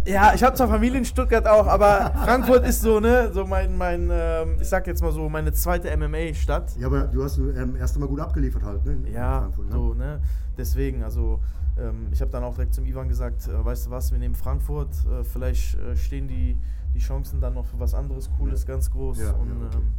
Ja, 0.06 0.32
ich 0.34 0.42
habe 0.44 0.54
zwar 0.54 0.68
Familie 0.68 0.98
in 0.98 1.04
Stuttgart 1.04 1.46
auch, 1.46 1.66
aber 1.66 2.12
Frankfurt 2.24 2.66
ist 2.66 2.82
so, 2.82 3.00
ne, 3.00 3.30
so 3.32 3.46
mein, 3.46 3.76
mein 3.76 4.10
ähm, 4.12 4.56
ich 4.60 4.68
sag 4.68 4.86
jetzt 4.86 5.02
mal 5.02 5.12
so, 5.12 5.28
meine 5.30 5.52
zweite 5.52 5.94
MMA-Stadt. 5.96 6.76
Ja, 6.78 6.88
aber 6.88 7.02
du 7.04 7.22
hast 7.24 7.38
ähm, 7.38 7.76
erst 7.78 7.94
einmal 7.96 8.08
gut 8.08 8.20
abgeliefert 8.20 8.62
halt, 8.62 8.84
ne? 8.84 8.92
in 8.92 9.12
Ja, 9.12 9.40
Frankfurt, 9.40 9.66
ne? 9.66 9.72
so, 9.72 9.94
ne? 9.94 10.20
Deswegen, 10.58 11.02
also 11.02 11.40
ähm, 11.78 12.08
ich 12.12 12.20
habe 12.20 12.30
dann 12.30 12.44
auch 12.44 12.54
direkt 12.54 12.74
zum 12.74 12.84
Ivan 12.84 13.08
gesagt, 13.08 13.48
äh, 13.48 13.64
weißt 13.64 13.86
du 13.86 13.90
was, 13.90 14.12
wir 14.12 14.18
nehmen 14.18 14.34
Frankfurt, 14.34 14.94
äh, 15.06 15.24
vielleicht 15.24 15.78
äh, 15.78 15.96
stehen 15.96 16.28
die, 16.28 16.56
die 16.94 16.98
Chancen 16.98 17.40
dann 17.40 17.54
noch 17.54 17.66
für 17.66 17.78
was 17.80 17.94
anderes 17.94 18.30
Cooles 18.36 18.66
ganz 18.66 18.90
groß. 18.90 19.18
Ja, 19.18 19.32
und, 19.32 19.48
ja, 19.48 19.66
okay. 19.66 19.76
ähm, 19.76 19.92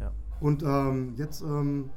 ja. 0.00 0.12
Und 0.40 0.62
ähm, 0.62 1.14
jetzt 1.16 1.42
ähm, 1.42 1.90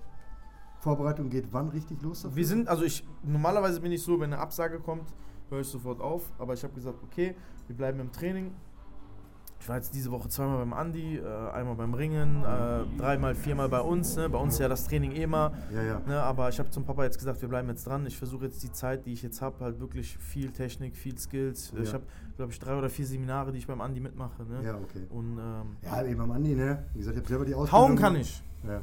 Vorbereitung 0.80 1.30
geht 1.30 1.52
wann 1.52 1.70
richtig 1.70 2.02
los? 2.02 2.24
dafür? 2.24 2.36
Wir 2.36 2.48
sind, 2.48 2.68
also 2.68 2.84
ich, 2.84 3.08
normalerweise 3.24 3.82
bin 3.82 3.92
ich 3.92 4.04
so, 4.04 4.20
wenn 4.20 4.34
eine 4.34 4.42
Absage 4.42 4.80
kommt, 4.80 5.14
höre 5.50 5.62
ich 5.62 5.68
sofort 5.68 6.02
auf, 6.02 6.32
aber 6.40 6.54
ich 6.54 6.64
habe 6.64 6.74
gesagt, 6.74 6.98
okay, 7.04 7.36
wir 7.68 7.76
bleiben 7.76 8.00
im 8.00 8.12
Training. 8.12 8.52
Ich 9.62 9.69
war 9.69 9.76
jetzt 9.76 9.93
diese 9.93 10.10
Woche 10.10 10.28
zweimal 10.28 10.58
beim 10.58 10.74
Andi, 10.74 11.17
äh, 11.17 11.52
einmal 11.52 11.76
beim 11.76 11.93
Ringen, 11.93 12.43
äh, 12.43 13.00
dreimal, 13.00 13.36
viermal 13.36 13.69
bei 13.69 13.80
uns. 13.80 14.15
Ne? 14.15 14.28
Bei 14.28 14.39
uns 14.39 14.56
ist 14.56 14.60
ja 14.60 14.67
das 14.67 14.88
Training 14.88 15.12
eh 15.12 15.21
immer. 15.21 15.52
Ja, 15.71 15.84
ja. 15.84 16.02
Ne? 16.08 16.19
Aber 16.19 16.50
ich 16.50 16.58
habe 16.58 16.71
zum 16.71 16.84
Papa 16.84 17.04
jetzt 17.04 17.19
gesagt, 17.19 17.39
wir 17.43 17.47
bleiben 17.47 17.69
jetzt 17.69 17.86
dran. 17.86 18.04
Ich 18.08 18.17
versuche 18.17 18.45
jetzt 18.45 18.63
die 18.63 18.71
Zeit, 18.71 19.06
die 19.06 19.13
ich 19.13 19.21
jetzt 19.21 19.39
habe, 19.39 19.63
halt 19.63 19.80
wirklich 19.80 20.17
viel 20.17 20.50
Technik, 20.50 20.95
viel 20.97 21.15
Skills. 21.15 21.71
Ich 21.80 21.89
Ja. 21.89 21.93
habe, 21.93 22.04
glaube 22.38 22.52
ich, 22.52 22.58
drei 22.60 22.76
oder 22.76 22.89
vier 22.89 23.06
Seminare, 23.06 23.52
die 23.52 23.60
ich 23.60 23.67
beim 23.67 23.82
Andi 23.82 24.00
mitmache. 24.00 24.41
Ne? 24.45 24.65
Ja, 24.65 24.76
okay. 24.78 25.06
Und 25.12 25.38
ähm, 25.38 25.78
Ja, 25.84 26.04
eben 26.06 26.21
am 26.21 26.32
Andi, 26.32 26.56
ne? 26.56 26.84
Wie 26.93 26.97
gesagt, 27.00 27.17
ich 27.17 27.21
habe 27.21 27.30
selber 27.30 27.45
die 27.45 27.54
Ausbildung. 27.54 27.89
hauen 27.89 27.95
kann 27.97 28.15
ich. 28.15 28.43
Ja. 28.67 28.82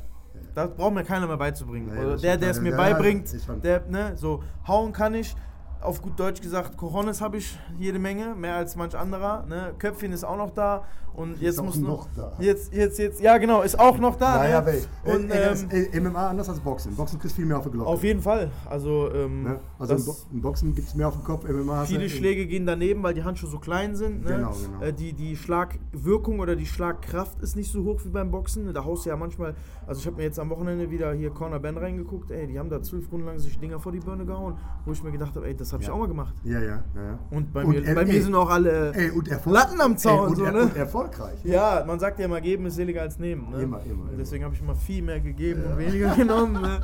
Das 0.54 0.70
braucht 0.76 0.94
mir 0.94 1.02
keiner 1.02 1.26
mehr 1.26 1.38
beizubringen. 1.38 1.90
Das 1.92 2.20
der, 2.20 2.36
der 2.36 2.50
es 2.50 2.60
mir 2.60 2.76
beibringt, 2.76 3.28
der, 3.64 3.82
ne, 3.88 4.12
so, 4.16 4.44
hauen 4.68 4.92
kann 4.92 5.14
ich. 5.14 5.34
Auf 5.80 6.02
gut 6.02 6.18
Deutsch 6.18 6.40
gesagt, 6.40 6.76
Corones 6.76 7.20
habe 7.20 7.36
ich 7.36 7.56
jede 7.78 8.00
Menge, 8.00 8.34
mehr 8.34 8.56
als 8.56 8.74
manch 8.74 8.96
anderer. 8.96 9.46
Ne? 9.46 9.74
Köpfchen 9.78 10.12
ist 10.12 10.24
auch 10.24 10.36
noch 10.36 10.50
da. 10.50 10.84
Und 11.18 11.40
jetzt 11.40 11.58
auch 11.58 11.64
muss 11.64 11.76
noch 11.76 12.06
da. 12.14 12.32
Jetzt, 12.38 12.72
jetzt, 12.72 12.98
jetzt, 12.98 13.20
ja 13.20 13.38
genau, 13.38 13.62
ist 13.62 13.78
auch 13.78 13.98
noch 13.98 14.14
da. 14.16 14.36
Naja, 14.36 14.60
ne? 14.60 14.66
weil, 15.04 15.14
Und, 15.14 15.30
äh, 15.30 15.52
ähm, 15.52 15.68
äh, 15.70 15.96
äh, 15.96 16.00
MMA 16.00 16.28
anders 16.28 16.48
als 16.48 16.60
Boxen. 16.60 16.94
Boxen 16.94 17.18
kriegst 17.18 17.34
viel 17.34 17.44
mehr 17.44 17.58
auf 17.58 17.64
die 17.64 17.70
Glocke. 17.70 17.88
auf 17.90 18.04
jeden 18.04 18.20
Fall. 18.20 18.50
Also, 18.70 19.12
ähm, 19.12 19.42
ne? 19.42 19.60
Also 19.78 19.94
im, 19.96 20.04
Bo 20.04 20.16
im 20.32 20.40
Boxen 20.42 20.74
gibt 20.74 20.88
es 20.88 20.94
mehr 20.94 21.08
auf 21.08 21.14
dem 21.14 21.24
Kopf, 21.24 21.48
MMA 21.48 21.84
Viele 21.86 22.08
Schläge 22.08 22.46
gehen 22.46 22.66
daneben, 22.66 23.02
weil 23.02 23.14
die 23.14 23.24
Handschuhe 23.24 23.50
so 23.50 23.58
klein 23.58 23.96
sind. 23.96 24.24
Ne? 24.24 24.36
Genau, 24.36 24.52
genau. 24.52 24.80
Äh, 24.82 24.92
die, 24.92 25.12
die 25.12 25.36
Schlagwirkung 25.36 26.38
oder 26.40 26.54
die 26.56 26.66
Schlagkraft 26.66 27.40
ist 27.42 27.56
nicht 27.56 27.72
so 27.72 27.82
hoch 27.84 28.00
wie 28.04 28.10
beim 28.10 28.30
Boxen. 28.30 28.72
Da 28.72 28.84
haust 28.84 29.04
du 29.04 29.10
ja 29.10 29.16
manchmal, 29.16 29.54
also 29.86 30.00
ich 30.00 30.06
habe 30.06 30.16
mir 30.16 30.22
jetzt 30.22 30.38
am 30.38 30.50
Wochenende 30.50 30.90
wieder 30.90 31.12
hier 31.12 31.30
Corner 31.30 31.58
Ben 31.58 31.76
reingeguckt, 31.76 32.30
ey, 32.30 32.46
die 32.46 32.58
haben 32.58 32.70
da 32.70 32.82
zwölf 32.82 33.10
Runden 33.10 33.26
lang 33.26 33.38
sich 33.38 33.58
Dinger 33.58 33.80
vor 33.80 33.92
die 33.92 34.00
Birne 34.00 34.24
gehauen, 34.24 34.56
wo 34.84 34.92
ich 34.92 35.02
mir 35.02 35.10
gedacht 35.10 35.34
habe, 35.34 35.46
ey, 35.48 35.56
das 35.56 35.72
habe 35.72 35.82
ich 35.82 35.88
Ja. 35.88 35.94
auch 35.94 35.98
mal 35.98 36.08
gemacht. 36.08 36.34
Ja, 36.44 36.60
ja, 36.60 36.84
ja. 36.94 37.18
Und 37.30 37.52
bei 37.52 37.64
Und, 37.64 37.70
mir, 37.70 37.86
äh, 37.88 37.94
bei 37.94 38.04
mir 38.04 38.14
ey, 38.14 38.20
sind 38.22 38.34
auch 38.34 38.50
alle 38.50 38.92
Ey, 38.94 39.10
und 39.10 39.26
Erfolg, 39.28 39.54
Latten 39.56 39.80
am 39.80 39.96
Zaun. 39.96 40.18
Ey, 40.18 40.26
und, 40.30 40.36
so, 40.36 40.44
er, 40.44 40.52
ne? 40.52 40.62
und 40.62 40.76
erfolgreich. 41.10 41.44
Ja, 41.44 41.84
man 41.86 41.98
sagt 41.98 42.18
ja 42.18 42.24
immer, 42.24 42.40
geben 42.40 42.66
ist 42.66 42.76
seliger 42.76 43.02
als 43.02 43.18
nehmen. 43.18 43.50
Ne? 43.50 43.62
Immer, 43.62 43.82
immer, 43.84 44.04
Deswegen 44.18 44.44
habe 44.44 44.54
ich 44.54 44.60
immer 44.60 44.74
viel 44.74 45.02
mehr 45.02 45.20
gegeben 45.20 45.64
und 45.64 45.78
weniger 45.78 46.14
genommen. 46.16 46.60
Ne? 46.60 46.80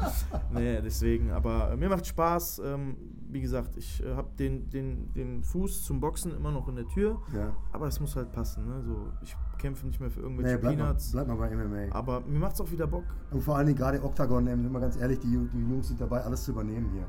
Nee, 0.53 0.81
deswegen. 0.83 1.31
Aber 1.31 1.73
äh, 1.73 1.77
mir 1.77 1.89
macht 1.89 2.07
Spaß. 2.07 2.63
Ähm, 2.65 2.97
wie 3.31 3.41
gesagt, 3.41 3.77
ich 3.77 4.03
äh, 4.05 4.15
habe 4.15 4.29
den, 4.39 4.71
den, 4.71 5.13
den 5.13 5.43
Fuß 5.43 5.85
zum 5.85 6.01
Boxen 6.01 6.37
immer 6.37 6.53
noch 6.53 6.69
in 6.69 6.77
der 6.77 6.87
Tür. 6.87 7.21
Ja. 7.35 7.53
Aber 7.73 7.87
es 7.89 7.99
muss 8.01 8.15
halt 8.15 8.31
passen. 8.33 8.67
Ne? 8.67 8.83
So, 8.83 9.09
ich 9.23 9.37
kämpfe 9.59 9.87
nicht 9.87 10.01
mehr 10.01 10.11
für 10.11 10.21
irgendwelche 10.21 10.53
Nee, 10.55 10.61
bleib 10.61 10.79
mal, 10.79 10.85
Peanuts. 10.85 11.13
bleib 11.13 11.27
mal 11.27 11.37
bei 11.37 11.51
MMA. 11.55 11.95
Aber 11.95 12.21
mir 12.21 12.39
macht 12.39 12.55
es 12.55 12.61
auch 12.61 12.71
wieder 12.71 12.87
Bock. 12.87 13.05
Und 13.31 13.43
vor 13.43 13.57
allen 13.57 13.67
Dingen 13.67 13.79
gerade 13.79 14.03
Octagon, 14.03 14.47
sind 14.47 14.71
wir 14.73 14.81
ganz 14.81 14.97
ehrlich, 14.97 15.19
die, 15.19 15.37
die 15.53 15.61
Jungs 15.61 15.89
sind 15.89 16.01
dabei, 16.01 16.23
alles 16.23 16.45
zu 16.45 16.53
übernehmen 16.53 16.91
hier. 16.93 17.07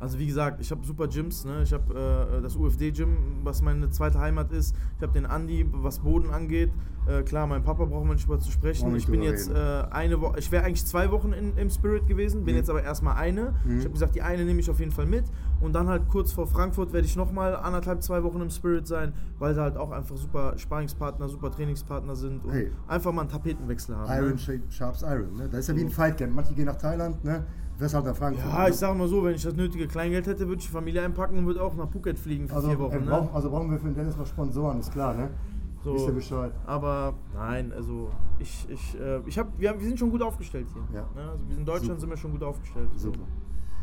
Also 0.00 0.18
wie 0.18 0.26
gesagt, 0.26 0.60
ich 0.60 0.70
habe 0.72 0.84
super 0.84 1.06
Gyms. 1.06 1.44
Ne? 1.44 1.62
Ich 1.62 1.72
habe 1.72 1.94
äh, 2.38 2.42
das 2.42 2.56
UFD-Gym, 2.56 3.40
was 3.44 3.62
meine 3.62 3.88
zweite 3.90 4.18
Heimat 4.18 4.50
ist. 4.50 4.74
Ich 4.96 5.02
habe 5.02 5.12
den 5.12 5.26
Andi, 5.26 5.64
was 5.72 6.00
Boden 6.00 6.30
angeht. 6.30 6.72
Äh, 7.06 7.22
klar, 7.22 7.46
mein 7.46 7.62
Papa 7.62 7.84
braucht 7.84 8.04
man 8.06 8.14
nicht 8.16 8.26
über 8.26 8.38
zu 8.40 8.50
sprechen. 8.50 8.94
Ich 8.96 9.06
bin 9.06 9.22
jetzt 9.22 9.48
äh, 9.50 9.54
eine 9.90 10.20
Woche, 10.20 10.38
ich 10.40 10.50
wäre 10.52 10.64
eigentlich 10.64 10.84
zwei 10.86 11.10
Wochen 11.12 11.32
in, 11.32 11.56
im 11.56 11.70
Spirit 11.70 12.06
gewesen, 12.08 12.44
bin 12.44 12.54
Mhm. 12.54 12.58
jetzt 12.58 12.70
aber 12.70 12.82
erstmal 12.82 13.16
eine. 13.16 13.54
Mhm. 13.64 13.78
Ich 13.78 13.84
habe 13.84 13.92
gesagt, 13.92 14.14
die 14.16 14.22
eine 14.22 14.44
nehme 14.44 14.58
ich 14.60 14.68
auf 14.70 14.78
jeden 14.80 14.92
Fall 14.92 15.06
mit. 15.06 15.24
Und 15.60 15.72
dann 15.72 15.88
halt 15.88 16.08
kurz 16.08 16.32
vor 16.32 16.46
Frankfurt 16.48 16.92
werde 16.92 17.06
ich 17.06 17.14
nochmal 17.16 17.54
anderthalb, 17.56 18.02
zwei 18.02 18.22
Wochen 18.24 18.40
im 18.40 18.50
Spirit 18.50 18.86
sein, 18.88 19.12
weil 19.38 19.54
da 19.54 19.62
halt 19.62 19.76
auch 19.76 19.90
einfach 19.92 20.16
super 20.16 20.54
Sparingspartner, 20.58 21.28
super 21.28 21.50
Trainingspartner 21.52 22.16
sind 22.16 22.44
und 22.44 22.52
Hey. 22.52 22.70
einfach 22.88 23.12
mal 23.12 23.22
einen 23.22 23.30
Tapetenwechsel 23.30 23.96
haben. 23.96 24.10
Iron 24.12 24.34
ne? 24.34 24.62
sharps 24.68 25.02
Iron. 25.02 25.34
Ne? 25.36 25.48
Das 25.48 25.60
ist 25.60 25.68
ja 25.68 25.76
wie 25.76 25.82
ein 25.82 25.90
Fightcamp. 25.90 26.34
Manche 26.34 26.54
gehen 26.54 26.66
nach 26.66 26.76
Thailand, 26.76 27.22
ne? 27.24 27.44
Halt 27.82 28.04
nach 28.04 28.16
Frankfurt. 28.16 28.52
Ja, 28.52 28.68
ich 28.68 28.76
sag 28.76 28.96
mal 28.96 29.08
so, 29.08 29.24
wenn 29.24 29.34
ich 29.34 29.42
das 29.42 29.54
nötige 29.54 29.86
Kleingeld 29.88 30.26
hätte, 30.26 30.46
würde 30.46 30.60
ich 30.60 30.66
die 30.66 30.72
Familie 30.72 31.02
einpacken 31.02 31.38
und 31.38 31.46
würde 31.46 31.62
auch 31.62 31.74
nach 31.74 31.88
Phuket 31.90 32.18
fliegen 32.18 32.48
für 32.48 32.56
also, 32.56 32.68
vier 32.68 32.78
Wochen. 32.78 32.94
äh, 32.94 33.00
ne? 33.00 33.06
brauchen, 33.06 33.28
also 33.34 33.50
brauchen 33.50 33.70
wir 33.70 33.78
für 33.78 33.86
den 33.86 33.94
Dennis 33.94 34.16
noch 34.16 34.26
Sponsoren, 34.26 34.80
ist 34.80 34.92
klar, 34.92 35.14
ne? 35.14 35.30
So, 35.84 35.94
Wisst 35.94 36.06
ihr 36.06 36.14
Bescheid? 36.14 36.52
Aber 36.64 37.14
nein, 37.34 37.72
also 37.74 38.10
ich, 38.38 38.68
ich, 38.70 39.00
äh, 39.00 39.18
ich 39.26 39.36
hab, 39.36 39.58
wir, 39.58 39.70
haben, 39.70 39.80
wir 39.80 39.88
sind 39.88 39.98
schon 39.98 40.10
gut 40.10 40.22
aufgestellt 40.22 40.68
hier. 40.72 41.00
Ja. 41.00 41.08
Ne? 41.20 41.30
Also 41.30 41.48
wir 41.48 41.56
in 41.58 41.64
Deutschland 41.64 41.86
Super. 41.86 42.00
sind 42.00 42.10
wir 42.10 42.16
schon 42.16 42.30
gut 42.30 42.42
aufgestellt. 42.44 42.88
Super. 42.94 43.22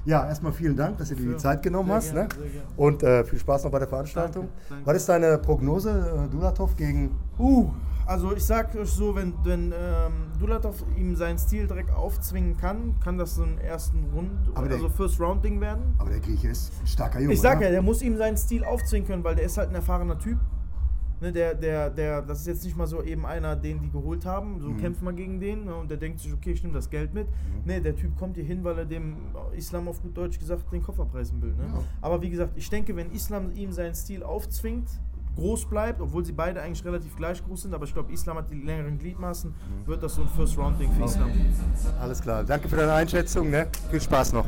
Ja, 0.06 0.26
erstmal 0.26 0.54
vielen 0.54 0.78
Dank, 0.78 0.98
dass 0.98 1.10
du 1.10 1.16
dir 1.16 1.32
die 1.32 1.38
Zeit 1.38 1.62
genommen 1.62 1.90
sehr 1.90 1.96
hast. 1.98 2.14
gerne, 2.14 2.30
ne? 2.30 2.62
Und 2.78 3.04
äh, 3.04 3.26
viel 3.26 3.38
Spaß 3.38 3.66
noch 3.66 3.72
bei 3.72 3.80
der 3.80 3.88
Veranstaltung. 3.90 4.46
Danke, 4.48 4.64
danke. 4.70 4.86
Was 4.86 4.96
ist 4.98 5.10
deine 5.10 5.38
Prognose, 5.40 6.26
äh, 6.26 6.30
Dulatov 6.30 6.78
gegen. 6.78 7.12
Uh, 7.38 7.70
also 8.10 8.36
ich 8.36 8.43
sag 8.43 8.76
euch 8.76 8.89
so, 8.89 9.15
wenn, 9.15 9.34
wenn 9.43 9.72
ähm, 9.72 10.32
Dulatov 10.39 10.84
ihm 10.98 11.15
seinen 11.15 11.38
Stil 11.38 11.67
direkt 11.67 11.91
aufzwingen 11.91 12.58
kann, 12.58 12.95
kann 13.04 13.17
das 13.17 13.36
so 13.36 13.43
ein 13.43 13.58
ersten 13.60 14.04
Rund, 14.13 14.32
Aber 14.56 14.67
der- 14.67 14.78
also 14.78 14.89
First 14.89 15.19
Round 15.19 15.43
Ding 15.45 15.62
werden. 15.62 15.93
Aber 16.00 16.10
der 16.10 16.19
Grieche 16.19 16.50
ist 16.50 16.72
ein 16.82 16.88
starker 16.88 17.19
Junge. 17.19 17.34
Ich 17.34 17.41
sag 17.41 17.60
ne? 17.60 17.65
ja, 17.65 17.72
der 17.72 17.82
muss 17.82 18.02
ihm 18.02 18.17
seinen 18.17 18.36
Stil 18.38 18.63
aufzwingen 18.63 19.08
können, 19.08 19.24
weil 19.24 19.36
der 19.36 19.45
ist 19.45 19.58
halt 19.58 19.69
ein 19.69 19.76
erfahrener 19.76 20.17
Typ. 20.17 20.39
Ne, 21.22 21.34
der, 21.34 21.54
der, 21.54 21.89
der, 21.89 22.22
das 22.22 22.39
ist 22.39 22.48
jetzt 22.48 22.63
nicht 22.63 22.78
mal 22.78 22.88
so 22.88 23.04
eben 23.04 23.26
einer, 23.26 23.54
den 23.58 23.82
die 23.82 23.91
geholt 23.91 24.26
haben, 24.26 24.62
so 24.62 24.69
Mhm. 24.69 24.78
kämpfen 24.78 25.04
wir 25.04 25.12
gegen 25.12 25.41
den 25.41 25.65
ne, 25.65 25.76
und 25.76 25.91
der 25.91 25.98
denkt 25.98 26.22
sich, 26.22 26.32
okay, 26.34 26.52
ich 26.54 26.63
nehme 26.63 26.74
das 26.74 26.89
Geld 26.89 27.13
mit. 27.13 27.28
Ne, 27.65 27.82
der 27.82 27.93
Typ 27.93 28.17
kommt 28.17 28.38
hier 28.38 28.45
hin, 28.45 28.63
weil 28.63 28.78
er 28.80 28.86
dem 28.86 29.17
Islam 29.54 29.89
auf 29.89 30.02
gut 30.02 30.15
Deutsch 30.17 30.39
gesagt 30.39 30.72
den 30.72 30.82
Kopf 30.82 30.98
abreißen 30.98 31.41
will. 31.41 31.50
Ne? 31.56 31.65
Ja. 31.74 31.80
Aber 32.02 32.22
wie 32.22 32.30
gesagt, 32.30 32.54
ich 32.56 32.69
denke, 32.69 32.95
wenn 32.95 33.12
Islam 33.12 33.52
ihm 33.54 33.74
seinen 33.74 33.95
Stil 33.95 34.24
aufzwingt, 34.24 34.88
groß 35.36 35.65
bleibt, 35.65 36.02
obwohl 36.02 36.26
sie 36.26 36.32
beide 36.32 36.62
eigentlich 36.62 36.84
relativ 36.84 37.15
gleich 37.15 37.44
groß 37.46 37.63
sind, 37.63 37.74
aber 37.74 37.86
ich 37.86 37.94
glaube, 37.94 38.12
Islam 38.12 38.38
hat 38.38 38.50
die 38.50 38.62
längeren 38.62 38.98
Gliedmaßen, 38.98 39.54
wird 39.86 40.04
das 40.04 40.15
so 40.15 40.22
ein 40.22 40.28
First-Round-Ding 40.30 40.92
für 40.94 41.06
Islam. 41.06 41.32
Alles 42.02 42.22
klar. 42.22 42.44
Danke 42.44 42.68
für 42.68 42.76
deine 42.76 42.94
Einschätzung. 42.94 43.50
Ne? 43.50 43.68
Viel 43.89 44.02
Spaß 44.02 44.34
noch. 44.34 44.46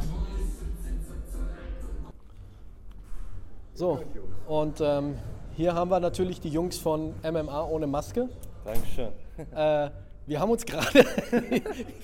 So, 3.73 4.03
und 4.47 4.79
ähm, 4.81 5.15
hier 5.55 5.73
haben 5.73 5.89
wir 5.89 5.99
natürlich 5.99 6.39
die 6.39 6.49
Jungs 6.49 6.77
von 6.77 7.13
MMA 7.23 7.63
ohne 7.63 7.87
Maske. 7.87 8.29
Dankeschön. 8.65 9.09
Äh, 9.55 9.89
wir 10.27 10.39
haben 10.39 10.51
uns 10.51 10.65
gerade, 10.65 11.03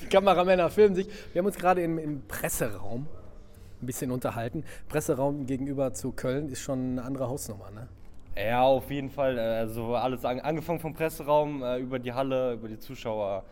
die 0.01 0.05
Kameramänner 0.09 0.71
filmen 0.71 0.95
sich, 0.95 1.07
wir 1.33 1.39
haben 1.39 1.45
uns 1.45 1.55
gerade 1.55 1.83
im, 1.83 1.99
im 1.99 2.21
Presseraum 2.27 3.05
ein 3.81 3.85
bisschen 3.85 4.09
unterhalten. 4.11 4.63
Presseraum 4.89 5.45
gegenüber 5.45 5.93
zu 5.93 6.11
Köln 6.13 6.49
ist 6.49 6.61
schon 6.61 6.93
eine 6.93 7.03
andere 7.03 7.27
Hausnummer, 7.27 7.69
ne? 7.69 7.87
Ja, 8.37 8.63
auf 8.63 8.89
jeden 8.91 9.09
Fall. 9.09 9.37
äh, 9.37 9.41
Also 9.41 9.95
alles 9.95 10.23
an, 10.25 10.39
angefangen 10.39 10.79
vom 10.79 10.93
Presseraum, 10.93 11.63
äh, 11.63 11.77
über 11.77 11.99
die 11.99 12.13
Halle, 12.13 12.53
über 12.53 12.67
die 12.67 12.77
Zuschauer. 12.79 13.43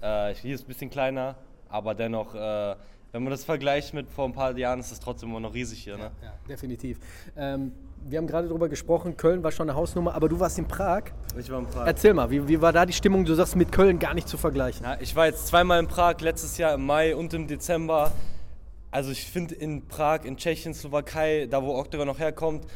Äh, 0.00 0.34
hier 0.34 0.54
ist 0.54 0.64
ein 0.64 0.68
bisschen 0.68 0.90
kleiner, 0.90 1.36
aber 1.68 1.94
dennoch, 1.94 2.34
wenn 2.34 3.22
man 3.22 3.30
das 3.30 3.44
vergleicht 3.44 3.94
mit 3.94 4.10
vor 4.10 4.24
ein 4.26 4.32
paar 4.32 4.56
Jahren, 4.58 4.80
ist 4.80 4.90
es 4.90 4.98
trotzdem 4.98 5.30
immer 5.30 5.38
noch 5.40 5.54
riesig 5.54 5.84
hier. 5.84 5.96
Ne? 5.96 6.10
Ja, 6.22 6.32
definitiv. 6.48 6.98
Ähm, 7.36 7.70
wir 8.06 8.18
haben 8.18 8.26
gerade 8.26 8.48
darüber 8.48 8.68
gesprochen, 8.68 9.16
Köln 9.16 9.42
war 9.44 9.50
schon 9.52 9.70
eine 9.70 9.78
Hausnummer, 9.78 10.14
aber 10.14 10.28
du 10.28 10.38
warst 10.38 10.58
in 10.58 10.66
Prag. 10.68 11.04
Ich 11.38 11.48
war 11.50 11.60
in 11.60 11.66
Prag. 11.66 11.86
Erzähl 11.86 12.12
mal, 12.12 12.28
wie, 12.30 12.46
wie 12.48 12.60
war 12.60 12.72
da 12.72 12.84
die 12.84 12.92
Stimmung? 12.92 13.24
Du 13.24 13.32
sagst 13.34 13.54
mit 13.56 13.70
Köln 13.72 13.98
gar 14.00 14.14
nicht 14.14 14.28
zu 14.28 14.36
vergleichen. 14.36 14.84
Ja, 14.84 14.98
ich 15.00 15.14
war 15.16 15.26
jetzt 15.26 15.46
zweimal 15.46 15.78
in 15.80 15.86
Prag, 15.86 16.20
letztes 16.20 16.58
Jahr 16.58 16.74
im 16.74 16.84
Mai 16.84 17.14
und 17.16 17.32
im 17.34 17.46
Dezember. 17.46 18.10
Also 18.90 19.10
ich 19.12 19.24
finde 19.24 19.54
in 19.54 19.86
Prag, 19.86 20.24
in 20.24 20.36
Tschechien, 20.36 20.74
Slowakei, 20.74 21.46
da 21.50 21.62
wo 21.62 21.76
Octagon 21.78 22.06
noch 22.08 22.18
herkommt, 22.18 22.66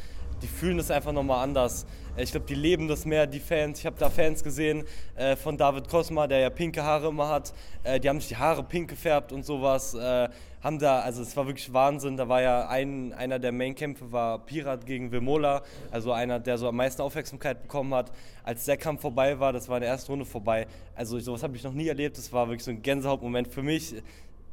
die 0.41 0.47
fühlen 0.47 0.77
das 0.77 0.91
einfach 0.91 1.11
nochmal 1.11 1.43
anders. 1.43 1.85
Äh, 2.15 2.23
Ich 2.23 2.31
glaube, 2.31 2.45
die 2.45 2.55
leben 2.55 2.87
das 2.87 3.05
mehr, 3.05 3.27
die 3.27 3.39
Fans. 3.39 3.79
Ich 3.79 3.85
habe 3.85 3.97
da 3.99 4.09
Fans 4.09 4.43
gesehen 4.43 4.83
äh, 5.15 5.35
von 5.35 5.57
David 5.57 5.87
Kosma, 5.87 6.27
der 6.27 6.39
ja 6.39 6.49
pinke 6.49 6.83
Haare 6.83 7.07
immer 7.07 7.27
hat. 7.27 7.53
Äh, 7.83 7.99
die 7.99 8.09
haben 8.09 8.19
sich 8.19 8.29
die 8.29 8.37
Haare 8.37 8.63
pink 8.63 8.89
gefärbt 8.89 9.31
und 9.31 9.45
sowas. 9.45 9.93
Äh, 9.93 10.29
haben 10.61 10.77
da, 10.77 10.99
also 10.99 11.21
es 11.21 11.37
war 11.37 11.47
wirklich 11.47 11.71
Wahnsinn. 11.71 12.17
Da 12.17 12.27
war 12.27 12.41
ja 12.41 12.67
ein, 12.67 13.13
einer 13.13 13.39
der 13.39 13.53
Main-Kämpfe 13.53 14.11
war 14.11 14.39
Pirat 14.39 14.85
gegen 14.85 15.11
Vimola, 15.11 15.63
also 15.89 16.11
einer, 16.11 16.39
der 16.39 16.57
so 16.57 16.67
am 16.67 16.75
meisten 16.75 17.01
Aufmerksamkeit 17.01 17.61
bekommen 17.61 17.93
hat. 17.93 18.11
Als 18.43 18.65
der 18.65 18.75
Kampf 18.75 19.01
vorbei 19.01 19.39
war, 19.39 19.53
das 19.53 19.69
war 19.69 19.77
in 19.77 19.83
der 19.83 19.91
ersten 19.91 20.11
Runde 20.11 20.25
vorbei. 20.25 20.67
Also 20.95 21.17
sowas 21.19 21.43
habe 21.43 21.55
ich 21.55 21.63
noch 21.63 21.73
nie 21.73 21.87
erlebt. 21.87 22.17
Das 22.17 22.33
war 22.33 22.47
wirklich 22.47 22.65
so 22.65 22.71
ein 22.71 22.81
Gänsehautmoment 22.81 23.47
für 23.47 23.63
mich. 23.63 23.95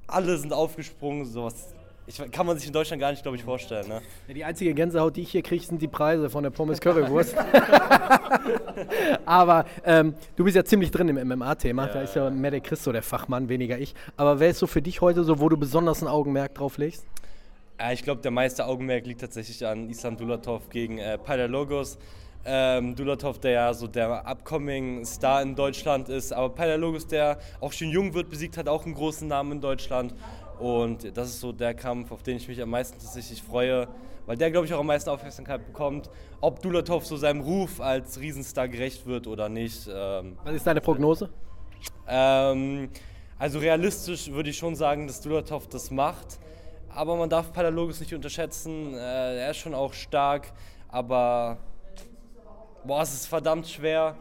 Alle 0.06 0.38
sind 0.38 0.52
aufgesprungen, 0.52 1.24
sowas. 1.24 1.74
Ich, 2.08 2.30
kann 2.30 2.46
man 2.46 2.56
sich 2.56 2.68
in 2.68 2.72
Deutschland 2.72 3.00
gar 3.00 3.10
nicht, 3.10 3.22
glaube 3.22 3.36
ich, 3.36 3.42
vorstellen. 3.42 3.88
Ne? 3.88 4.00
Ja, 4.28 4.34
die 4.34 4.44
einzige 4.44 4.72
Gänsehaut, 4.74 5.16
die 5.16 5.22
ich 5.22 5.30
hier 5.30 5.42
kriege, 5.42 5.64
sind 5.64 5.82
die 5.82 5.88
Preise 5.88 6.30
von 6.30 6.44
der 6.44 6.50
Pommes 6.50 6.80
Currywurst. 6.80 7.34
Aber 9.26 9.64
ähm, 9.84 10.14
du 10.36 10.44
bist 10.44 10.54
ja 10.54 10.64
ziemlich 10.64 10.92
drin 10.92 11.08
im 11.08 11.28
MMA-Thema. 11.28 11.88
da 11.88 12.02
ist 12.02 12.14
ja 12.14 12.30
mehr 12.30 12.52
der 12.52 12.60
Christo 12.60 12.92
der 12.92 13.02
Fachmann, 13.02 13.48
weniger 13.48 13.78
ich. 13.78 13.92
Aber 14.16 14.38
wer 14.38 14.50
ist 14.50 14.60
so 14.60 14.68
für 14.68 14.82
dich 14.82 15.00
heute 15.00 15.24
so, 15.24 15.40
wo 15.40 15.48
du 15.48 15.56
besonders 15.56 16.00
ein 16.00 16.06
Augenmerk 16.06 16.54
drauf 16.54 16.78
legst? 16.78 17.04
Ja, 17.80 17.90
ich 17.90 18.04
glaube, 18.04 18.22
der 18.22 18.30
meiste 18.30 18.66
Augenmerk 18.66 19.04
liegt 19.04 19.20
tatsächlich 19.20 19.66
an 19.66 19.90
Islam 19.90 20.16
Dulatov 20.16 20.70
gegen 20.70 20.98
äh, 20.98 21.46
Logos. 21.46 21.98
Ähm, 22.48 22.94
Dulatov, 22.94 23.40
der 23.40 23.50
ja 23.50 23.74
so 23.74 23.88
der 23.88 24.24
upcoming 24.24 25.04
Star 25.04 25.42
in 25.42 25.56
Deutschland 25.56 26.08
ist, 26.08 26.32
aber 26.32 26.76
Logos, 26.76 27.08
der 27.08 27.38
auch 27.60 27.72
schon 27.72 27.88
jung 27.88 28.14
wird, 28.14 28.30
besiegt 28.30 28.56
hat 28.56 28.68
auch 28.68 28.84
einen 28.84 28.94
großen 28.94 29.26
Namen 29.26 29.52
in 29.52 29.60
Deutschland. 29.60 30.14
Und 30.58 31.16
das 31.16 31.28
ist 31.28 31.40
so 31.40 31.52
der 31.52 31.74
Kampf, 31.74 32.10
auf 32.12 32.22
den 32.22 32.36
ich 32.38 32.48
mich 32.48 32.60
am 32.62 32.70
meisten 32.70 32.98
tatsächlich 32.98 33.42
freue, 33.42 33.88
weil 34.24 34.36
der, 34.36 34.50
glaube 34.50 34.66
ich, 34.66 34.74
auch 34.74 34.80
am 34.80 34.86
meisten 34.86 35.10
Aufmerksamkeit 35.10 35.64
bekommt. 35.66 36.10
Ob 36.40 36.60
Dulatov 36.62 37.06
so 37.06 37.16
seinem 37.16 37.40
Ruf 37.40 37.80
als 37.80 38.18
Riesenstar 38.20 38.68
gerecht 38.68 39.06
wird 39.06 39.26
oder 39.26 39.48
nicht. 39.48 39.88
Ähm, 39.92 40.36
Was 40.44 40.54
ist 40.54 40.66
deine 40.66 40.80
Prognose? 40.80 41.30
ähm, 42.08 42.88
also 43.38 43.58
realistisch 43.58 44.30
würde 44.30 44.50
ich 44.50 44.56
schon 44.56 44.74
sagen, 44.74 45.06
dass 45.06 45.20
Dulatov 45.20 45.68
das 45.68 45.90
macht. 45.90 46.38
Aber 46.88 47.16
man 47.16 47.28
darf 47.28 47.52
Palaiologos 47.52 48.00
nicht 48.00 48.14
unterschätzen. 48.14 48.94
Äh, 48.94 49.40
er 49.40 49.50
ist 49.50 49.58
schon 49.58 49.74
auch 49.74 49.92
stark, 49.92 50.52
aber 50.88 51.58
boah, 52.84 53.02
es 53.02 53.12
ist 53.12 53.26
verdammt 53.26 53.68
schwer. 53.68 54.16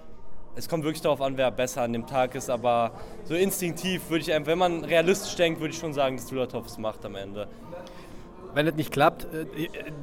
Es 0.56 0.70
kommt 0.70 0.84
wirklich 0.84 1.02
darauf 1.02 1.22
an, 1.22 1.38
wer 1.38 1.52
besser 1.52 1.82
an 1.82 1.92
dem 1.94 2.08
Tag 2.08 2.34
ist, 2.36 2.50
aber 2.50 2.92
so 3.26 3.34
instinktiv 3.36 4.10
würde 4.10 4.22
ich 4.22 4.34
einfach, 4.34 4.52
wenn 4.52 4.58
man 4.60 4.84
realistisch 4.86 5.36
denkt, 5.36 5.60
würde 5.60 5.74
ich 5.74 5.80
schon 5.80 5.94
sagen, 5.94 6.16
dass 6.18 6.28
Dulatov 6.28 6.66
es 6.68 6.78
macht 6.78 7.06
am 7.06 7.16
Ende. 7.16 7.48
Wenn 8.54 8.66
es 8.68 8.76
nicht 8.76 8.92
klappt, 8.92 9.26
äh, 9.34 9.46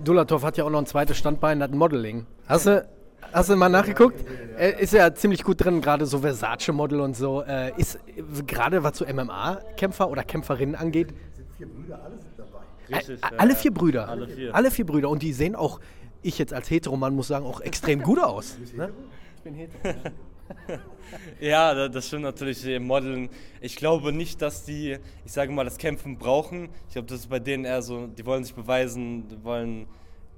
Dulatov 0.05 0.43
hat 0.43 0.59
ja 0.59 0.65
auch 0.65 0.71
noch 0.71 0.79
ein 0.81 0.87
zweites 0.87 1.17
Standbein, 1.17 1.59
das 1.61 1.71
Modeling. 1.71 2.27
Hast 2.47 2.67
du, 2.67 2.87
hast 3.33 3.49
du 3.49 3.57
mal 3.57 3.71
nachgeguckt? 3.71 4.23
Er 4.59 4.79
ist 4.79 4.93
ja 4.93 5.15
ziemlich 5.15 5.43
gut 5.43 5.65
drin, 5.65 5.81
gerade 5.81 6.05
so 6.05 6.19
Versace-Model 6.19 7.01
und 7.01 7.17
so. 7.17 7.43
Äh, 7.43 7.73
ist 7.79 7.95
äh, 7.95 8.23
gerade 8.47 8.83
was 8.83 8.99
so 8.99 9.07
MMA-Kämpfer 9.07 10.11
oder 10.11 10.23
Kämpferinnen 10.23 10.75
angeht, 10.75 11.15
Vier 11.57 11.67
Brüder, 11.69 12.01
alle 12.05 12.19
sind 12.19 12.31
dabei. 12.37 12.97
Richtig, 12.99 13.25
a- 13.25 13.31
alle 13.39 13.55
vier 13.57 13.73
Brüder. 13.73 14.09
Alle 14.09 14.29
vier. 14.29 14.55
Alle 14.55 14.71
vier 14.71 14.85
Brüder. 14.85 15.09
Und 15.09 15.23
die 15.23 15.33
sehen 15.33 15.55
auch, 15.55 15.81
ich 16.23 16.39
jetzt 16.39 16.53
als 16.53 16.71
Heteromann 16.71 17.15
muss 17.15 17.29
sagen, 17.29 17.47
auch 17.47 17.61
extrem 17.63 18.03
gut 18.03 18.19
aus. 18.19 18.59
Ne? 18.77 18.91
Ja, 21.41 21.75
da- 21.75 21.89
das 21.89 22.07
stimmt 22.07 22.23
natürlich 22.23 22.65
im 22.67 22.85
Modeln. 22.87 23.29
Ich 23.61 23.77
glaube 23.77 24.13
nicht, 24.13 24.41
dass 24.41 24.65
die, 24.65 24.97
ich 25.25 25.33
sage 25.33 25.53
mal, 25.53 25.65
das 25.65 25.77
Kämpfen 25.79 26.17
brauchen. 26.19 26.69
Ich 26.89 26.95
glaube, 26.95 27.09
das 27.09 27.21
ist 27.21 27.29
bei 27.29 27.39
denen 27.39 27.65
eher 27.65 27.83
so, 27.83 28.07
die 28.07 28.25
wollen 28.25 28.45
sich 28.45 28.55
beweisen, 28.55 29.29
die 29.29 29.45
wollen 29.45 29.87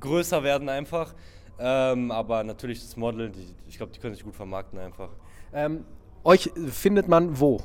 größer 0.00 0.42
werden 0.42 0.68
einfach. 0.68 1.14
Ähm, 1.58 2.10
aber 2.10 2.42
natürlich 2.42 2.80
das 2.82 2.96
Modeln, 2.96 3.32
die, 3.32 3.46
ich 3.68 3.76
glaube, 3.76 3.92
die 3.92 4.00
können 4.00 4.14
sich 4.14 4.24
gut 4.24 4.34
vermarkten 4.34 4.78
einfach. 4.78 5.10
Ähm, 5.52 5.84
euch 6.24 6.50
findet 6.70 7.06
man 7.06 7.38
wo? 7.38 7.60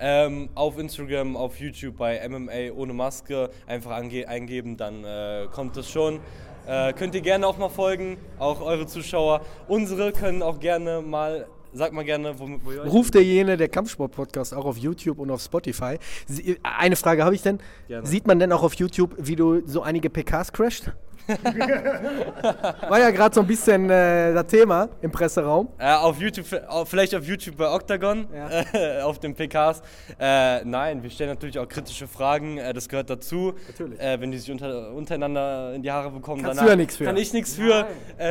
Ähm, 0.00 0.48
auf 0.54 0.78
Instagram, 0.78 1.36
auf 1.36 1.60
YouTube 1.60 1.98
bei 1.98 2.26
MMA 2.28 2.72
ohne 2.74 2.92
Maske 2.94 3.50
einfach 3.66 3.92
eingeben, 3.92 4.76
dann 4.76 5.04
äh, 5.04 5.46
kommt 5.52 5.76
es 5.76 5.88
schon. 5.90 6.18
Äh, 6.66 6.92
könnt 6.94 7.14
ihr 7.14 7.20
gerne 7.20 7.46
auch 7.46 7.58
mal 7.58 7.68
folgen, 7.68 8.16
auch 8.38 8.60
eure 8.62 8.86
Zuschauer. 8.86 9.42
Unsere 9.68 10.10
können 10.12 10.42
auch 10.42 10.58
gerne 10.58 11.02
mal, 11.02 11.46
sagt 11.72 11.92
mal 11.92 12.04
gerne, 12.04 12.38
wo, 12.38 12.48
wo 12.62 12.72
ihr 12.72 12.82
euch 12.82 12.92
Ruft 12.92 13.14
derjenige 13.14 13.56
der 13.56 13.68
Kampfsport-Podcast 13.68 14.54
auch 14.54 14.64
auf 14.64 14.76
YouTube 14.76 15.18
und 15.18 15.30
auf 15.30 15.42
Spotify. 15.42 15.98
Sie, 16.26 16.58
eine 16.62 16.96
Frage 16.96 17.24
habe 17.24 17.34
ich 17.34 17.42
denn. 17.42 17.58
Gerne. 17.88 18.06
Sieht 18.06 18.26
man 18.26 18.38
denn 18.38 18.52
auch 18.52 18.62
auf 18.62 18.74
YouTube, 18.74 19.14
wie 19.18 19.36
du 19.36 19.66
so 19.66 19.82
einige 19.82 20.10
PKs 20.10 20.52
crasht? 20.52 20.92
War 22.88 22.98
ja 22.98 23.10
gerade 23.10 23.34
so 23.34 23.40
ein 23.40 23.46
bisschen 23.46 23.88
äh, 23.90 24.34
das 24.34 24.46
Thema 24.46 24.88
im 25.00 25.10
Presseraum. 25.10 25.68
Äh, 25.78 25.92
auf 25.92 26.20
YouTube, 26.20 26.46
vielleicht 26.86 27.14
auf 27.14 27.24
YouTube 27.24 27.56
bei 27.56 27.70
Octagon, 27.70 28.26
äh, 28.32 29.00
auf 29.02 29.18
den 29.18 29.34
PKs. 29.34 29.82
Äh, 30.18 30.64
nein, 30.64 31.02
wir 31.02 31.10
stellen 31.10 31.30
natürlich 31.30 31.58
auch 31.58 31.68
kritische 31.68 32.06
Fragen, 32.08 32.58
äh, 32.58 32.72
das 32.72 32.88
gehört 32.88 33.10
dazu. 33.10 33.54
Natürlich. 33.68 34.00
Äh, 34.00 34.20
wenn 34.20 34.30
die 34.30 34.38
sich 34.38 34.50
unter, 34.50 34.92
untereinander 34.92 35.74
in 35.74 35.82
die 35.82 35.90
Haare 35.90 36.10
bekommen, 36.10 36.42
Kannst 36.42 36.58
danach 36.58 36.64
du 36.64 36.70
ja 36.70 36.76
nichts 36.76 36.96
für. 36.96 37.04
kann 37.04 37.16
ich 37.16 37.32
nichts 37.32 37.54
für. 37.54 37.86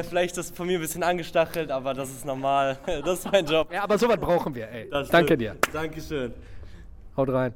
Vielleicht 0.07 0.37
ist 0.37 0.49
das 0.49 0.57
von 0.57 0.67
mir 0.67 0.77
ein 0.77 0.81
bisschen 0.81 1.03
angestachelt, 1.03 1.71
aber 1.71 1.93
das 1.93 2.09
ist 2.09 2.25
normal. 2.25 2.77
das 3.05 3.19
ist 3.19 3.31
mein 3.31 3.45
Job. 3.45 3.71
Ja, 3.71 3.83
aber 3.83 3.97
sowas 3.97 4.17
brauchen 4.17 4.53
wir, 4.53 4.69
ey. 4.69 4.89
Danke 5.11 5.37
dir. 5.37 5.55
Dankeschön. 5.73 6.33
Haut 7.15 7.29
rein. 7.29 7.53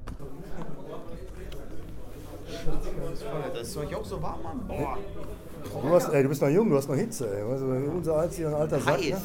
Das 3.54 3.67
ist 3.67 3.78
euch 3.78 3.95
auch 3.95 4.06
so 4.06 4.21
warm, 4.21 4.41
Mann. 4.43 4.67
Boah. 4.67 4.97
Du, 5.82 5.89
hast, 5.89 6.10
ey, 6.10 6.23
du 6.23 6.30
bist 6.30 6.41
noch 6.41 6.49
jung, 6.49 6.69
du 6.69 6.78
hast 6.78 6.89
noch 6.89 6.95
Hitze. 6.95 7.28
Ey. 7.28 7.41
Du, 7.41 7.91
unser 7.91 8.15
Alter, 8.15 8.36
hier 8.36 8.47
ein 8.49 8.54
alter 8.54 8.80
Sack. 8.80 8.99
Ne? 8.99 9.17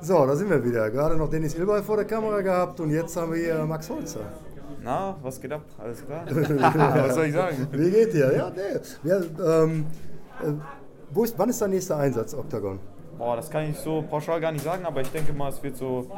So, 0.00 0.26
da 0.26 0.36
sind 0.36 0.50
wir 0.50 0.62
wieder. 0.62 0.90
Gerade 0.90 1.16
noch 1.16 1.30
Dennis 1.30 1.54
Ilbay 1.54 1.82
vor 1.82 1.96
der 1.96 2.04
Kamera 2.04 2.42
gehabt 2.42 2.78
und 2.80 2.90
jetzt 2.90 3.16
haben 3.16 3.32
wir 3.32 3.42
hier 3.42 3.64
Max 3.64 3.88
Holzer. 3.88 4.20
Na, 4.82 5.16
was 5.22 5.40
geht 5.40 5.52
ab? 5.52 5.62
Alles 5.78 6.04
klar? 6.04 6.24
was 6.28 7.14
soll 7.14 7.24
ich 7.24 7.32
sagen? 7.32 7.68
Wie 7.72 7.90
geht 7.90 8.12
dir? 8.12 8.36
Ja, 8.36 8.50
nee. 8.50 9.08
Ja, 9.08 9.62
ähm, 9.62 9.86
äh, 10.42 10.52
wo 11.10 11.24
ist, 11.24 11.38
wann 11.38 11.48
ist 11.48 11.62
dein 11.62 11.70
nächster 11.70 11.96
Einsatz, 11.96 12.34
Octagon? 12.34 12.78
Boah, 13.16 13.36
das 13.36 13.48
kann 13.48 13.70
ich 13.70 13.78
so 13.78 14.02
pauschal 14.02 14.40
gar 14.42 14.52
nicht 14.52 14.64
sagen, 14.64 14.84
aber 14.84 15.00
ich 15.00 15.10
denke 15.10 15.32
mal, 15.32 15.48
es 15.48 15.62
wird 15.62 15.76
so 15.76 16.10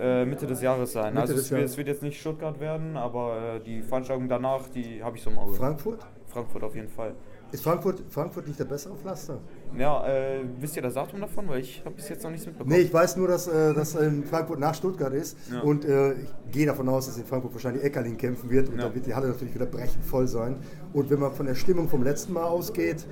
äh, 0.00 0.24
Mitte 0.24 0.46
des 0.46 0.62
Jahres 0.62 0.92
sein. 0.92 1.14
Mitte 1.14 1.20
also 1.28 1.34
es 1.34 1.50
wird, 1.50 1.62
es 1.62 1.76
wird 1.76 1.88
jetzt 1.88 2.02
nicht 2.02 2.20
Stuttgart 2.20 2.60
werden, 2.60 2.96
aber 2.96 3.56
äh, 3.56 3.60
die 3.60 3.82
Veranstaltung 3.82 4.28
danach, 4.28 4.68
die 4.68 5.02
habe 5.02 5.16
ich 5.16 5.22
so 5.22 5.30
im 5.30 5.38
Auge. 5.38 5.54
Frankfurt? 5.54 6.06
Frankfurt 6.26 6.62
auf 6.62 6.74
jeden 6.74 6.88
Fall. 6.88 7.14
Ist 7.50 7.64
Frankfurt, 7.64 8.02
Frankfurt 8.10 8.46
nicht 8.46 8.60
der 8.60 8.66
bessere 8.66 8.94
Pflaster? 8.94 9.38
Ja, 9.78 10.06
äh, 10.06 10.40
wisst 10.60 10.76
ihr 10.76 10.82
das 10.82 10.92
Datum 10.92 11.22
davon? 11.22 11.48
Weil 11.48 11.60
ich 11.60 11.80
habe 11.82 11.94
bis 11.94 12.06
jetzt 12.10 12.22
noch 12.22 12.30
nichts 12.30 12.44
mitbekommen. 12.44 12.70
Nee, 12.76 12.82
ich 12.82 12.92
weiß 12.92 13.16
nur, 13.16 13.26
dass, 13.26 13.46
äh, 13.48 13.72
dass 13.72 13.94
in 13.94 14.24
Frankfurt 14.24 14.58
nach 14.60 14.74
Stuttgart 14.74 15.14
ist. 15.14 15.38
Ja. 15.50 15.60
Und 15.62 15.86
äh, 15.86 16.12
ich 16.12 16.28
gehe 16.52 16.66
davon 16.66 16.90
aus, 16.90 17.06
dass 17.06 17.16
in 17.16 17.24
Frankfurt 17.24 17.54
wahrscheinlich 17.54 17.82
Eckerlin 17.82 18.18
kämpfen 18.18 18.50
wird. 18.50 18.68
Und 18.68 18.76
Ja. 18.78 18.88
da 18.88 18.94
wird 18.94 19.06
die 19.06 19.14
Halle 19.14 19.28
natürlich 19.28 19.54
wieder 19.54 19.64
brechend 19.64 20.04
voll 20.04 20.26
sein. 20.28 20.56
Und 20.92 21.08
wenn 21.08 21.20
man 21.20 21.32
von 21.32 21.46
der 21.46 21.54
Stimmung 21.54 21.88
vom 21.88 22.02
letzten 22.02 22.34
Mal 22.34 22.44
ausgeht, 22.44 23.06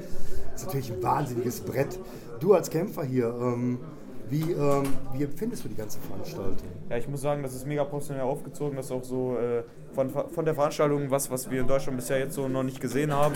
ist 0.54 0.66
natürlich 0.66 0.92
ein 0.92 1.02
wahnsinniges 1.02 1.60
Brett. 1.62 1.98
Du 2.38 2.52
als 2.52 2.68
Kämpfer 2.68 3.04
hier, 3.04 3.34
ähm, 3.40 3.78
wie, 4.28 4.52
ähm, 4.52 4.84
wie 5.12 5.22
empfindest 5.24 5.64
du 5.64 5.68
die 5.68 5.76
ganze 5.76 5.98
Veranstaltung? 6.00 6.68
Ja, 6.90 6.96
ich 6.96 7.08
muss 7.08 7.20
sagen, 7.20 7.42
das 7.42 7.54
ist 7.54 7.66
mega 7.66 7.84
professionell 7.84 8.24
aufgezogen. 8.24 8.76
Das 8.76 8.86
ist 8.86 8.92
auch 8.92 9.04
so 9.04 9.36
äh, 9.36 9.62
von, 9.94 10.10
von 10.10 10.44
der 10.44 10.54
Veranstaltung 10.54 11.10
was, 11.10 11.30
was 11.30 11.50
wir 11.50 11.60
in 11.60 11.66
Deutschland 11.66 11.96
bisher 11.96 12.18
jetzt 12.18 12.34
so 12.34 12.48
noch 12.48 12.62
nicht 12.64 12.80
gesehen 12.80 13.12
haben. 13.12 13.34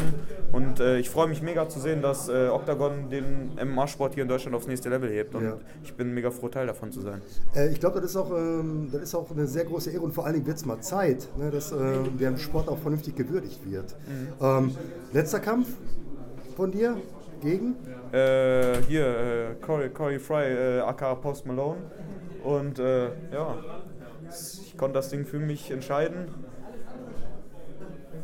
Und 0.52 0.80
äh, 0.80 0.98
ich 0.98 1.08
freue 1.08 1.28
mich 1.28 1.42
mega 1.42 1.68
zu 1.68 1.78
sehen, 1.80 2.02
dass 2.02 2.28
äh, 2.28 2.48
Octagon 2.48 3.08
den 3.08 3.50
MMA-Sport 3.54 4.14
hier 4.14 4.24
in 4.24 4.28
Deutschland 4.28 4.56
aufs 4.56 4.66
nächste 4.66 4.88
Level 4.88 5.10
hebt. 5.10 5.34
Und 5.34 5.44
Ja. 5.44 5.56
ich 5.84 5.94
bin 5.94 6.12
mega 6.12 6.30
froh, 6.30 6.48
Teil 6.48 6.66
davon 6.66 6.90
zu 6.90 7.00
sein. 7.00 7.22
Äh, 7.54 7.70
ich 7.72 7.80
glaube, 7.80 8.00
das, 8.00 8.10
ist 8.10 8.16
auch, 8.16 8.30
ähm, 8.32 8.88
das 8.92 9.02
ist 9.02 9.14
auch 9.14 9.30
eine 9.30 9.46
sehr 9.46 9.64
große 9.64 9.90
Ehre 9.90 10.02
und 10.02 10.12
vor 10.12 10.24
allen 10.24 10.34
Dingen 10.34 10.46
wird 10.46 10.56
es 10.56 10.66
mal 10.66 10.80
Zeit, 10.80 11.28
ne, 11.38 11.50
dass 11.50 11.70
äh, 11.72 11.76
der 12.18 12.36
Sport 12.36 12.68
auch 12.68 12.78
vernünftig 12.78 13.14
gewürdigt 13.16 13.60
wird. 13.70 13.96
Ähm, 14.40 14.74
letzter 15.12 15.40
Kampf 15.40 15.68
von 16.56 16.72
dir 16.72 16.96
gegen? 17.40 17.76
Äh, 18.12 18.82
hier, 18.88 19.06
äh, 19.06 19.54
Corey, 19.64 19.90
Corey 19.90 20.18
Fry, 20.18 20.44
äh, 20.44 20.80
aka 20.80 21.14
Post 21.14 21.46
Malone. 21.46 21.78
Und 22.44 22.78
äh, 22.78 23.06
ja, 23.32 23.56
ich 24.30 24.76
konnte 24.76 24.94
das 24.94 25.10
Ding 25.10 25.24
für 25.24 25.38
mich 25.38 25.70
entscheiden. 25.70 26.28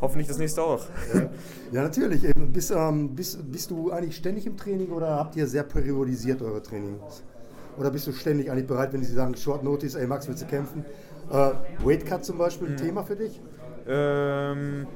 Hoffentlich 0.00 0.28
das 0.28 0.38
nächste 0.38 0.62
auch. 0.62 0.84
Ja, 1.72 1.82
natürlich. 1.82 2.24
Ähm, 2.24 2.52
Bist, 2.52 2.70
ähm, 2.70 3.14
bist, 3.14 3.50
bist 3.50 3.70
du 3.70 3.90
eigentlich 3.90 4.16
ständig 4.16 4.46
im 4.46 4.56
Training 4.56 4.90
oder 4.90 5.16
habt 5.16 5.36
ihr 5.36 5.46
sehr 5.46 5.62
periodisiert 5.62 6.42
eure 6.42 6.62
Trainings? 6.62 7.22
Oder 7.78 7.90
bist 7.90 8.06
du 8.06 8.12
ständig 8.12 8.50
eigentlich 8.50 8.66
bereit, 8.66 8.92
wenn 8.92 9.02
sie 9.02 9.12
sagen, 9.12 9.34
Short 9.36 9.62
Notice, 9.62 9.94
ey 9.94 10.06
Max, 10.06 10.28
willst 10.28 10.42
du 10.42 10.46
kämpfen? 10.46 10.84
Äh, 11.30 11.50
Weight 11.84 12.06
Cut 12.06 12.24
zum 12.24 12.38
Beispiel, 12.38 12.68
ein 12.68 12.76
Thema 12.76 13.02
für 13.02 13.16
dich? 13.16 13.40
Ähm, 13.86 14.86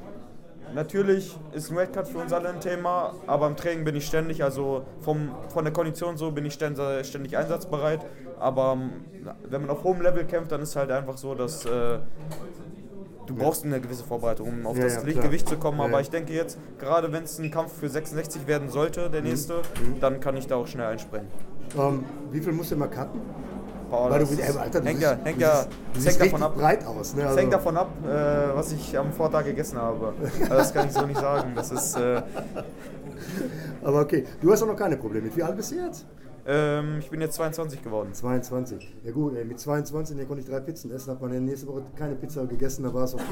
natürlich 0.74 1.37
ist 1.52 1.70
ein 1.70 1.76
Weightcut 1.76 2.09
für 2.09 2.18
uns 2.18 2.33
alle 2.33 2.48
ein 2.48 2.60
Thema, 2.60 3.14
aber 3.27 3.46
im 3.46 3.56
Training 3.56 3.85
bin 3.85 3.96
ich 3.96 4.06
ständig, 4.06 4.42
also 4.42 4.83
vom, 5.00 5.31
von 5.48 5.64
der 5.64 5.73
Kondition 5.73 6.16
so 6.16 6.31
bin 6.31 6.44
ich 6.44 6.54
ständig, 6.54 7.06
ständig 7.06 7.37
einsatzbereit. 7.37 8.04
Aber 8.38 8.73
ähm, 8.73 8.90
wenn 9.48 9.62
man 9.62 9.71
auf 9.71 9.85
hohem 9.85 10.00
Level 10.00 10.25
kämpft, 10.25 10.50
dann 10.52 10.62
ist 10.62 10.75
halt 10.77 10.90
einfach 10.90 11.16
so, 11.18 11.35
dass 11.35 11.64
äh, 11.66 11.98
du 13.27 13.35
brauchst 13.35 13.64
eine 13.64 13.81
gewisse 13.81 14.04
Vorbereitung, 14.04 14.48
um 14.48 14.66
auf 14.66 14.77
Ja, 14.77 14.85
das 14.85 15.04
ja. 15.04 15.21
Gewicht 15.23 15.48
zu 15.48 15.56
kommen. 15.56 15.79
Ja, 15.79 15.85
aber 15.85 15.94
ja. 15.94 16.00
ich 16.00 16.10
denke 16.10 16.33
jetzt, 16.33 16.58
gerade 16.79 17.12
wenn 17.12 17.25
es 17.25 17.38
ein 17.38 17.50
Kampf 17.50 17.73
für 17.79 17.88
66 17.88 18.46
werden 18.46 18.68
sollte, 18.71 19.08
Mhm. 19.08 19.12
der 19.12 19.23
nächste, 19.23 19.62
dann 20.00 20.21
kann 20.21 20.37
ich 20.37 20.46
da 20.46 20.56
auch 20.56 20.66
schnell 20.66 20.87
einspringen. 20.87 21.29
Ähm, 21.79 22.04
wie 22.33 22.40
viel 22.40 22.52
musst 22.52 22.71
du 22.71 22.75
immer 22.77 22.88
cutten? 22.88 23.21
Boah, 23.91 24.09
Weil 24.11 24.25
du, 24.25 24.33
ey, 24.41 24.57
Alter, 24.57 24.81
du 24.81 24.87
hängt 24.87 25.01
siehst- 25.01 25.11
ja, 25.11 25.19
hängt 25.25 25.41
ja, 25.41 25.67
siehst- 25.95 26.09
hängt 26.21 26.33
davon 26.33 26.43
ab. 26.45 26.55
breit 26.57 26.87
aus. 26.87 27.15
Ne? 27.15 27.27
Also- 27.27 27.38
hängt 27.38 27.53
davon 27.53 27.77
ab, 27.77 27.91
äh, 28.05 28.09
was 28.55 28.73
ich 28.73 28.97
am 28.97 29.13
Vortag 29.13 29.45
gegessen 29.45 29.79
habe. 29.79 30.15
Also 30.43 30.55
das 30.55 30.73
kann 30.73 30.87
ich 30.87 30.93
so 30.93 31.05
nicht 31.07 31.19
sagen. 31.21 31.53
Das 31.57 31.71
ist, 31.73 31.97
äh, 31.97 32.23
Aber 33.83 34.01
okay, 34.03 34.25
du 34.41 34.53
hast 34.53 34.63
auch 34.63 34.67
noch 34.67 34.77
keine 34.77 34.97
Probleme. 34.97 35.31
Wie 35.35 35.43
alt 35.43 35.57
bist 35.57 35.73
du 35.73 35.77
jetzt? 35.77 36.07
ähm, 36.47 36.97
ich 37.01 37.11
bin 37.11 37.21
jetzt 37.21 37.35
22 37.35 37.83
geworden. 37.83 38.15
22. 38.15 38.95
Ja 39.05 39.13
gut, 39.13 39.37
ey, 39.37 39.45
mit 39.45 39.61
22 39.61 40.17
ne, 40.17 40.25
konnte 40.25 40.43
ich 40.43 40.49
drei 40.49 40.61
Pizzen 40.61 40.91
essen, 40.91 41.11
hat 41.13 41.21
man 41.21 41.33
ja 41.35 41.38
nächste 41.38 41.67
Woche 41.67 41.83
keine 41.97 42.15
Pizza 42.15 42.47
gegessen, 42.47 42.83
da 42.83 42.95
war 42.95 43.05
es 43.05 43.15
okay. 43.15 43.25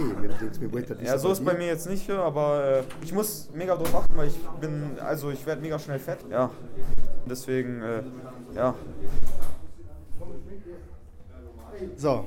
Ja, 1.02 1.16
so 1.18 1.32
ist 1.32 1.42
bei 1.44 1.54
mir 1.54 1.66
jetzt 1.66 1.88
nicht, 1.88 2.08
aber 2.10 2.64
äh, 2.64 2.82
ich 3.02 3.12
muss 3.14 3.48
mega 3.54 3.74
drauf 3.76 3.94
achten, 3.94 4.14
weil 4.16 4.28
ich 4.28 4.38
bin, 4.60 4.98
also 5.00 5.30
ich 5.30 5.44
werde 5.46 5.62
mega 5.62 5.78
schnell 5.78 5.98
fett. 5.98 6.18
Ja, 6.30 6.50
deswegen, 7.28 7.80
äh, 7.82 8.02
ja. 8.54 8.74
So, 11.96 12.24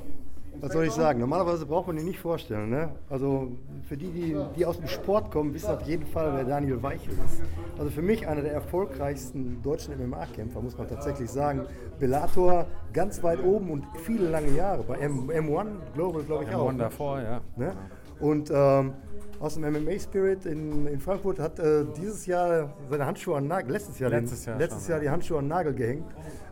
was 0.60 0.72
soll 0.72 0.84
ich 0.84 0.92
sagen? 0.92 1.18
Normalerweise 1.20 1.66
braucht 1.66 1.86
man 1.86 1.98
ihn 1.98 2.04
nicht 2.04 2.18
vorstellen. 2.20 2.70
Ne? 2.70 2.90
Also 3.08 3.52
für 3.88 3.96
die, 3.96 4.08
die, 4.10 4.36
die 4.56 4.66
aus 4.66 4.78
dem 4.78 4.86
Sport 4.86 5.30
kommen, 5.30 5.54
wissen 5.54 5.70
auf 5.70 5.82
jeden 5.82 6.06
Fall, 6.06 6.34
wer 6.36 6.44
Daniel 6.44 6.82
Weichel 6.82 7.12
ist. 7.12 7.42
Also 7.78 7.90
für 7.90 8.02
mich 8.02 8.26
einer 8.28 8.42
der 8.42 8.52
erfolgreichsten 8.52 9.62
deutschen 9.62 9.94
MMA-Kämpfer, 9.94 10.60
muss 10.60 10.76
man 10.76 10.88
tatsächlich 10.88 11.30
sagen. 11.30 11.62
Bellator 11.98 12.66
ganz 12.92 13.22
weit 13.22 13.42
oben 13.42 13.70
und 13.70 13.84
viele 14.04 14.28
lange 14.28 14.50
Jahre. 14.50 14.82
Bei 14.82 14.98
M 14.98 15.30
M1 15.30 15.66
Global, 15.94 16.22
glaube 16.22 16.44
ich 16.44 16.50
M1 16.50 16.54
auch. 16.54 16.72
ne? 16.72 16.78
davor, 16.78 17.20
ja. 17.20 17.40
Ne? 17.56 17.72
Und 18.20 18.50
ähm, 18.54 18.92
aus 19.40 19.54
dem 19.54 19.64
MMA 19.64 19.98
Spirit 19.98 20.46
in, 20.46 20.86
in 20.86 21.00
Frankfurt 21.00 21.40
hat 21.40 21.58
äh, 21.58 21.84
dieses 21.96 22.26
Jahr 22.26 22.72
seine 22.88 23.06
Handschuhe 23.06 23.36
an 23.38 23.48
Nagel, 23.48 23.72
letztes 23.72 23.98
Jahr, 23.98 24.10
Letztes 24.10 24.44
den, 24.44 24.50
Jahr 24.50 24.58
letztes 24.58 24.86
Jahr 24.86 25.00
die 25.00 25.10
Handschuhe 25.10 25.38
an 25.38 25.48
Nagel 25.48 25.74
gehängt, 25.74 26.04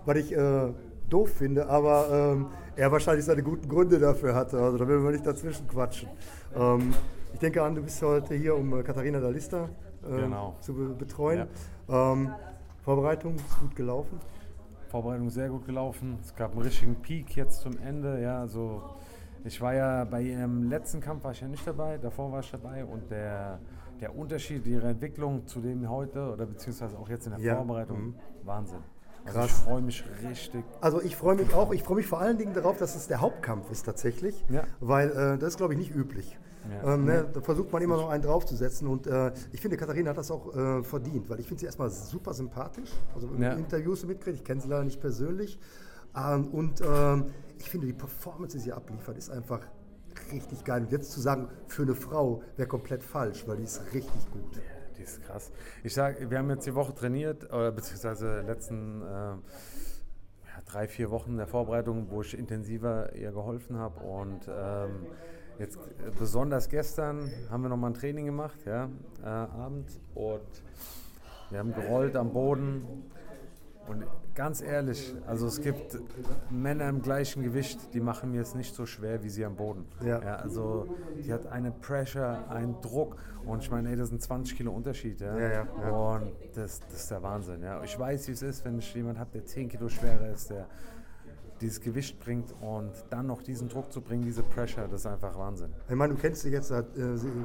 was 0.05 0.17
ich 0.17 0.37
äh, 0.37 0.73
doof 1.09 1.31
finde, 1.31 1.69
aber 1.69 2.33
ähm, 2.33 2.47
er 2.77 2.91
wahrscheinlich 2.93 3.25
seine 3.25 3.43
guten 3.43 3.69
Gründe 3.69 3.99
dafür 3.99 4.35
hatte. 4.35 4.59
Also 4.61 4.79
da 4.79 4.87
will 4.89 4.99
man 5.01 5.13
nicht 5.13 5.27
dazwischen 5.27 5.67
quatschen. 5.69 6.09
Ähm, 6.55 6.93
ich 7.33 7.39
denke 7.39 7.63
an, 7.63 7.75
du 7.75 7.83
bist 7.83 8.03
heute 8.03 8.35
hier, 8.35 8.57
um 8.57 8.79
äh, 8.79 8.83
Katharina 8.83 9.21
Dalista 9.21 9.69
äh, 10.09 10.17
Genau. 10.23 10.55
zu 10.61 10.75
be 10.75 10.95
betreuen. 10.95 11.47
Ähm, 11.89 12.31
Vorbereitung 12.83 13.37
ist 13.37 13.61
gut 13.61 13.77
gelaufen. 13.77 14.19
Vorbereitung 14.89 15.31
sehr 15.31 15.49
gut 15.49 15.67
gelaufen. 15.67 16.19
Es 16.23 16.35
gab 16.35 16.53
einen 16.53 16.63
richtigen 16.63 16.97
Peak 16.97 17.37
jetzt 17.37 17.61
zum 17.61 17.79
Ende. 17.79 18.21
Ja, 18.21 18.41
also 18.41 18.83
ich 19.45 19.61
war 19.61 19.75
ja 19.75 20.05
bei 20.05 20.23
ihrem 20.23 20.69
letzten 20.69 21.01
Kampf 21.01 21.25
war 21.25 21.33
ich 21.33 21.41
ja 21.41 21.49
nicht 21.49 21.67
dabei, 21.67 21.99
davor 21.99 22.33
war 22.33 22.41
ich 22.41 22.51
dabei 22.51 22.85
und 22.85 23.11
der, 23.11 23.59
der 24.01 24.15
Unterschied 24.17 24.67
ihrer 24.67 24.89
Entwicklung 24.91 25.47
zu 25.47 25.61
dem 25.61 25.89
heute 25.89 26.33
oder 26.33 26.45
beziehungsweise 26.47 26.99
auch 26.99 27.09
jetzt 27.09 27.27
in 27.27 27.33
der 27.33 27.41
Ja, 27.41 27.57
Vorbereitung, 27.57 27.99
mhm. 28.09 28.15
Wahnsinn. 28.45 28.79
Also 29.25 29.39
Krass. 29.39 29.51
ich 29.51 29.57
freue 29.57 29.83
mich 29.83 30.05
richtig. 30.29 30.65
Also 30.81 31.01
ich 31.03 31.17
freue 31.17 31.37
mich 31.37 31.53
auch, 31.55 31.73
ich 31.73 31.83
freue 31.83 31.97
mich 31.97 32.07
vor 32.07 32.21
allen 32.21 32.39
Dingen 32.39 32.55
darauf, 32.55 32.79
dass 32.79 32.97
es 32.97 33.07
der 33.07 33.21
Hauptkampf 33.21 33.71
ist 33.71 33.85
tatsächlich, 33.85 34.45
Ja. 34.49 34.65
weil 34.81 35.11
äh, 35.11 35.39
das 35.39 35.51
ist 35.51 35.57
glaube 35.59 35.75
ich 35.75 35.79
nicht 35.79 35.95
üblich. 35.95 36.39
Ja. 36.83 36.95
Ähm, 36.95 37.05
ne, 37.07 37.27
da 37.33 37.41
versucht 37.41 37.73
man 37.73 37.81
immer 37.83 37.97
noch 37.97 38.11
einen 38.11 38.23
draufzusetzen 38.23 38.87
und 38.87 39.07
äh, 39.07 39.33
ich 39.53 39.61
finde, 39.63 39.77
Katharina 39.79 40.11
hat 40.11 40.19
das 40.19 40.31
auch 40.31 40.55
äh, 40.55 40.83
verdient, 40.83 41.31
weil 41.31 41.41
ich 41.41 41.47
finde 41.47 41.61
sie 41.61 41.67
erstmal 41.67 41.89
super 41.91 42.35
sympathisch, 42.35 42.91
also 43.15 43.29
in 43.29 43.43
Ja. 43.43 43.53
Interviews 43.55 44.05
mitkriegt, 44.05 44.37
ich 44.39 44.45
kenne 44.45 44.61
sie 44.61 44.69
leider 44.69 44.85
nicht 44.85 45.01
persönlich 45.01 45.59
ähm, 46.17 46.49
und 46.49 46.81
ähm, 46.83 47.27
ich 47.59 47.71
finde 47.71 47.87
die 47.87 47.93
Performance, 47.95 48.57
die 48.59 48.63
sie 48.65 48.73
abliefert, 48.73 49.17
ist 49.17 49.31
einfach 49.31 49.61
richtig 50.33 50.65
geil. 50.65 50.83
Und 50.83 50.93
jetzt 50.93 51.13
zu 51.13 51.21
sagen, 51.21 51.49
für 51.67 51.83
eine 51.83 51.95
Frau 51.95 52.43
wäre 52.57 52.69
komplett 52.69 53.03
falsch, 53.03 53.45
weil 53.47 53.57
die 53.59 53.65
ist 53.65 53.81
richtig 53.95 54.31
gut. 54.33 54.61
Die 55.01 55.05
ist 55.05 55.23
krass. 55.23 55.51
Ich 55.83 55.95
sage, 55.95 56.31
wir 56.31 56.37
haben 56.37 56.51
jetzt 56.51 56.67
die 56.67 56.75
Woche 56.75 56.95
trainiert, 56.95 57.45
oder 57.51 57.73
beziehungsweise 57.73 58.43
letzten 58.43 59.01
äh, 59.01 59.07
ja, 59.07 59.39
drei, 60.67 60.87
vier 60.89 61.11
Wochen 61.11 61.39
der 61.39 61.47
Vorbereitung, 61.47 62.09
wo 62.11 62.21
ich 62.21 62.39
intensiver 62.39 63.15
ihr 63.15 63.33
geholfen 63.33 63.79
habe. 63.79 63.99
Und 64.01 64.41
ähm, 64.47 65.07
jetzt 65.59 65.77
äh, 65.77 66.11
besonders 66.19 66.69
gestern 66.69 67.31
haben 67.49 67.63
wir 67.63 67.71
nochmal 67.71 67.93
ein 67.93 67.95
Training 67.95 68.27
gemacht, 68.27 68.59
ja, 68.67 68.91
äh, 69.23 69.27
abends. 69.27 69.99
Und 70.15 70.63
wir 71.49 71.61
haben 71.61 71.73
gerollt 71.73 72.15
am 72.15 72.35
Boden. 72.35 73.11
Und 73.87 74.05
ganz 74.35 74.61
ehrlich, 74.61 75.15
also 75.27 75.47
es 75.47 75.61
gibt 75.61 75.99
Männer 76.51 76.89
im 76.89 77.03
gleichen 77.03 77.43
Gewicht, 77.43 77.93
die 77.93 78.01
machen 78.01 78.31
mir 78.31 78.43
es 78.43 78.55
nicht 78.55 78.75
so 78.75 78.87
schwer 78.87 79.23
wie 79.25 79.29
sie 79.29 79.45
am 79.45 79.57
Boden. 79.57 79.85
Ja. 80.05 80.19
also 80.19 80.87
die 81.25 81.33
hat 81.33 81.47
eine 81.47 81.73
Pressure, 81.73 82.49
einen 82.49 82.81
Druck 82.81 83.17
und 83.45 83.63
ich 83.63 83.71
meine, 83.71 83.91
ey, 83.91 83.97
das 83.97 84.11
sind 84.11 84.23
20 84.23 84.57
Kilo 84.57 84.73
Unterschied. 84.73 85.21
Ja, 85.21 85.37
Ja, 85.37 85.49
ja, 85.49 85.67
ja. 85.83 85.91
Und 85.91 86.33
das, 86.55 86.81
das 86.81 87.01
ist 87.01 87.11
der 87.11 87.23
Wahnsinn. 87.23 87.63
Ja. 87.63 87.83
Ich 87.83 87.99
weiß, 87.99 88.29
wie 88.29 88.33
es 88.33 88.43
ist, 88.43 88.65
wenn 88.65 88.79
ich 88.79 88.95
jemanden 88.95 89.19
habe, 89.19 89.31
der 89.33 89.45
10 89.45 89.69
Kilo 89.69 89.89
schwerer 89.89 90.31
ist, 90.31 90.51
der 90.51 90.67
dieses 91.61 91.81
Gewicht 91.81 92.19
bringt 92.21 92.55
und 92.61 92.93
dann 93.11 93.27
noch 93.27 93.43
diesen 93.43 93.69
Druck 93.69 93.93
zu 93.93 94.01
bringen, 94.01 94.25
diese 94.25 94.43
Pressure, 94.43 94.89
das 94.89 95.01
ist 95.01 95.07
einfach 95.07 95.37
Wahnsinn. 95.39 95.71
Ich 95.89 95.95
meine, 95.95 96.15
du 96.15 96.21
kennst 96.21 96.43
sie 96.43 96.51
jetzt 96.51 96.71
äh, 96.71 96.83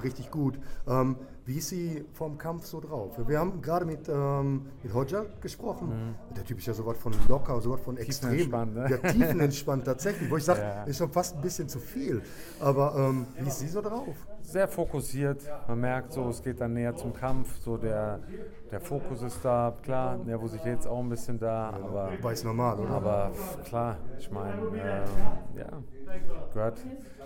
richtig 0.04 0.32
gut. 0.32 0.58
Ähm, 0.88 1.18
wie 1.46 1.58
ist 1.58 1.70
sie 1.70 2.04
vorm 2.14 2.38
Kampf 2.38 2.66
so 2.66 2.80
drauf? 2.80 3.20
Wir 3.28 3.38
haben 3.40 3.62
gerade 3.62 3.86
mit, 3.86 4.10
ähm, 4.10 4.66
mit 4.82 4.94
Hodja 4.94 5.26
gesprochen. 5.42 6.16
Der 6.36 6.44
Typ 6.44 6.58
ist 6.58 6.66
ja 6.66 6.74
sowas 6.74 6.98
von 6.98 7.14
locker, 7.28 7.62
sowas 7.62 7.82
von 7.82 7.98
extrem. 7.98 8.32
Tiefenentspannt, 8.32 8.76
ne? 8.76 8.90
Ja, 8.90 8.98
tiefenentspannt 9.12 9.86
tatsächlich. 9.86 10.30
Wo 10.32 10.38
ich 10.38 10.44
sage, 10.44 10.62
Ja. 10.62 10.84
ist 10.86 10.98
schon 10.98 11.12
fast 11.12 11.36
ein 11.36 11.42
bisschen 11.42 11.70
zu 11.70 11.80
viel. 11.80 12.22
Aber 12.60 12.96
ähm, 12.98 13.28
wie 13.40 13.48
ist 13.48 13.60
sie 13.60 13.68
so 13.68 13.82
drauf? 13.82 14.16
sehr 14.42 14.68
fokussiert. 14.68 15.42
Man 15.68 15.80
merkt 15.82 16.14
so, 16.14 16.30
es 16.30 16.42
geht 16.44 16.62
dann 16.62 16.74
näher 16.74 16.96
zum 16.96 17.14
Kampf. 17.14 17.58
So 17.62 17.78
der, 17.78 18.20
der 18.70 18.80
Fokus 18.80 19.24
ist 19.24 19.40
da, 19.44 19.74
klar, 19.82 20.18
Nervosität 20.18 20.80
ist 20.80 20.88
auch 20.88 21.00
ein 21.00 21.10
bisschen 21.10 21.40
da, 21.40 21.72
aber. 21.72 22.12
Wobei 22.18 22.34
ist 22.34 22.44
normal, 22.46 22.80
oder? 22.80 22.92
Aber 22.92 23.32
klar, 23.66 23.98
ich 24.20 24.30
meine, 24.32 24.54
ähm, 24.62 25.58
ja, 25.58 25.68
gehört 26.54 26.78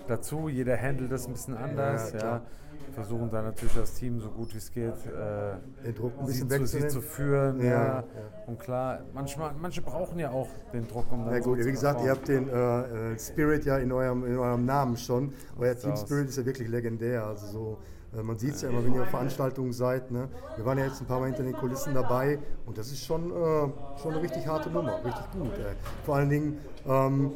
dazu. 0.08 0.48
Jeder 0.50 0.78
handelt 0.78 1.12
das 1.12 1.28
ein 1.28 1.34
bisschen 1.34 1.58
anders. 1.58 2.14
Ja, 2.14 2.20
Ja. 2.20 2.42
Versuchen 2.94 3.30
dann 3.30 3.46
natürlich 3.46 3.76
das 3.76 3.94
Team 3.94 4.20
so 4.20 4.30
gut 4.30 4.54
wie 4.54 4.58
es 4.58 4.72
geht, 4.72 4.94
äh, 5.06 5.56
Den 5.86 5.96
Druck 5.96 6.14
ein 6.20 6.28
sie, 6.28 6.44
bisschen 6.44 6.68
zu, 6.68 6.80
sie 6.80 6.88
zu 6.88 7.02
führen. 7.02 7.60
Ja, 7.60 7.66
Ja, 7.66 7.86
ja. 7.96 8.04
Und 8.48 8.60
klar, 8.60 9.02
manchmal, 9.14 9.54
manche 9.60 9.82
brauchen 9.82 10.20
ja 10.20 10.32
auch 10.32 10.50
den 10.74 10.88
Druck, 10.88 11.12
um 11.12 11.26
dann 11.26 11.42
so 11.42 11.50
gut, 11.50 11.60
zu 11.60 11.68
wie 11.68 11.72
gesagt, 11.72 12.02
ihr 12.04 12.12
habt 12.12 12.28
den 12.28 12.50
äh, 12.50 13.14
äh, 13.14 13.20
Spirit 13.20 13.66
ja 13.66 13.78
in 13.78 13.92
eurem, 13.92 14.26
in 14.26 14.38
eurem 14.38 14.66
Namen 14.66 14.98
schon. 14.98 15.34
Euer 15.58 15.76
Team. 15.76 15.96
Spirit 15.96 16.30
ist 16.30 16.38
ja 16.38 16.46
wirklich 16.46 16.68
legendär. 16.68 17.26
Also 17.26 17.48
so, 17.48 17.78
man 18.24 18.38
sieht 18.38 18.56
es 18.56 18.62
ja 18.64 18.70
immer, 18.70 18.84
wenn 18.84 18.94
ihr 18.96 19.04
auf 19.04 19.10
Veranstaltungen 19.10 19.72
seid. 19.72 20.10
Ne? 20.12 20.28
Wir 20.56 20.66
waren 20.66 20.78
ja 20.78 20.86
jetzt 20.86 21.00
ein 21.02 21.06
paar 21.06 21.20
Mal 21.20 21.28
hinter 21.28 21.44
den 21.44 21.54
Kulissen 21.54 21.94
dabei 21.94 22.40
und 22.66 22.78
das 22.78 22.88
ist 22.92 23.06
schon, 23.06 23.30
äh, 23.32 23.34
schon 24.02 24.12
eine 24.14 24.22
richtig 24.22 24.48
harte 24.48 24.70
Nummer, 24.70 24.96
richtig 25.04 25.32
gut. 25.32 25.52
Ey. 25.58 25.76
Vor 26.06 26.16
allen 26.16 26.30
Dingen, 26.30 26.58
ähm, 26.88 27.32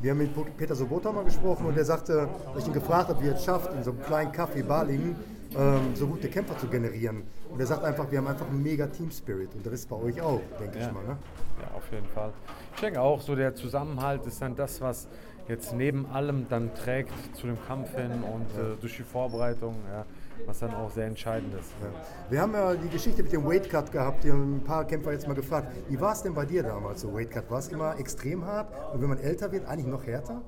wir 0.00 0.10
haben 0.12 0.18
mit 0.18 0.56
Peter 0.56 0.74
Sobota 0.74 1.10
mal 1.12 1.24
gesprochen 1.24 1.66
und 1.66 1.76
der 1.76 1.84
sagte, 1.84 2.28
als 2.54 2.62
ich 2.62 2.68
ihn 2.68 2.72
gefragt 2.74 3.08
habe, 3.08 3.22
wie 3.22 3.28
er 3.28 3.34
es 3.34 3.44
schafft, 3.44 3.72
in 3.74 3.82
so 3.82 3.90
einem 3.90 4.02
kleinen 4.02 4.32
Kaffee 4.32 4.62
Balingen 4.62 5.16
ähm, 5.56 5.94
so 5.94 6.06
gute 6.06 6.28
Kämpfer 6.28 6.56
zu 6.56 6.66
generieren. 6.66 7.24
Und 7.50 7.60
er 7.60 7.66
sagt 7.66 7.84
einfach, 7.84 8.10
wir 8.10 8.18
haben 8.18 8.26
einfach 8.28 8.48
einen 8.48 8.62
mega 8.62 8.86
Team 8.86 9.10
Spirit 9.10 9.54
und 9.54 9.66
das 9.66 9.72
ist 9.74 9.88
bei 9.88 9.96
euch 9.96 10.20
auch, 10.22 10.40
denke 10.58 10.78
Ja. 10.78 10.86
ich 10.86 10.92
mal. 10.92 11.04
Ne? 11.04 11.16
Ja, 11.60 11.76
auf 11.76 11.84
jeden 11.92 12.06
Fall. 12.06 12.32
Ich 12.74 12.80
denke 12.80 13.00
auch, 13.00 13.20
so 13.20 13.34
der 13.34 13.54
Zusammenhalt 13.54 14.24
ist 14.26 14.40
dann 14.40 14.56
das, 14.56 14.80
was 14.80 15.06
jetzt 15.52 15.74
neben 15.74 16.06
allem 16.06 16.46
dann 16.48 16.74
trägt 16.74 17.12
zu 17.36 17.46
dem 17.46 17.58
Kampf 17.66 17.94
hin 17.94 18.10
und 18.10 18.48
äh, 18.58 18.76
durch 18.80 18.96
die 18.96 19.02
Vorbereitung, 19.02 19.76
ja, 19.92 20.04
was 20.46 20.60
dann 20.60 20.74
auch 20.74 20.90
sehr 20.90 21.06
entscheidend 21.06 21.54
ist. 21.54 21.70
Wir 22.30 22.40
haben 22.40 22.54
ja 22.54 22.74
die 22.74 22.88
Geschichte 22.88 23.22
mit 23.22 23.32
dem 23.32 23.44
Weight 23.44 23.68
Cut 23.68 23.92
gehabt, 23.92 24.24
die 24.24 24.32
haben 24.32 24.56
ein 24.56 24.64
paar 24.64 24.86
Kämpfer 24.86 25.12
jetzt 25.12 25.28
mal 25.28 25.34
gefragt. 25.34 25.68
Wie 25.88 26.00
war 26.00 26.12
es 26.12 26.22
denn 26.22 26.34
bei 26.34 26.46
dir 26.46 26.62
damals, 26.62 27.02
so 27.02 27.12
Weight 27.14 27.30
Cut? 27.30 27.50
War 27.50 27.58
es 27.58 27.68
immer 27.68 27.98
extrem 27.98 28.44
hart 28.44 28.72
und 28.94 29.02
wenn 29.02 29.08
man 29.08 29.18
älter 29.18 29.52
wird, 29.52 29.66
eigentlich 29.66 29.86
noch 29.86 30.06
härter? 30.06 30.40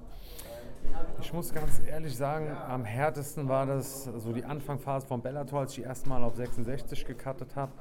Ich 1.20 1.32
muss 1.32 1.52
ganz 1.54 1.80
ehrlich 1.88 2.16
sagen, 2.16 2.48
am 2.68 2.84
härtesten 2.84 3.48
war 3.48 3.64
das 3.66 4.04
so 4.04 4.32
die 4.32 4.44
Anfangsphase 4.44 5.06
von 5.06 5.22
Bellator, 5.22 5.60
als 5.60 5.70
ich 5.72 5.76
die 5.76 5.82
erste 5.82 6.08
Mal 6.08 6.22
auf 6.22 6.36
66 6.36 7.04
gecuttet 7.06 7.56
habe. 7.56 7.72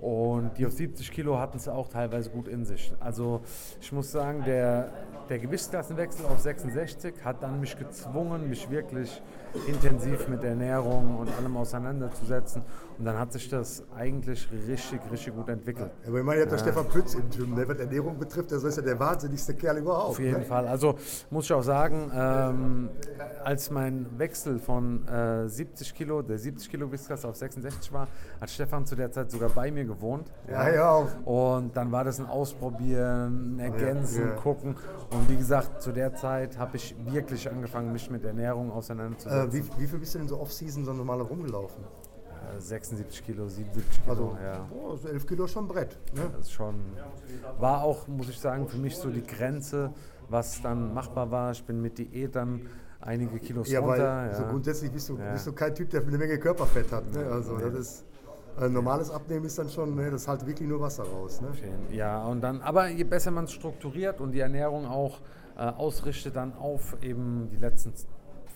Und 0.00 0.56
die 0.58 0.66
auf 0.66 0.72
70 0.72 1.10
Kilo 1.10 1.38
hatten 1.38 1.56
es 1.56 1.68
auch 1.68 1.88
teilweise 1.88 2.30
gut 2.30 2.46
in 2.46 2.64
sich. 2.64 2.92
Also 3.00 3.40
ich 3.80 3.90
muss 3.92 4.12
sagen, 4.12 4.44
der, 4.44 4.92
der 5.28 5.38
Gewichtsklassenwechsel 5.40 6.26
auf 6.26 6.38
66 6.38 7.14
hat 7.24 7.42
dann 7.42 7.60
mich 7.60 7.76
gezwungen, 7.76 8.48
mich 8.48 8.70
wirklich 8.70 9.20
intensiv 9.66 10.28
mit 10.28 10.44
Ernährung 10.44 11.18
und 11.18 11.30
allem 11.36 11.56
auseinanderzusetzen. 11.56 12.62
Und 12.98 13.04
dann 13.04 13.18
hat 13.18 13.32
sich 13.32 13.48
das 13.48 13.82
eigentlich 13.96 14.48
richtig, 14.68 15.00
richtig 15.10 15.34
gut 15.34 15.48
entwickelt. 15.48 15.90
Aber 16.06 16.18
ich 16.18 16.24
meine, 16.24 16.40
ihr 16.40 16.42
habt 16.42 16.52
ja 16.52 16.58
Ja. 16.58 16.62
Stefan 16.64 16.88
Pütz 16.88 17.14
im 17.14 17.28
Gym, 17.30 17.56
der 17.56 17.68
was 17.68 17.78
Ernährung 17.78 18.18
betrifft, 18.18 18.52
das 18.52 18.62
ist 18.62 18.76
ja 18.76 18.82
der 18.82 18.98
wahnsinnigste 18.98 19.54
Kerl 19.54 19.78
überhaupt. 19.78 20.10
Auf 20.10 20.20
jeden 20.20 20.40
ne? 20.40 20.44
Fall. 20.44 20.68
Also 20.68 20.96
muss 21.30 21.46
ich 21.46 21.52
auch 21.52 21.62
sagen, 21.62 22.10
ähm, 22.14 22.90
als 23.42 23.70
mein 23.70 24.06
Wechsel 24.18 24.58
von 24.58 25.06
äh, 25.08 25.48
70 25.48 25.94
Kilo, 25.94 26.22
der 26.22 26.38
70 26.38 26.70
Kilo 26.70 26.90
Whiskas 26.90 27.24
auf 27.24 27.36
66 27.36 27.92
war, 27.92 28.08
hat 28.40 28.50
Stefan 28.50 28.86
zu 28.86 28.94
der 28.96 29.10
Zeit 29.10 29.30
sogar 29.30 29.50
bei 29.50 29.70
mir 29.70 29.84
gewohnt. 29.84 30.30
Ja, 30.48 30.68
ja. 30.68 31.08
Und 31.24 31.76
dann 31.76 31.90
war 31.90 32.04
das 32.04 32.20
ein 32.20 32.26
Ausprobieren, 32.26 33.56
ein 33.56 33.58
Ergänzen, 33.60 34.28
ja. 34.28 34.34
gucken. 34.34 34.76
Und 35.10 35.28
wie 35.28 35.36
gesagt, 35.36 35.82
zu 35.82 35.92
der 35.92 36.14
Zeit 36.14 36.58
habe 36.58 36.76
ich 36.76 36.94
wirklich 37.06 37.50
angefangen, 37.50 37.92
mich 37.92 38.10
mit 38.10 38.24
Ernährung 38.24 38.70
auseinanderzusetzen. 38.70 39.48
Äh, 39.48 39.52
wie, 39.52 39.82
wie 39.82 39.86
viel 39.86 39.98
bist 39.98 40.14
du 40.14 40.18
denn 40.18 40.28
so 40.28 40.40
Off-Season 40.40 40.84
so 40.84 40.92
normal 40.92 41.20
rumgelaufen? 41.20 41.84
Äh, 42.56 42.60
76 42.60 43.24
Kilo, 43.24 43.48
77 43.48 44.02
Kilo, 44.04 44.10
Also, 44.12 44.36
ja. 44.42 44.68
oh, 44.70 44.90
also 44.92 45.08
11 45.08 45.26
Kilo 45.26 45.46
schon 45.46 45.68
Brett. 45.68 45.96
Ne? 46.14 46.22
Das 46.32 46.46
ist 46.46 46.52
schon, 46.52 46.74
war 47.58 47.82
auch, 47.82 48.06
muss 48.08 48.28
ich 48.28 48.38
sagen, 48.38 48.68
für 48.68 48.78
mich 48.78 48.96
so 48.96 49.10
die 49.10 49.22
Grenze, 49.26 49.92
was 50.28 50.60
dann 50.62 50.92
machbar 50.94 51.30
war. 51.30 51.52
Ich 51.52 51.64
bin 51.64 51.80
mit 51.80 51.98
Diät 51.98 52.34
dann 52.36 52.62
einige 53.00 53.38
Kilos 53.38 53.70
Ja, 53.70 53.80
weil 53.86 54.00
runter. 54.00 54.34
so 54.34 54.42
ja. 54.42 54.50
grundsätzlich 54.50 54.90
bist 54.90 55.08
du, 55.08 55.18
Ja. 55.18 55.32
bist 55.32 55.46
du 55.46 55.52
kein 55.52 55.74
Typ, 55.74 55.90
der 55.90 56.02
eine 56.02 56.16
Menge 56.18 56.38
Körperfett 56.38 56.90
hat. 56.92 57.12
Ne? 57.14 57.26
Also 57.26 57.58
das 57.58 57.74
ist 57.74 58.04
ein 58.56 58.72
normales 58.72 59.10
Abnehmen 59.10 59.44
ist 59.46 59.58
dann 59.58 59.68
schon, 59.68 59.94
ne, 59.96 60.10
das 60.12 60.28
halt 60.28 60.46
wirklich 60.46 60.68
nur 60.68 60.80
Wasser 60.80 61.02
raus. 61.04 61.40
Ne? 61.40 61.48
Ja, 61.90 62.24
und 62.24 62.40
dann, 62.40 62.60
aber 62.62 62.88
je 62.88 63.02
besser 63.04 63.30
man 63.32 63.44
es 63.44 63.52
strukturiert 63.52 64.20
und 64.20 64.30
die 64.32 64.38
Ernährung 64.40 64.86
auch 64.86 65.20
äh, 65.56 65.62
ausrichtet 65.62 66.36
dann 66.36 66.54
auf 66.54 66.96
eben 67.02 67.48
die 67.50 67.56
letzten 67.56 67.92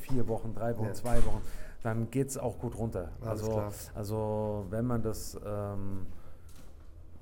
vier 0.01 0.27
Wochen, 0.29 0.55
drei 0.55 0.77
Wochen, 0.79 0.87
Ja. 0.87 0.93
zwei 0.95 1.17
Wochen, 1.27 1.43
dann 1.83 2.11
geht 2.11 2.29
es 2.29 2.39
auch 2.39 2.59
gut 2.59 2.77
runter. 2.77 3.11
Alles 3.21 3.43
also, 3.43 3.53
klar. 3.53 3.73
also 3.95 4.67
wenn 4.71 4.85
man 4.85 5.03
das, 5.03 5.39
ähm, 5.45 6.07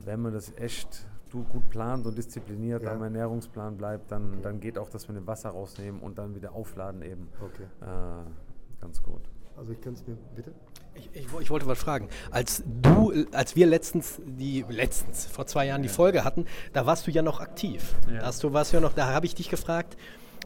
wenn 0.00 0.20
man 0.20 0.32
das 0.32 0.52
echt 0.56 1.06
gut 1.52 1.68
plant 1.68 2.06
und 2.06 2.16
diszipliniert 2.16 2.82
Ja. 2.82 2.92
am 2.92 3.02
Ernährungsplan 3.02 3.76
bleibt, 3.76 4.10
dann, 4.10 4.40
dann 4.40 4.58
geht 4.58 4.78
auch 4.78 4.88
das 4.88 5.06
mit 5.08 5.18
dem 5.18 5.26
Wasser 5.26 5.50
rausnehmen 5.50 6.00
und 6.00 6.16
dann 6.16 6.34
wieder 6.34 6.52
aufladen 6.54 7.02
eben 7.02 7.28
Okay. 7.44 7.64
äh, 7.82 8.80
ganz 8.80 9.02
gut. 9.02 9.20
Also 9.54 9.72
ich 9.72 9.80
kann 9.80 9.92
es 9.94 10.06
mir, 10.06 10.16
bitte? 10.34 10.52
Ich, 10.94 11.10
ich, 11.14 11.26
ich 11.40 11.50
wollte 11.50 11.66
was 11.66 11.78
fragen. 11.78 12.08
Als 12.30 12.62
du, 12.82 13.12
als 13.32 13.54
wir 13.56 13.66
letztens 13.66 14.20
die 14.24 14.64
letztens 14.68 15.26
vor 15.26 15.46
zwei 15.46 15.66
Jahren 15.66 15.82
die 15.82 15.88
Folge 15.90 16.24
hatten, 16.24 16.46
da 16.72 16.86
warst 16.86 17.06
du 17.06 17.10
ja 17.10 17.20
noch 17.22 17.40
aktiv. 17.40 17.94
Ja. 18.10 18.20
Da 18.20 18.26
hast 18.26 18.42
du 18.42 18.52
warst 18.54 18.72
ja 18.72 18.80
noch, 18.80 18.94
da 18.94 19.12
habe 19.12 19.26
ich 19.26 19.34
dich 19.34 19.50
gefragt. 19.50 19.96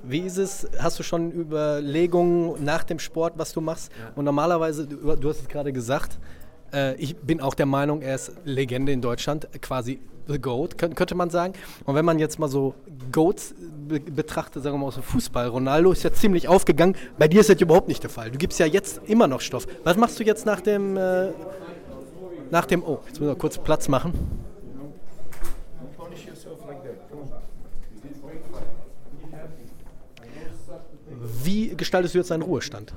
Wie 0.03 0.20
ist 0.20 0.38
es? 0.38 0.68
Hast 0.78 0.98
du 0.98 1.03
schon 1.03 1.30
Überlegungen 1.32 2.64
nach 2.64 2.84
dem 2.84 2.98
Sport, 2.98 3.34
was 3.36 3.53
du 3.53 3.61
machst? 3.61 3.90
Und 4.16 4.24
normalerweise, 4.24 4.86
du, 4.86 5.16
du 5.16 5.28
hast 5.28 5.40
es 5.40 5.48
gerade 5.48 5.72
gesagt, 5.72 6.18
äh, 6.72 6.94
ich 6.96 7.16
bin 7.16 7.40
auch 7.40 7.55
der 7.55 7.66
Meinung, 7.66 8.03
er 8.03 8.14
ist 8.14 8.32
Legende 8.44 8.92
in 8.92 9.01
Deutschland, 9.01 9.48
quasi 9.61 10.01
The 10.28 10.38
Goat, 10.38 10.78
könnt, 10.78 10.96
könnte 10.96 11.14
man 11.14 11.30
sagen. 11.30 11.55
Und 11.84 11.94
wenn 11.94 12.05
man 12.05 12.18
jetzt 12.18 12.38
mal 12.38 12.48
so 12.48 12.74
Goats 13.11 13.55
be 13.88 14.01
betrachtet, 14.01 14.62
sagen 14.62 14.76
wir 14.76 14.78
mal 14.78 14.86
aus 14.86 14.94
dem 14.94 15.03
Fußball, 15.03 15.48
Ronaldo 15.48 15.92
ist 15.92 16.03
ja 16.03 16.12
ziemlich 16.12 16.48
aufgegangen. 16.48 16.96
Bei 17.18 17.26
dir 17.28 17.40
ist 17.40 17.51
das 17.51 17.61
überhaupt 17.61 17.88
nicht 17.88 18.03
der 18.03 18.11
Fall. 18.11 18.30
Du 18.30 18.38
gibst 18.38 18.59
ja 18.59 18.66
jetzt 18.66 19.01
immer 19.07 19.26
noch 19.26 19.40
Stoff. 19.40 19.66
Was 19.84 19.96
machst 19.96 20.18
du 20.20 20.24
jetzt 20.24 20.46
nach 20.46 20.61
dem, 20.61 20.96
äh, 20.96 21.30
nach 22.51 22.66
dem, 22.66 22.82
oh, 22.84 23.01
jetzt 23.07 23.20
müssen 23.20 23.32
wir 23.32 23.36
kurz 23.36 23.59
Platz 23.59 23.88
machen. 23.88 24.12
Wie 31.51 31.74
gestaltest 31.74 32.14
du 32.14 32.18
jetzt 32.18 32.30
deinen 32.30 32.42
Ruhestand? 32.42 32.94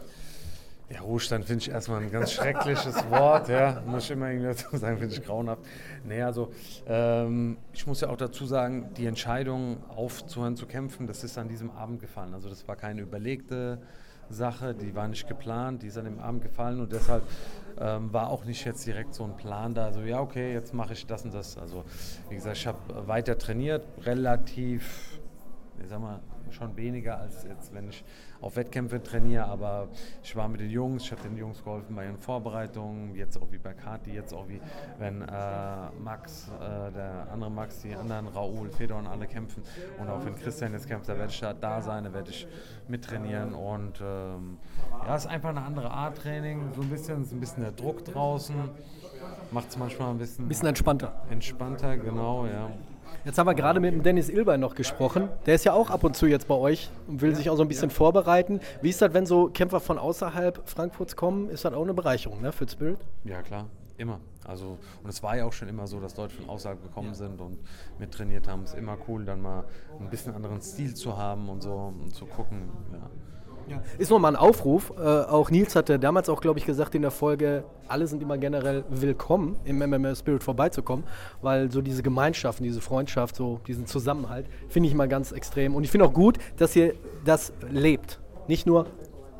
Ja, 0.88 1.02
Ruhestand 1.02 1.46
finde 1.46 1.64
ich 1.64 1.72
erstmal 1.72 2.04
ein 2.04 2.12
ganz 2.12 2.34
schreckliches 2.34 3.10
Wort, 3.10 3.50
ja, 3.50 3.82
muss 3.84 4.04
ich 4.04 4.12
immer 4.12 4.30
irgendwie 4.30 4.50
dazu 4.50 4.78
sagen, 4.78 5.00
finde 5.00 5.16
ich 5.16 5.24
grauenhaft. 5.26 5.64
Nee, 6.06 6.22
also 6.22 6.52
ähm, 6.86 7.58
ich 7.74 7.88
muss 7.88 8.02
ja 8.02 8.10
auch 8.10 8.16
dazu 8.16 8.46
sagen, 8.46 8.92
die 8.96 9.08
Entscheidung 9.08 9.78
aufzuhören 9.90 10.56
zu 10.56 10.68
kämpfen, 10.68 11.08
das 11.08 11.24
ist 11.24 11.36
an 11.40 11.48
diesem 11.48 11.72
Abend 11.72 12.00
gefallen. 12.00 12.36
Also 12.36 12.48
das 12.48 12.68
war 12.68 12.76
keine 12.76 13.02
überlegte 13.02 13.80
Sache, 14.30 14.76
die 14.76 14.94
war 14.94 15.08
nicht 15.08 15.28
geplant, 15.28 15.82
die 15.82 15.88
ist 15.88 15.98
an 15.98 16.06
dem 16.06 16.20
Abend 16.20 16.44
gefallen 16.44 16.80
und 16.80 16.92
deshalb 16.92 17.24
ähm, 17.80 18.14
war 18.14 18.30
auch 18.30 18.46
nicht 18.46 18.64
jetzt 18.66 18.86
direkt 18.86 19.16
so 19.16 19.24
ein 19.24 19.36
Plan 19.36 19.74
da, 19.74 19.92
so 19.92 20.02
ja 20.02 20.20
okay, 20.20 20.54
jetzt 20.54 20.76
mache 20.76 20.94
ich 20.94 21.08
das 21.08 21.26
und 21.26 21.34
das. 21.34 21.58
Also 21.58 21.86
wie 22.30 22.36
gesagt, 22.36 22.58
ich 22.58 22.68
habe 22.68 23.08
weiter 23.08 23.36
trainiert, 23.36 23.84
relativ, 24.06 25.20
ich 25.82 25.90
sag 25.90 26.00
mal, 26.00 26.20
schon 26.54 26.76
weniger 26.78 27.18
als 27.18 27.44
jetzt, 27.44 27.74
wenn 27.74 27.90
ich 27.90 28.04
auf 28.42 28.56
Wettkämpfe 28.56 29.02
trainiere, 29.02 29.46
aber 29.46 29.88
ich 30.22 30.36
war 30.36 30.48
mit 30.48 30.60
den 30.60 30.70
Jungs, 30.70 31.04
ich 31.04 31.12
habe 31.12 31.22
den 31.24 31.38
Jungs 31.38 31.64
geholfen 31.64 31.96
bei 31.96 32.06
ihren 32.06 32.18
Vorbereitungen, 32.18 33.16
jetzt 33.16 33.38
auch 33.42 33.52
wie 33.52 33.58
bei 33.58 33.74
Kati, 33.74 34.12
jetzt 34.12 34.34
auch 34.34 34.48
wie 34.50 34.60
wenn 35.00 35.22
äh, 35.22 35.26
Max, 36.04 36.50
äh, 36.60 36.92
der 36.92 37.28
andere 37.32 37.50
Max, 37.50 37.82
die 37.82 37.96
anderen 37.96 38.28
Raoul, 38.28 38.70
Fedor 38.70 39.00
und 39.00 39.08
alle 39.08 39.28
kämpfen 39.28 39.64
und 40.00 40.10
auch 40.10 40.24
wenn 40.26 40.36
Christian 40.36 40.74
jetzt 40.74 40.88
kämpft, 40.88 41.08
da 41.10 41.18
werde 41.18 41.32
ich 41.32 41.40
da, 41.40 41.82
sein, 41.82 42.04
da 42.04 42.14
werde 42.14 42.30
ich 42.32 42.48
mittrainieren 42.88 43.54
und 43.54 44.02
ähm, 44.02 44.58
ja, 45.06 45.16
es 45.16 45.26
ist 45.26 45.32
einfach 45.32 45.50
eine 45.50 45.62
andere 45.62 45.90
Art 45.92 46.18
Training, 46.18 46.72
so 46.76 46.82
ein 46.82 46.90
bisschen, 46.90 47.24
ist 47.24 47.32
ein 47.32 47.40
bisschen 47.40 47.64
der 47.64 47.72
Druck 47.72 48.04
draußen, 48.06 48.56
macht 49.52 49.70
es 49.70 49.78
manchmal 49.78 50.10
ein 50.12 50.18
bisschen, 50.18 50.48
Bisschen 50.48 50.68
entspannter. 50.68 51.24
entspannter, 51.30 51.98
genau, 51.98 52.46
ja. 52.46 52.70
Jetzt 53.26 53.38
haben 53.38 53.48
wir 53.48 53.56
gerade 53.56 53.80
mit 53.80 53.94
dem 53.94 54.04
Dennis 54.04 54.28
Ilber 54.28 54.58
noch 54.58 54.76
gesprochen. 54.76 55.30
Der 55.46 55.56
ist 55.56 55.64
ja 55.64 55.72
auch 55.72 55.90
ab 55.90 56.04
und 56.04 56.14
zu 56.14 56.26
jetzt 56.26 56.46
bei 56.50 56.56
euch 56.56 56.90
und 57.08 57.22
will 57.22 57.34
sich 57.34 57.50
auch 57.50 57.56
so 57.56 57.62
ein 57.62 57.70
bisschen 57.70 57.90
vorbereiten. 57.90 58.60
Wie 58.82 58.90
ist 58.90 59.02
das, 59.02 59.14
wenn 59.14 59.26
so 59.26 59.48
Kämpfer 59.48 59.80
von 59.80 59.98
außerhalb 59.98 60.68
Frankfurts 60.68 61.16
kommen? 61.16 61.50
Ist 61.50 61.64
das 61.64 61.74
auch 61.74 61.84
eine 61.84 61.94
Bereicherung 61.94 62.42
ne, 62.42 62.52
für 62.52 62.68
Spirit? 62.68 63.00
Ja, 63.24 63.42
klar, 63.42 63.68
immer. 63.98 64.20
Also, 64.44 64.78
und 65.04 65.10
es 65.10 65.24
war 65.24 65.38
ja 65.38 65.46
auch 65.46 65.54
schon 65.54 65.70
immer 65.70 65.88
so, 65.88 66.02
dass 66.02 66.18
Leute 66.18 66.36
von 66.36 66.50
außerhalb 66.50 66.84
gekommen 66.84 67.14
sind 67.14 67.40
und 67.40 67.60
mit 67.98 68.12
trainiert 68.12 68.50
haben. 68.50 68.64
Es 68.64 68.72
ist 68.72 68.78
immer 68.78 68.98
cool, 69.08 69.24
dann 69.24 69.42
mal 69.42 69.64
ein 70.02 70.10
bisschen 70.10 70.34
anderen 70.36 70.62
Stil 70.62 70.94
zu 70.94 71.18
haben 71.18 71.48
und 71.48 71.64
so 71.64 71.94
und 71.98 72.14
zu 72.14 72.26
gucken. 72.26 72.72
Ja. 72.92 73.10
Ist 73.98 74.12
nochmal 74.12 74.34
ein 74.34 74.36
Aufruf. 74.36 74.92
Äh, 74.98 75.02
auch 75.02 75.50
Nils 75.52 75.76
hatte 75.76 76.00
damals 76.00 76.30
auch, 76.30 76.42
glaube 76.42 76.60
ich, 76.60 76.66
gesagt 76.66 76.96
in 76.96 77.02
der 77.02 77.12
Folge, 77.12 77.64
alle 77.88 78.08
sind 78.08 78.22
immer 78.22 78.38
generell 78.38 78.84
willkommen, 78.90 79.58
im 79.66 79.80
MMA 79.80 80.16
Spirit 80.16 80.44
vorbeizukommen, 80.44 81.06
weil 81.42 81.72
so 81.72 81.82
diese 81.82 82.04
Gemeinschaften, 82.04 82.64
diese 82.64 82.82
Freundschaft, 82.82 83.36
so 83.36 83.60
diesen 83.68 83.86
Zusammenhalt, 83.86 84.48
finde 84.70 84.90
ich 84.90 84.96
mal 84.96 85.08
ganz 85.08 85.32
extrem. 85.32 85.76
Und 85.76 85.84
ich 85.84 85.92
finde 85.92 86.06
auch 86.06 86.14
gut, 86.14 86.38
dass 86.58 86.76
ihr 86.76 86.94
das 87.26 87.54
lebt. 87.70 88.20
Nicht 88.48 88.66
nur 88.66 88.88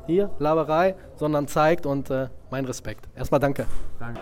hier, 0.06 0.30
Laberei, 0.38 0.94
sondern 1.16 1.48
zeigt 1.48 1.86
und 1.86 2.10
äh, 2.10 2.28
mein 2.50 2.64
Respekt. 2.64 3.08
Erstmal 3.16 3.40
danke. 3.40 3.66
Danke. 3.98 4.20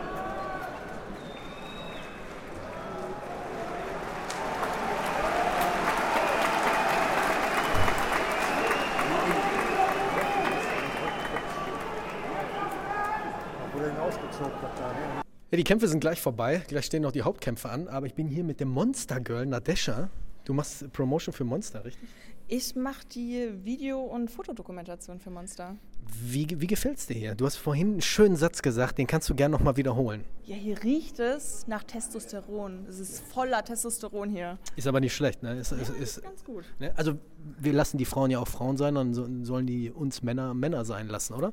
Ja, 15.53 15.59
die 15.59 15.64
Kämpfe 15.64 15.86
sind 15.86 16.00
gleich 16.00 16.18
vorbei. 16.18 16.62
Gleich 16.66 16.86
stehen 16.86 17.03
noch 17.03 17.12
die 17.12 17.20
Hauptkämpfe 17.20 17.68
an. 17.68 17.86
Aber 17.86 18.07
ich 18.07 18.14
bin 18.14 18.26
hier 18.26 18.42
mit 18.42 18.59
dem 18.59 18.70
Monster 18.70 19.20
Girl 19.20 19.44
Nadesha. 19.44 20.09
Du 20.46 20.55
machst 20.55 20.90
Promotion 20.94 21.34
für 21.34 21.44
Monster, 21.44 21.84
richtig? 21.84 22.09
Ich 22.48 22.74
mache 22.74 23.07
die 23.14 23.50
Video- 23.62 24.00
und 24.00 24.30
Fotodokumentation 24.30 25.20
für 25.20 25.28
Monster. 25.28 25.76
Wie, 26.22 26.46
wie 26.59 26.66
gefällt 26.66 26.96
es 26.96 27.07
dir 27.07 27.18
hier? 27.18 27.34
Du 27.34 27.44
hast 27.44 27.57
vorhin 27.57 27.92
einen 27.92 28.00
schönen 28.00 28.36
Satz 28.36 28.62
gesagt, 28.62 28.96
den 28.96 29.07
kannst 29.07 29.28
du 29.28 29.34
gerne 29.34 29.53
nochmal 29.53 29.76
wiederholen. 29.76 30.24
Ja, 30.46 30.57
hier 30.57 30.82
riecht 30.82 31.20
es 31.20 31.66
nach 31.66 31.84
Testosteron. 31.84 32.86
Es 32.88 32.98
ist 32.98 33.20
voller 33.20 33.62
Testosteron 33.62 34.30
hier. 34.30 34.59
Ist 34.76 34.86
aber 34.86 35.00
nicht 35.00 35.14
schlecht, 35.14 35.42
ne? 35.42 35.59
Ist, 35.59 35.72
ist, 35.72 35.90
ist, 35.90 36.22
Ganz 36.22 36.44
gut. 36.44 36.64
ne? 36.78 36.94
Also, 36.96 37.18
wir 37.61 37.74
lassen 37.74 37.98
die 37.98 38.07
Frauen 38.07 38.30
ja 38.30 38.38
auch 38.38 38.48
Frauen 38.48 38.78
sein, 38.78 38.94
dann 38.94 39.12
so, 39.12 39.28
sollen 39.42 39.66
die 39.66 39.90
uns 39.90 40.22
Männer 40.22 40.55
Männer 40.55 40.86
sein 40.86 41.09
lassen, 41.09 41.34
oder? 41.34 41.53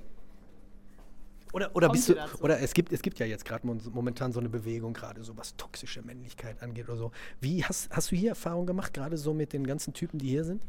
Oder, 1.51 1.75
oder, 1.75 1.89
bist 1.89 2.09
du, 2.09 2.13
dazu? 2.13 2.43
oder 2.43 2.59
es 2.59 2.73
gibt, 2.73 2.91
es 2.91 3.01
gibt 3.01 3.17
ja 3.19 3.25
jetzt 3.25 3.43
gerade 3.43 3.65
momentan 3.67 4.31
so 4.31 4.39
eine 4.39 4.49
Bewegung, 4.49 4.93
gerade 4.93 5.23
so 5.23 5.35
was 5.35 5.55
toxische 5.55 6.01
Männlichkeit 6.03 6.61
angeht 6.61 6.87
oder 6.89 6.97
so. 6.97 7.11
Wie 7.41 7.63
hast, 7.63 7.89
hast 7.91 8.11
du 8.11 8.15
hier 8.15 8.29
Erfahrung 8.29 8.67
gemacht, 8.67 8.93
gerade 8.93 9.17
so 9.17 9.33
mit 9.33 9.53
den 9.53 9.65
ganzen 9.65 9.93
Typen, 9.93 10.19
die 10.19 10.29
hier 10.29 10.43
sind? 10.43 10.63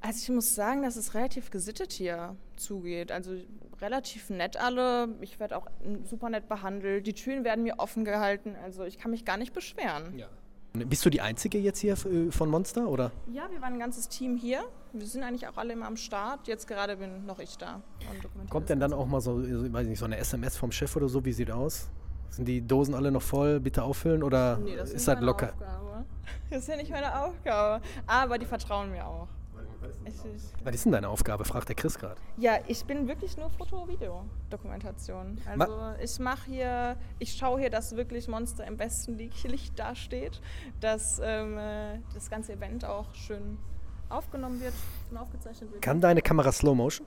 Also 0.00 0.18
ich 0.22 0.28
muss 0.28 0.54
sagen, 0.54 0.82
dass 0.82 0.96
es 0.96 1.14
relativ 1.14 1.50
gesittet 1.50 1.92
hier 1.92 2.36
zugeht. 2.56 3.10
Also 3.10 3.34
relativ 3.80 4.30
nett 4.30 4.56
alle. 4.56 5.08
Ich 5.20 5.40
werde 5.40 5.56
auch 5.56 5.68
super 6.04 6.28
nett 6.28 6.48
behandelt. 6.48 7.06
Die 7.06 7.14
Türen 7.14 7.44
werden 7.44 7.64
mir 7.64 7.78
offen 7.78 8.04
gehalten. 8.04 8.56
Also 8.62 8.84
ich 8.84 8.98
kann 8.98 9.10
mich 9.10 9.24
gar 9.24 9.36
nicht 9.36 9.52
beschweren. 9.52 10.16
Ja. 10.18 10.28
Bist 10.88 11.04
du 11.04 11.10
die 11.10 11.20
Einzige 11.20 11.58
jetzt 11.58 11.78
hier 11.80 11.92
äh, 11.94 12.30
von 12.30 12.50
Monster, 12.50 12.88
oder? 12.88 13.10
Ja, 13.32 13.48
wir 13.50 13.60
waren 13.60 13.74
ein 13.74 13.78
ganzes 13.78 14.08
Team 14.08 14.36
hier. 14.36 14.60
Wir 14.92 15.06
sind 15.06 15.22
eigentlich 15.22 15.46
auch 15.48 15.56
alle 15.56 15.72
immer 15.72 15.86
am 15.86 15.96
Start. 15.96 16.46
Jetzt 16.48 16.66
gerade 16.66 16.96
bin 16.96 17.26
noch 17.26 17.38
ich 17.38 17.56
da. 17.56 17.80
Kommt 18.50 18.68
denn 18.68 18.80
dann 18.80 18.92
auch 18.92 19.06
mal 19.06 19.20
so, 19.20 19.38
weiß 19.42 19.86
nicht, 19.86 19.98
so 19.98 20.04
eine 20.04 20.16
SMS 20.18 20.56
vom 20.56 20.72
Chef 20.72 20.94
oder 20.96 21.08
so? 21.08 21.24
Wie 21.24 21.32
sieht 21.32 21.50
aus? 21.50 21.88
Sind 22.30 22.46
die 22.46 22.60
Dosen 22.66 22.94
alle 22.94 23.10
noch 23.10 23.22
voll? 23.22 23.60
Bitte 23.60 23.82
auffüllen 23.82 24.22
oder 24.22 24.58
Nee, 24.58 24.76
das 24.76 24.90
ist, 24.90 24.96
ist 24.96 25.08
das 25.08 25.14
meine 25.16 25.26
locker? 25.26 25.52
Aufgabe. 25.52 26.04
Das 26.50 26.60
ist 26.62 26.68
ja 26.68 26.76
nicht 26.76 26.90
meine 26.90 27.20
Aufgabe. 27.24 27.82
Aber 28.06 28.38
die 28.38 28.46
vertrauen 28.46 28.90
mir 28.90 29.06
auch. 29.06 29.28
Was 30.64 30.74
ist 30.74 30.84
denn 30.84 30.92
deine 30.92 31.08
Aufgabe? 31.08 31.44
fragt 31.44 31.68
der 31.68 31.76
Chris 31.76 31.98
gerade. 31.98 32.16
ja, 32.36 32.58
ich 32.66 32.84
bin 32.84 33.08
wirklich 33.08 33.36
nur 33.36 33.50
Foto-Video-Dokumentation. 33.50 35.38
Also 35.46 35.94
ich 36.02 36.18
mache 36.18 36.50
hier, 36.50 36.96
ich 37.18 37.32
schaue 37.36 37.60
hier, 37.60 37.70
dass 37.70 37.96
wirklich 37.96 38.28
Monster 38.28 38.66
im 38.66 38.76
besten 38.76 39.16
Licht 39.16 39.44
Licht 39.48 39.78
dasteht, 39.78 40.40
dass 40.80 41.20
ähm, 41.22 41.58
äh, 41.58 41.98
das 42.14 42.30
ganze 42.30 42.52
Event 42.52 42.84
auch 42.84 43.14
schön 43.14 43.58
aufgenommen 44.08 44.60
wird 44.60 44.74
und 45.10 45.16
aufgezeichnet 45.16 45.72
wird. 45.72 45.82
Kann 45.82 46.00
deine 46.00 46.22
Kamera 46.22 46.52
Slow 46.52 46.74
Motion? 46.74 47.06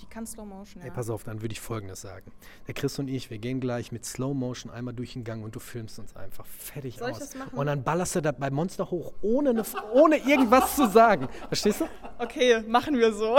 Die 0.00 0.06
kann 0.06 0.26
Slow 0.26 0.46
Motion, 0.46 0.82
ja. 0.82 0.88
Ey, 0.88 0.90
pass 0.94 1.10
auf, 1.10 1.24
dann 1.24 1.42
würde 1.42 1.52
ich 1.52 1.60
Folgendes 1.60 2.00
sagen. 2.00 2.32
Der 2.66 2.74
Chris 2.74 2.98
und 2.98 3.08
ich, 3.08 3.30
wir 3.30 3.38
gehen 3.38 3.60
gleich 3.60 3.92
mit 3.92 4.04
Slow 4.04 4.34
Motion 4.34 4.72
einmal 4.72 4.94
durch 4.94 5.12
den 5.12 5.24
Gang 5.24 5.44
und 5.44 5.54
du 5.54 5.60
filmst 5.60 5.98
uns 5.98 6.16
einfach 6.16 6.46
fertig 6.46 6.98
Soll 6.98 7.10
ich 7.10 7.16
aus. 7.16 7.34
Und 7.52 7.66
dann 7.66 7.82
ballerst 7.82 8.16
du 8.16 8.22
da 8.22 8.32
bei 8.32 8.50
Monster 8.50 8.90
hoch, 8.90 9.12
ohne, 9.20 9.50
eine, 9.50 9.64
ohne 9.92 10.16
irgendwas 10.16 10.76
zu 10.76 10.88
sagen. 10.88 11.28
Verstehst 11.48 11.82
du? 11.82 11.88
Okay, 12.18 12.62
machen 12.66 12.96
wir 12.96 13.12
so. 13.12 13.38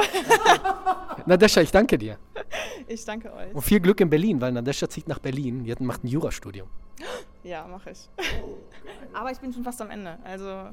Nadesha, 1.26 1.62
ich 1.62 1.72
danke 1.72 1.98
dir. 1.98 2.18
ich 2.88 3.04
danke 3.06 3.34
euch. 3.34 3.54
Und 3.54 3.62
viel 3.62 3.80
Glück 3.80 4.00
in 4.02 4.10
Berlin, 4.10 4.40
weil 4.40 4.52
Nadesha 4.52 4.90
zieht 4.90 5.08
nach 5.08 5.20
Berlin. 5.20 5.64
Die 5.64 5.76
macht 5.84 6.04
ein 6.04 6.08
Jurastudium. 6.08 6.70
Ja, 7.44 7.66
mache 7.68 7.92
ich. 7.92 8.10
Aber 9.14 9.32
ich 9.32 9.40
bin 9.40 9.52
schon 9.52 9.64
fast 9.64 9.82
am 9.82 9.90
Ende, 9.90 10.20
also 10.24 10.70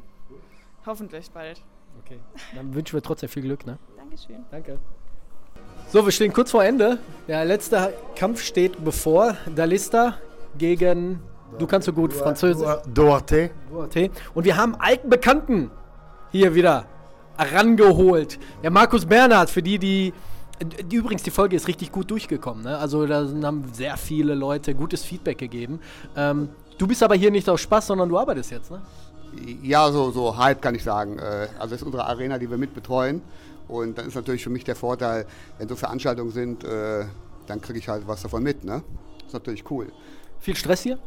hoffentlich 0.84 1.30
bald. 1.30 1.62
Okay. 2.00 2.20
Dann 2.54 2.74
wünschen 2.74 2.94
wir 2.94 3.02
trotzdem 3.02 3.28
viel 3.28 3.42
Glück, 3.42 3.66
ne? 3.66 3.78
Dankeschön. 3.96 4.44
Danke. 4.50 4.78
So, 5.90 6.04
wir 6.04 6.12
stehen 6.12 6.32
kurz 6.34 6.50
vor 6.50 6.62
Ende. 6.62 6.98
Der 7.28 7.44
letzte 7.46 7.94
Kampf 8.14 8.42
steht 8.42 8.84
bevor. 8.84 9.36
Dalista 9.54 10.18
gegen, 10.58 11.20
du 11.58 11.66
kannst 11.66 11.86
so 11.86 11.94
gut 11.94 12.12
Französisch. 12.12 12.68
Duarte. 12.92 13.50
Duarte. 13.70 14.10
Und 14.34 14.44
wir 14.44 14.56
haben 14.58 14.74
alten 14.78 15.08
Bekannten 15.08 15.70
hier 16.30 16.54
wieder 16.54 16.84
rangeholt. 17.38 18.38
Der 18.62 18.70
Markus 18.70 19.06
Bernhard, 19.06 19.48
für 19.48 19.62
die, 19.62 19.78
die, 19.78 20.12
die 20.84 20.96
übrigens, 20.96 21.22
die 21.22 21.30
Folge 21.30 21.56
ist 21.56 21.68
richtig 21.68 21.90
gut 21.90 22.10
durchgekommen. 22.10 22.64
Ne? 22.64 22.76
Also 22.76 23.06
da 23.06 23.26
haben 23.42 23.64
sehr 23.72 23.96
viele 23.96 24.34
Leute 24.34 24.74
gutes 24.74 25.04
Feedback 25.04 25.38
gegeben. 25.38 25.80
Ähm, 26.16 26.50
du 26.76 26.86
bist 26.86 27.02
aber 27.02 27.14
hier 27.14 27.30
nicht 27.30 27.48
aus 27.48 27.62
Spaß, 27.62 27.86
sondern 27.86 28.10
du 28.10 28.18
arbeitest 28.18 28.50
jetzt, 28.50 28.70
ne? 28.70 28.82
Ja, 29.62 29.90
so, 29.92 30.10
so 30.10 30.36
halb 30.36 30.60
kann 30.60 30.74
ich 30.74 30.82
sagen. 30.82 31.18
Äh, 31.18 31.48
Also 31.58 31.70
das 31.70 31.80
ist 31.80 31.82
unsere 31.82 32.06
Arena, 32.06 32.38
die 32.38 32.50
wir 32.50 32.58
mitbetreuen. 32.58 33.22
Und 33.68 33.98
dann 33.98 34.08
ist 34.08 34.14
natürlich 34.14 34.42
für 34.42 34.50
mich 34.50 34.64
der 34.64 34.76
Vorteil, 34.76 35.26
wenn 35.58 35.68
so 35.68 35.76
Veranstaltungen 35.76 36.32
sind, 36.32 36.64
äh, 36.64 37.04
dann 37.46 37.60
kriege 37.60 37.78
ich 37.78 37.88
halt 37.88 38.06
was 38.06 38.22
davon 38.22 38.42
mit. 38.42 38.64
Ne? 38.64 38.82
Das 39.18 39.28
ist 39.28 39.32
natürlich 39.34 39.70
cool. 39.70 39.92
Viel 40.40 40.56
Stress 40.56 40.82
hier? 40.82 40.98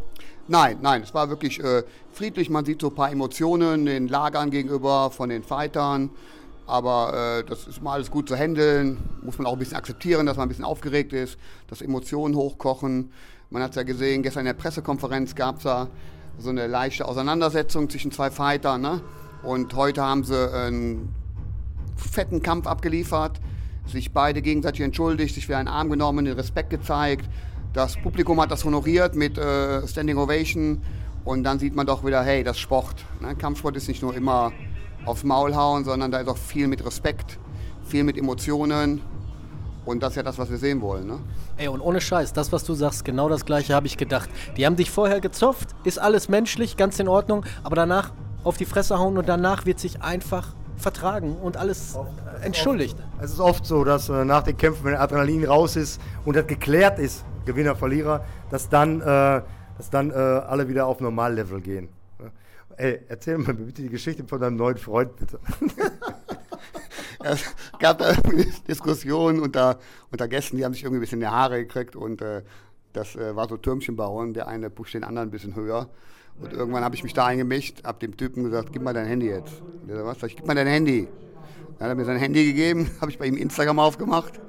Nein, 0.48 0.80
nein, 0.82 1.04
es 1.04 1.14
war 1.14 1.30
wirklich 1.30 1.64
äh, 1.64 1.84
friedlich. 2.12 2.50
Man 2.50 2.66
sieht 2.66 2.82
so 2.82 2.90
ein 2.90 2.96
paar 2.96 3.12
Emotionen 3.12 3.86
den 3.86 4.08
Lagern 4.08 4.52
gegenüber 4.52 5.10
von 5.12 5.30
den 5.30 5.44
Fightern. 5.44 6.10
Aber 6.68 7.40
äh, 7.40 7.44
das 7.44 7.68
ist 7.68 7.80
immer 7.80 7.94
alles 7.94 8.12
gut 8.12 8.30
zu 8.30 8.36
handeln. 8.36 8.98
Muss 9.22 9.38
man 9.38 9.48
auch 9.48 9.54
ein 9.54 9.60
bisschen 9.60 9.78
akzeptieren, 9.78 10.26
dass 10.26 10.38
man 10.38 10.46
ein 10.46 10.50
bisschen 10.50 10.66
aufgeregt 10.66 11.14
ist, 11.14 11.38
dass 11.68 11.82
Emotionen 11.82 12.36
hochkochen. 12.36 13.12
Man 13.50 13.62
hat 13.64 13.72
es 13.72 13.76
ja 13.76 13.84
gesehen, 13.84 14.24
gestern 14.24 14.42
in 14.42 14.46
der 14.48 14.54
Pressekonferenz 14.54 15.36
gab 15.36 15.58
es 15.58 15.64
da 15.64 15.88
so 16.38 16.50
eine 16.50 16.68
leichte 16.68 17.06
Auseinandersetzung 17.06 17.90
zwischen 17.90 18.12
zwei 18.12 18.32
Fightern. 18.32 18.82
Ne? 18.82 19.02
Und 19.44 19.74
heute 19.76 20.02
haben 20.02 20.24
sie 20.24 20.54
einen 20.54 21.14
fetten 22.04 22.42
Kampf 22.42 22.68
abgeliefert, 22.68 23.40
sich 23.86 24.12
beide 24.12 24.42
gegenseitig 24.42 24.82
entschuldigt, 24.82 25.36
sich 25.36 25.48
für 25.48 25.58
einen 25.58 25.68
Arm 25.68 25.90
genommen, 25.90 26.26
den 26.26 26.36
Respekt 26.36 26.70
gezeigt. 26.70 27.30
Das 27.74 27.96
Publikum 27.96 28.40
hat 28.42 28.52
das 28.52 28.66
honoriert 28.66 29.16
mit 29.16 29.38
äh, 29.38 29.88
Standing 29.88 30.18
Ovation. 30.18 30.82
Und 31.24 31.44
dann 31.44 31.60
sieht 31.60 31.76
man 31.76 31.86
doch 31.86 32.04
wieder, 32.04 32.24
hey, 32.24 32.44
das 32.44 32.60
Sport. 32.60 33.06
Ne? 33.20 33.36
Kampfsport 33.36 33.78
ist 33.78 33.88
nicht 33.88 34.02
nur 34.02 34.16
immer 34.16 34.52
aufs 35.06 35.24
Maul 35.24 35.56
hauen, 35.56 35.84
sondern 35.84 36.12
da 36.12 36.20
ist 36.20 36.28
auch 36.28 36.38
viel 36.38 36.68
mit 36.68 36.86
Respekt, 36.86 37.40
viel 37.86 38.04
mit 38.04 38.18
Emotionen. 38.18 39.02
Und 39.86 40.04
das 40.04 40.12
ist 40.12 40.16
ja 40.18 40.24
das, 40.24 40.38
was 40.38 40.50
wir 40.50 40.58
sehen 40.58 40.82
wollen. 40.82 41.08
Ne? 41.08 41.20
Ey, 41.58 41.68
und 41.68 41.82
ohne 41.82 42.02
Scheiß, 42.02 42.34
das, 42.34 42.52
was 42.52 42.64
du 42.64 42.74
sagst, 42.74 43.04
genau 43.06 43.30
das 43.30 43.46
Gleiche 43.46 43.74
habe 43.74 43.88
ich 43.88 43.98
gedacht. 43.98 44.30
Die 44.58 44.66
haben 44.66 44.76
dich 44.76 44.92
vorher 44.92 45.22
gezopft, 45.22 45.70
ist 45.84 46.00
alles 46.00 46.30
menschlich, 46.30 46.78
ganz 46.78 47.00
in 47.00 47.08
Ordnung, 47.08 47.46
aber 47.64 47.76
danach 47.76 48.12
auf 48.44 48.58
die 48.58 48.66
Fresse 48.66 49.00
hauen 49.00 49.18
und 49.18 49.28
danach 49.28 49.66
wird 49.66 49.80
sich 49.80 50.02
einfach 50.02 50.54
vertragen 50.82 51.38
und 51.38 51.58
alles 51.58 51.96
äh, 51.96 52.46
entschuldigt. 52.46 52.98
Es 53.22 53.32
ist 53.32 53.40
oft 53.40 53.66
so, 53.66 53.84
dass 53.84 54.10
äh, 54.10 54.26
nach 54.26 54.44
den 54.44 54.58
Kämpfen, 54.58 54.84
wenn 54.86 54.96
Adrenalin 54.96 55.46
raus 55.46 55.76
ist 55.76 56.02
und 56.26 56.36
das 56.36 56.48
geklärt 56.48 57.00
ist, 57.00 57.24
Gewinner, 57.46 57.76
Verlierer, 57.76 58.26
dass 58.50 58.70
dann, 58.70 59.02
äh, 59.02 59.42
dass 59.78 59.90
dann 59.90 60.12
äh, 60.12 60.14
alle 60.14 60.68
wieder 60.68 60.86
auf 60.86 61.00
Normallevel 61.00 61.62
gehen. 61.62 61.90
Ey, 62.78 63.02
erzähl 63.10 63.38
mir 63.38 63.54
bitte 63.54 63.82
die 63.84 63.90
Geschichte 63.90 64.24
von 64.26 64.40
deinem 64.40 64.56
neuen 64.56 64.78
Freund, 64.78 65.16
bitte. 65.16 65.40
Es 67.24 67.56
gab 67.78 68.00
da 68.00 68.10
irgendwie 68.10 68.52
Diskussionen 68.68 69.42
unter, 69.42 69.78
unter 70.12 70.28
Gästen, 70.28 70.58
die 70.58 70.66
haben 70.66 70.74
sich 70.74 70.84
irgendwie 70.84 71.00
ein 71.00 71.02
bisschen 71.02 71.22
in 71.22 71.28
die 71.28 71.32
Haare 71.32 71.60
gekriegt 71.60 71.96
und 71.96 72.22
äh, 72.22 72.42
das 72.94 73.16
äh, 73.16 73.36
war 73.36 73.48
so 73.48 73.58
Türmchen 73.58 73.96
bauen. 73.96 74.34
Der 74.34 74.48
eine 74.48 74.70
pusht 74.70 74.94
den 74.94 75.04
anderen 75.04 75.28
ein 75.28 75.32
bisschen 75.32 75.56
höher. 75.56 75.90
Und 76.42 76.54
irgendwann 76.54 76.84
habe 76.84 76.96
ich 76.96 77.04
mich 77.04 77.14
da 77.14 77.26
eingemischt, 77.26 77.84
habe 77.84 78.00
dem 78.00 78.18
Typen 78.18 78.44
gesagt, 78.44 78.74
gib 78.74 78.82
mal 78.82 78.94
dein 78.94 79.06
Handy 79.06 79.28
jetzt. 79.28 79.62
Und 79.62 79.88
der 79.88 79.98
sagt, 79.98 80.08
was? 80.08 80.20
Sag 80.20 80.30
Ich 80.30 80.36
gib 80.38 80.48
mal 80.48 80.56
dein 80.56 80.68
Handy. 80.68 81.08
Dann 81.78 81.86
hat 81.86 81.90
er 81.90 81.96
mir 81.96 82.06
sein 82.06 82.18
Handy 82.18 82.46
gegeben, 82.46 82.90
habe 83.02 83.12
ich 83.12 83.20
bei 83.20 83.26
ihm 83.26 83.38
Instagram 83.38 83.80
aufgemacht, 83.80 84.40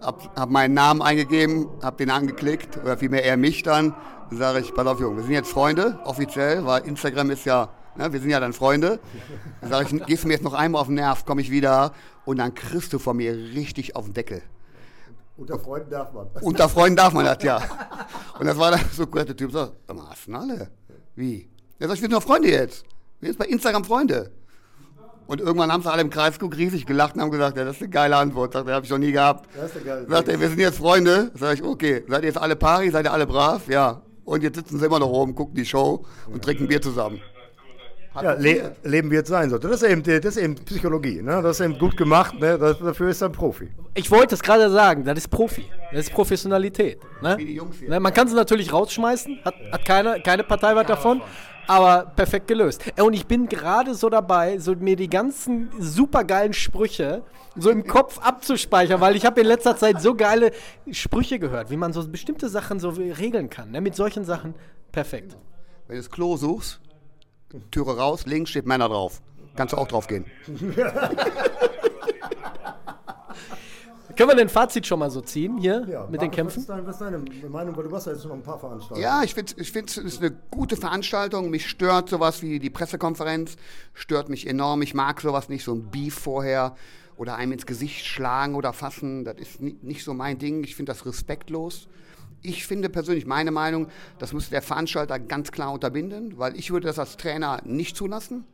habe 0.00 0.18
hab 0.34 0.50
meinen 0.50 0.74
Namen 0.74 1.02
eingegeben, 1.02 1.68
habe 1.82 1.96
den 1.96 2.10
angeklickt, 2.10 2.78
oder 2.78 2.96
vielmehr 2.96 3.24
er 3.24 3.36
mich 3.36 3.62
dann. 3.62 3.94
Dann 4.30 4.38
sage 4.38 4.60
ich, 4.60 4.74
pass 4.74 4.86
auf 4.86 5.00
Junge, 5.00 5.16
wir 5.16 5.24
sind 5.24 5.32
jetzt 5.32 5.50
Freunde, 5.50 5.98
offiziell, 6.04 6.64
weil 6.64 6.82
Instagram 6.84 7.30
ist 7.30 7.44
ja, 7.44 7.68
ne, 7.96 8.12
wir 8.12 8.20
sind 8.20 8.30
ja 8.30 8.40
dann 8.40 8.52
Freunde. 8.52 8.98
Dann 9.60 9.70
sage 9.70 9.88
ich, 9.90 10.06
gehst 10.06 10.24
du 10.24 10.28
mir 10.28 10.34
jetzt 10.34 10.44
noch 10.44 10.54
einmal 10.54 10.80
auf 10.80 10.88
den 10.88 10.96
Nerv, 10.96 11.24
komme 11.24 11.40
ich 11.40 11.50
wieder 11.50 11.92
und 12.24 12.38
dann 12.38 12.54
kriegst 12.54 12.92
du 12.92 12.98
von 12.98 13.16
mir 13.16 13.32
richtig 13.32 13.94
auf 13.94 14.06
den 14.06 14.14
Deckel. 14.14 14.42
Unter 15.36 15.58
Freunden 15.58 15.90
darf 15.90 16.12
man. 16.12 16.28
Unter 16.40 16.68
Freunden 16.68 16.96
darf 16.96 17.12
man 17.12 17.24
das, 17.24 17.42
ja. 17.42 17.60
Und 18.38 18.46
das 18.46 18.56
war 18.56 18.70
dann 18.70 18.80
so 18.92 19.04
der 19.06 19.36
Typ 19.36 19.50
so, 19.50 19.72
mal, 19.92 20.08
hast 20.10 20.26
denn 20.26 20.36
alle? 20.36 20.70
Wie? 21.16 21.48
Der 21.78 21.88
sagt, 21.88 21.96
ich 21.98 22.02
bin 22.02 22.10
nur 22.10 22.20
Freunde 22.20 22.50
jetzt. 22.50 22.84
Wir 23.20 23.30
sind 23.30 23.38
bei 23.38 23.46
Instagram 23.46 23.84
Freunde. 23.84 24.30
Und 25.26 25.40
irgendwann 25.40 25.72
haben 25.72 25.82
sie 25.82 25.90
alle 25.90 26.02
im 26.02 26.10
Kreis 26.10 26.38
geguckt, 26.38 26.58
riesig 26.58 26.84
gelacht 26.84 27.14
und 27.14 27.22
haben 27.22 27.30
gesagt, 27.30 27.56
ja, 27.56 27.64
das 27.64 27.76
ist 27.76 27.82
eine 27.82 27.90
geile 27.90 28.16
Antwort. 28.16 28.52
Sagt 28.52 28.68
er, 28.68 28.74
habe 28.74 28.84
ich 28.84 28.90
noch 28.90 28.98
nie 28.98 29.12
gehabt. 29.12 29.48
Das 29.56 29.70
ist 29.70 29.76
eine 29.76 29.84
geile 29.84 30.08
Sagt 30.08 30.28
er, 30.28 30.40
wir 30.40 30.48
sind 30.48 30.58
jetzt 30.58 30.78
Freunde. 30.78 31.30
Sag 31.34 31.54
ich, 31.54 31.62
okay, 31.62 32.04
seid 32.06 32.22
ihr 32.22 32.28
jetzt 32.28 32.38
alle 32.38 32.56
pari, 32.56 32.90
seid 32.90 33.06
ihr 33.06 33.12
alle 33.12 33.26
brav? 33.26 33.66
Ja. 33.68 34.02
Und 34.24 34.42
jetzt 34.42 34.56
sitzen 34.56 34.78
sie 34.78 34.86
immer 34.86 34.98
noch 34.98 35.08
oben, 35.08 35.34
gucken 35.34 35.54
die 35.54 35.64
Show 35.64 36.04
und 36.30 36.42
trinken 36.42 36.68
Bier 36.68 36.82
zusammen. 36.82 37.20
Ja, 38.22 38.32
le. 38.34 38.76
Leben 38.84 39.10
wie 39.10 39.16
es 39.16 39.28
sein 39.28 39.50
sollte. 39.50 39.68
Das 39.68 39.82
ist 39.82 39.88
eben, 39.90 40.02
das 40.02 40.24
ist 40.24 40.36
eben 40.36 40.54
Psychologie. 40.54 41.20
Ne? 41.20 41.40
Das 41.42 41.58
ist 41.58 41.64
eben 41.64 41.78
gut 41.78 41.96
gemacht. 41.96 42.38
Ne? 42.38 42.58
Das, 42.58 42.78
dafür 42.78 43.08
ist 43.08 43.20
er 43.22 43.28
ein 43.28 43.32
Profi. 43.32 43.68
Ich 43.94 44.10
wollte 44.10 44.34
es 44.34 44.42
gerade 44.42 44.70
sagen, 44.70 45.04
das 45.04 45.18
ist 45.18 45.28
Profi. 45.28 45.64
Das 45.92 46.06
ist 46.06 46.12
Professionalität. 46.12 46.98
Ne? 47.22 47.36
Wie 47.38 47.44
die 47.46 47.54
Jungs 47.54 47.76
hier. 47.78 47.88
Ne, 47.90 47.98
man 48.00 48.14
kann 48.14 48.28
sie 48.28 48.34
natürlich 48.34 48.72
rausschmeißen, 48.72 49.40
hat, 49.44 49.54
hat 49.72 49.84
keine, 49.84 50.20
keine 50.22 50.44
Partei 50.44 50.76
was 50.76 50.86
davon, 50.86 51.22
aber 51.66 52.12
perfekt 52.14 52.46
gelöst. 52.46 52.82
Äh, 52.96 53.02
Und 53.02 53.14
ich 53.14 53.26
bin 53.26 53.48
gerade 53.48 53.94
so 53.94 54.08
dabei, 54.08 54.58
so 54.58 54.74
mir 54.74 54.96
die 54.96 55.08
ganzen 55.10 55.70
supergeilen 55.78 56.52
Sprüche 56.52 57.22
so 57.56 57.70
im 57.70 57.86
Kopf 57.86 58.18
abzuspeichern, 58.18 59.00
weil 59.00 59.16
ich 59.16 59.24
habe 59.24 59.40
in 59.40 59.46
letzter 59.46 59.76
Zeit 59.76 60.00
so 60.00 60.14
geile 60.14 60.50
Sprüche 60.90 61.38
gehört, 61.38 61.70
wie 61.70 61.76
man 61.76 61.92
so 61.92 62.06
bestimmte 62.08 62.48
Sachen 62.48 62.80
so 62.80 62.90
regeln 62.90 63.48
kann. 63.50 63.70
Ne? 63.70 63.80
Mit 63.80 63.94
solchen 63.94 64.24
Sachen 64.24 64.54
perfekt. 64.92 65.36
Wenn 65.86 65.96
du 65.96 66.02
das 66.02 66.10
Klo 66.10 66.36
suchst, 66.36 66.80
Türe 67.70 67.96
raus, 67.96 68.26
links 68.26 68.50
steht 68.50 68.66
Männer 68.66 68.88
drauf. 68.88 69.20
Kannst 69.56 69.72
du 69.72 69.76
auch 69.78 69.86
drauf 69.88 70.06
gehen. 70.08 70.24
Können 74.16 74.30
wir 74.30 74.36
denn 74.36 74.48
Fazit 74.48 74.86
schon 74.86 75.00
mal 75.00 75.10
so 75.10 75.20
ziehen 75.22 75.58
hier 75.58 75.80
mit 75.80 75.88
den 75.88 75.94
Markus, 75.96 76.12
Was 76.28 76.30
Kämpfen? 76.30 76.60
ist, 76.60 76.68
dein, 76.68 76.86
was 76.86 76.94
ist 76.96 77.00
deine 77.00 77.18
Meinung? 77.48 77.76
Weil 77.76 77.82
du 77.84 77.90
warst 77.90 78.06
ja 78.06 78.12
jetzt 78.12 78.24
noch 78.24 78.32
ein 78.34 78.42
paar 78.42 78.60
Veranstaltungen. 78.60 79.02
Ja, 79.02 79.24
ich 79.24 79.34
finde 79.34 79.54
ich 79.56 79.72
find's, 79.72 79.96
es 79.96 80.04
ist 80.04 80.20
eine 80.22 80.30
gute 80.52 80.76
Veranstaltung. 80.76 81.50
Mich 81.50 81.68
stört 81.68 82.08
sowas 82.10 82.40
wie 82.40 82.60
die 82.60 82.70
Pressekonferenz, 82.70 83.56
stört 83.92 84.28
mich 84.28 84.46
enorm. 84.46 84.82
Ich 84.82 84.94
mag 84.94 85.20
sowas 85.20 85.48
nicht, 85.48 85.64
so 85.64 85.74
ein 85.74 85.90
Beef 85.90 86.14
vorher 86.14 86.76
oder 87.16 87.34
einem 87.34 87.52
ins 87.52 87.66
Gesicht 87.66 88.06
schlagen 88.06 88.54
oder 88.54 88.72
fassen. 88.72 89.24
Das 89.24 89.36
ist 89.38 89.60
ni- 89.60 89.78
nicht 89.82 90.04
so 90.04 90.14
mein 90.14 90.38
Ding. 90.38 90.62
Ich 90.62 90.76
finde 90.76 90.92
das 90.92 91.04
respektlos. 91.06 91.88
Ich 92.46 92.66
finde 92.66 92.90
persönlich, 92.90 93.24
meine 93.24 93.50
Meinung, 93.50 93.88
das 94.18 94.34
müsste 94.34 94.50
der 94.50 94.60
Veranstalter 94.60 95.18
ganz 95.18 95.50
klar 95.50 95.72
unterbinden, 95.72 96.36
weil 96.36 96.54
ich 96.58 96.70
würde 96.70 96.86
das 96.86 96.98
als 96.98 97.16
Trainer 97.16 97.62
nicht 97.64 97.96
zulassen. 97.96 98.44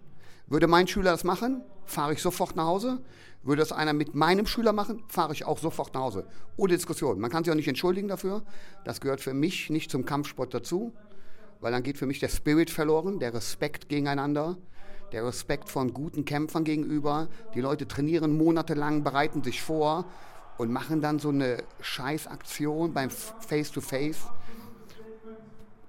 Würde 0.47 0.69
mein 0.69 0.87
Schüler 0.87 1.11
das 1.11 1.25
machen, 1.25 1.63
fahre 1.87 2.13
ich 2.13 2.23
sofort 2.23 2.55
nach 2.55 2.67
Hause. 2.67 3.01
Würde 3.43 3.59
das 3.59 3.73
einer 3.73 3.93
mit 3.93 4.15
meinem 4.15 4.47
Schüler 4.47 4.73
machen, 4.73 5.03
fahre 5.09 5.33
ich 5.33 5.45
auch 5.45 5.59
sofort 5.59 5.93
nach 5.93 6.03
Hause. 6.03 6.25
Ohne 6.57 6.75
Diskussion. 6.75 7.19
Man 7.19 7.33
kann 7.33 7.43
sich 7.43 7.51
auch 7.51 7.57
nicht 7.57 7.67
entschuldigen 7.67 8.07
dafür. 8.07 8.45
Das 8.85 9.01
gehört 9.01 9.23
für 9.23 9.35
mich 9.35 9.71
nicht 9.71 9.91
zum 9.91 10.05
Kampfsport 10.05 10.55
dazu, 10.55 10.93
weil 11.61 11.73
dann 11.73 11.83
geht 11.83 11.99
für 11.99 12.07
mich 12.07 12.21
der 12.21 12.29
Spirit 12.29 12.71
verloren, 12.71 13.19
der 13.19 13.35
Respekt 13.35 13.89
gegeneinander, 13.89 14.57
der 15.11 15.27
Respekt 15.27 15.69
von 15.69 15.93
guten 15.93 16.25
Kämpfern 16.25 16.63
gegenüber. 16.63 17.27
Die 17.57 17.61
Leute 17.61 17.89
trainieren 17.89 18.39
monatelang, 18.39 19.03
bereiten 19.03 19.43
sich 19.43 19.61
vor 19.61 20.05
und 20.61 20.71
machen 20.71 21.01
dann 21.01 21.19
so 21.19 21.31
eine 21.31 21.65
Scheißaktion 21.81 22.93
beim 22.93 23.09
Face-to-Face. 23.09 24.19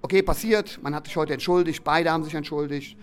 Okay, 0.02 0.22
passiert, 0.22 0.80
man 0.82 0.96
hat 0.96 1.08
sich 1.08 1.18
heute 1.18 1.34
entschuldigt, 1.34 1.84
beide 1.84 2.10
haben 2.10 2.24
sich 2.24 2.34
entschuldigt, 2.34 2.98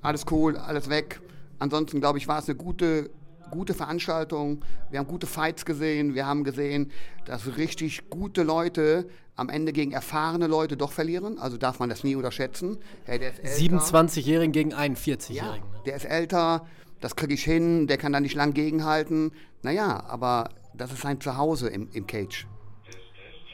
alles 0.00 0.24
cool, 0.32 0.56
alles 0.56 0.90
weg. 0.90 1.20
Ansonsten 1.60 2.00
glaube 2.00 2.18
ich, 2.18 2.26
war 2.26 2.40
es 2.40 2.48
eine 2.48 2.56
gute, 2.56 3.08
gute 3.52 3.72
Veranstaltung. 3.72 4.64
Wir 4.90 4.98
haben 4.98 5.06
gute 5.06 5.28
Fights 5.28 5.64
gesehen, 5.64 6.14
wir 6.14 6.26
haben 6.26 6.42
gesehen, 6.42 6.90
dass 7.24 7.56
richtig 7.56 8.10
gute 8.10 8.42
Leute 8.42 9.06
am 9.36 9.48
Ende 9.48 9.72
gegen 9.72 9.92
erfahrene 9.92 10.48
Leute 10.48 10.76
doch 10.76 10.90
verlieren. 10.90 11.38
Also 11.38 11.56
darf 11.56 11.78
man 11.78 11.88
das 11.88 12.02
nie 12.02 12.16
unterschätzen. 12.16 12.78
Hey, 13.04 13.20
der 13.20 13.30
ist 13.30 13.60
älter. 13.60 13.78
27-Jährigen 13.78 14.50
gegen 14.50 14.74
41-Jährigen. 14.74 15.68
Ja, 15.72 15.82
der 15.86 15.94
ist 15.94 16.04
älter, 16.04 16.66
das 17.00 17.14
kriege 17.14 17.34
ich 17.34 17.44
hin, 17.44 17.86
der 17.86 17.96
kann 17.96 18.12
da 18.12 18.18
nicht 18.18 18.34
lang 18.34 18.54
gegenhalten. 18.54 19.30
Naja, 19.62 20.02
aber 20.08 20.50
das 20.82 20.92
ist 20.92 21.02
sein 21.02 21.20
Zuhause 21.20 21.68
im, 21.68 21.88
im 21.92 22.06
Cage. 22.06 22.46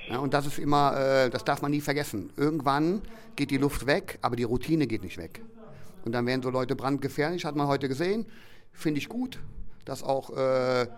Ja, 0.08 0.18
und 0.18 0.32
das 0.32 0.46
ist 0.46 0.58
immer, 0.58 0.96
äh, 0.98 1.30
das 1.30 1.44
darf 1.44 1.60
man 1.60 1.70
nie 1.70 1.80
vergessen. 1.82 2.32
Irgendwann 2.36 3.02
geht 3.36 3.50
die 3.50 3.58
Luft 3.58 3.86
weg, 3.86 4.18
aber 4.22 4.36
die 4.36 4.44
Routine 4.44 4.86
geht 4.86 5.02
nicht 5.02 5.18
weg. 5.18 5.42
Und 6.04 6.12
dann 6.12 6.26
werden 6.26 6.42
so 6.42 6.48
Leute 6.50 6.74
brandgefährlich, 6.74 7.44
hat 7.44 7.54
man 7.56 7.66
heute 7.66 7.88
gesehen. 7.88 8.24
Finde 8.72 8.98
ich 8.98 9.08
gut, 9.10 9.38
dass 9.84 10.02
auch, 10.02 10.30
äh, 10.34 10.82
ja, 10.84 10.88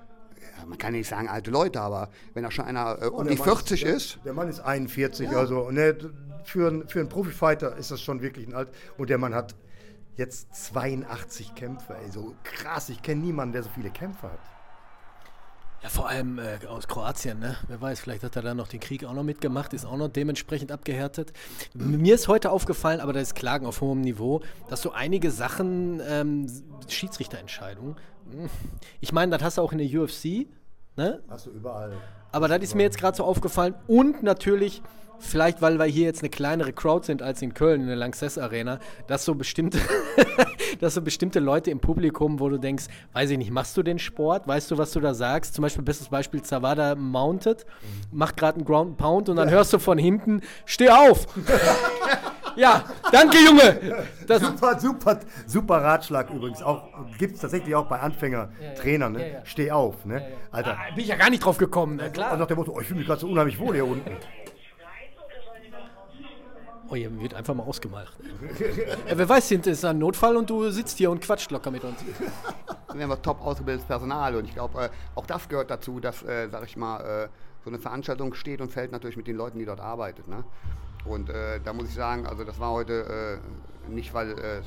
man 0.68 0.78
kann 0.78 0.92
nicht 0.92 1.08
sagen 1.08 1.28
alte 1.28 1.50
Leute, 1.50 1.80
aber 1.80 2.10
wenn 2.34 2.44
da 2.44 2.50
schon 2.52 2.64
einer 2.66 3.02
äh, 3.02 3.06
um 3.06 3.24
der 3.24 3.32
die 3.34 3.38
Mann 3.40 3.48
40 3.48 3.80
der, 3.82 3.94
ist, 3.96 4.18
Der 4.24 4.32
Mann 4.32 4.48
ist 4.48 4.60
41, 4.60 5.28
Ja. 5.30 5.38
also 5.38 5.70
ne, 5.72 5.96
für, 6.44 6.68
einen- 6.68 6.88
für 6.88 7.00
einen 7.00 7.08
Profifighter 7.08 7.76
ist 7.76 7.90
das 7.90 8.00
schon 8.00 8.22
wirklich 8.22 8.46
ein 8.46 8.54
Alt. 8.54 8.68
Und 8.96 9.10
der 9.10 9.18
Mann 9.18 9.34
hat 9.34 9.56
jetzt 10.16 10.54
82 10.54 11.54
Kämpfe. 11.56 11.96
Ey, 12.04 12.10
so 12.12 12.34
krass, 12.44 12.88
ich 12.90 13.02
kenne 13.02 13.22
niemanden, 13.22 13.54
der 13.54 13.64
so 13.64 13.70
viele 13.74 13.90
Kämpfe 13.90 14.28
hat. 14.30 14.38
Ja, 15.82 15.88
vor 15.88 16.08
allem 16.08 16.38
äh, 16.38 16.66
aus 16.66 16.88
Kroatien, 16.88 17.38
ne? 17.38 17.56
Wer 17.66 17.80
weiß, 17.80 18.00
vielleicht 18.00 18.22
hat 18.22 18.36
er 18.36 18.42
da 18.42 18.54
noch 18.54 18.68
den 18.68 18.80
Krieg 18.80 19.04
auch 19.04 19.14
noch 19.14 19.22
mitgemacht, 19.22 19.72
ist 19.72 19.86
auch 19.86 19.96
noch 19.96 20.08
dementsprechend 20.08 20.72
abgehärtet. 20.72 21.32
Mir 21.72 22.14
ist 22.14 22.28
heute 22.28 22.50
aufgefallen, 22.50 23.00
aber 23.00 23.14
das 23.14 23.28
ist 23.28 23.34
Klagen 23.34 23.64
auf 23.64 23.80
hohem 23.80 24.02
Niveau, 24.02 24.42
dass 24.68 24.82
so 24.82 24.92
einige 24.92 25.30
Sachen, 25.30 26.02
ähm, 26.06 26.46
Schiedsrichterentscheidungen, 26.86 27.96
hm, 28.30 28.50
ich 29.00 29.12
meine, 29.12 29.32
das 29.32 29.42
hast 29.42 29.56
du 29.56 29.62
auch 29.62 29.72
in 29.72 29.78
der 29.78 29.86
UFC, 29.88 30.48
ne? 30.96 31.22
Hast 31.30 31.46
du 31.46 31.50
überall. 31.50 31.96
Aber 32.30 32.48
das 32.48 32.62
ist 32.62 32.74
mir 32.74 32.82
jetzt 32.82 32.98
gerade 32.98 33.16
so 33.16 33.24
aufgefallen 33.24 33.74
und 33.86 34.22
natürlich, 34.22 34.82
vielleicht 35.20 35.62
weil 35.62 35.78
wir 35.78 35.84
hier 35.84 36.06
jetzt 36.06 36.22
eine 36.22 36.30
kleinere 36.30 36.72
Crowd 36.72 37.06
sind 37.06 37.22
als 37.22 37.42
in 37.42 37.54
Köln 37.54 37.82
in 37.82 37.86
der 37.86 37.96
Lanxess 37.96 38.38
Arena, 38.38 38.78
dass 39.06 39.24
so 39.24 39.34
bestimmte, 39.34 39.78
dass 40.80 40.94
so 40.94 41.02
bestimmte 41.02 41.40
Leute 41.40 41.70
im 41.70 41.80
Publikum, 41.80 42.40
wo 42.40 42.48
du 42.48 42.58
denkst, 42.58 42.86
weiß 43.12 43.30
ich 43.30 43.38
nicht, 43.38 43.50
machst 43.50 43.76
du 43.76 43.82
den 43.82 43.98
Sport, 43.98 44.48
weißt 44.48 44.70
du, 44.70 44.78
was 44.78 44.92
du 44.92 45.00
da 45.00 45.14
sagst? 45.14 45.54
Zum 45.54 45.62
Beispiel 45.62 45.84
bestes 45.84 46.08
Beispiel 46.08 46.42
Zawada 46.42 46.94
mounted, 46.94 47.66
macht 48.10 48.36
gerade 48.36 48.56
einen 48.56 48.64
Ground 48.64 48.96
Pound 48.96 49.28
und 49.28 49.36
dann 49.36 49.50
hörst 49.50 49.72
du 49.72 49.78
von 49.78 49.98
hinten, 49.98 50.40
steh 50.64 50.90
auf! 50.90 51.26
ja, 52.56 52.84
danke 53.12 53.38
Junge! 53.38 54.06
Das 54.26 54.42
super, 54.42 54.78
super, 54.78 55.20
super 55.46 55.82
Ratschlag 55.82 56.30
übrigens. 56.30 56.62
Auch 56.62 56.84
gibt 57.18 57.34
es 57.34 57.40
tatsächlich 57.40 57.74
auch 57.74 57.86
bei 57.86 58.00
Anfänger-Trainern. 58.00 59.12
Ne? 59.12 59.20
Ja, 59.20 59.34
ja. 59.34 59.40
Steh 59.44 59.70
auf, 59.70 60.04
ne? 60.04 60.22
Alter. 60.50 60.76
bin 60.94 61.02
ich 61.02 61.08
ja 61.08 61.16
gar 61.16 61.30
nicht 61.30 61.44
drauf 61.44 61.58
gekommen, 61.58 61.96
ne? 61.96 62.10
klar. 62.10 62.32
Und 62.32 62.38
nach 62.38 62.46
dem 62.46 62.56
Motto, 62.56 62.72
oh, 62.72 62.80
ich 62.80 62.86
fühle 62.86 62.98
mich 62.98 63.06
gerade 63.06 63.20
so 63.20 63.28
unheimlich 63.28 63.58
wohl 63.58 63.74
hier 63.74 63.86
unten. 63.86 64.10
Oh, 66.90 66.96
hier 66.96 67.20
wird 67.20 67.34
einfach 67.34 67.54
mal 67.54 67.62
ausgemacht. 67.62 68.12
ja, 68.58 69.16
wer 69.16 69.28
weiß, 69.28 69.48
hinten 69.48 69.68
ist 69.68 69.84
ein 69.84 69.98
Notfall 69.98 70.36
und 70.36 70.50
du 70.50 70.70
sitzt 70.70 70.98
hier 70.98 71.10
und 71.12 71.20
quatscht 71.20 71.52
locker 71.52 71.70
mit 71.70 71.84
uns. 71.84 71.98
dann 72.88 73.00
haben 73.00 73.08
wir 73.08 73.22
top 73.22 73.40
ausgebildetes 73.40 73.86
Personal. 73.86 74.34
Und 74.34 74.46
ich 74.46 74.54
glaube, 74.54 74.86
äh, 74.86 74.88
auch 75.14 75.24
das 75.24 75.48
gehört 75.48 75.70
dazu, 75.70 76.00
dass, 76.00 76.24
äh, 76.24 76.48
sag 76.48 76.64
ich 76.64 76.76
mal, 76.76 77.00
äh, 77.00 77.28
so 77.62 77.70
eine 77.70 77.78
Veranstaltung 77.78 78.34
steht 78.34 78.60
und 78.60 78.72
fällt 78.72 78.90
natürlich 78.90 79.16
mit 79.16 79.28
den 79.28 79.36
Leuten, 79.36 79.60
die 79.60 79.66
dort 79.66 79.80
arbeiten. 79.80 80.28
Ne? 80.28 80.42
Und 81.04 81.30
äh, 81.30 81.60
da 81.64 81.72
muss 81.72 81.88
ich 81.88 81.94
sagen, 81.94 82.26
also 82.26 82.42
das 82.42 82.58
war 82.58 82.72
heute 82.72 83.38
äh, 83.88 83.90
nicht, 83.90 84.12
weil 84.12 84.32
äh, 84.32 84.58
es 84.58 84.66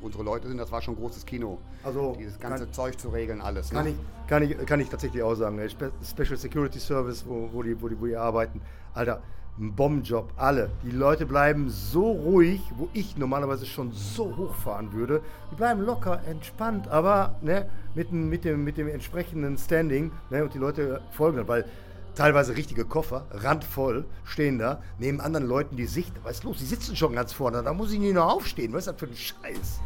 unsere 0.00 0.22
Leute 0.22 0.46
sind, 0.46 0.58
das 0.58 0.70
war 0.70 0.80
schon 0.82 0.94
großes 0.96 1.26
Kino. 1.26 1.58
Also, 1.82 2.14
Dieses 2.18 2.38
ganze 2.38 2.64
kann- 2.64 2.72
Zeug 2.72 2.98
zu 3.00 3.08
regeln, 3.08 3.40
alles. 3.40 3.70
Kann 3.70 3.84
ne? 3.84 3.90
ich, 3.90 4.28
kann, 4.28 4.42
ich, 4.42 4.66
kann 4.66 4.78
ich 4.78 4.88
tatsächlich 4.88 5.22
auch 5.22 5.34
sagen. 5.34 5.58
Spe 5.68 5.90
Special 6.04 6.36
Security 6.36 6.78
Service, 6.78 7.24
wo, 7.26 7.48
wo, 7.52 7.62
die, 7.62 7.80
wo, 7.80 7.88
die, 7.88 8.00
wo 8.00 8.06
die 8.06 8.16
arbeiten. 8.16 8.60
Alter, 8.92 9.22
ein 9.58 9.72
Bombenjob, 9.74 10.32
alle. 10.36 10.70
Die 10.82 10.90
Leute 10.90 11.26
bleiben 11.26 11.70
so 11.70 12.10
ruhig, 12.10 12.60
wo 12.76 12.88
ich 12.92 13.16
normalerweise 13.16 13.66
schon 13.66 13.92
so 13.92 14.36
hochfahren 14.36 14.92
würde. 14.92 15.22
Die 15.52 15.54
bleiben 15.54 15.80
locker, 15.82 16.20
entspannt, 16.28 16.88
aber 16.88 17.36
ne, 17.40 17.68
mit, 17.94 18.10
dem- 18.10 18.28
mit, 18.28 18.44
dem, 18.44 18.64
mit 18.64 18.76
dem 18.78 18.88
entsprechenden 18.88 19.56
Standing. 19.56 20.10
Ne, 20.30 20.42
und 20.42 20.54
die 20.54 20.58
Leute 20.58 21.00
folgen 21.12 21.36
dann, 21.36 21.46
weil 21.48 21.64
teilweise 22.16 22.56
richtige 22.56 22.84
Koffer, 22.84 23.26
randvoll, 23.30 24.04
stehen 24.24 24.58
da, 24.58 24.82
neben 24.98 25.20
anderen 25.20 25.46
Leuten 25.46 25.76
die 25.76 25.86
Sicht. 25.86 26.12
Was 26.24 26.38
ist 26.38 26.44
los? 26.44 26.58
Die 26.58 26.64
sitzen 26.64 26.96
schon 26.96 27.12
ganz 27.12 27.32
vorne, 27.32 27.62
da 27.62 27.72
muss 27.72 27.92
ich 27.92 28.00
nicht 28.00 28.14
noch 28.14 28.32
aufstehen. 28.32 28.72
Was 28.72 28.86
ist 28.88 28.92
das 28.92 28.96
für 29.00 29.06
ein 29.06 29.16
Scheiß? 29.16 29.80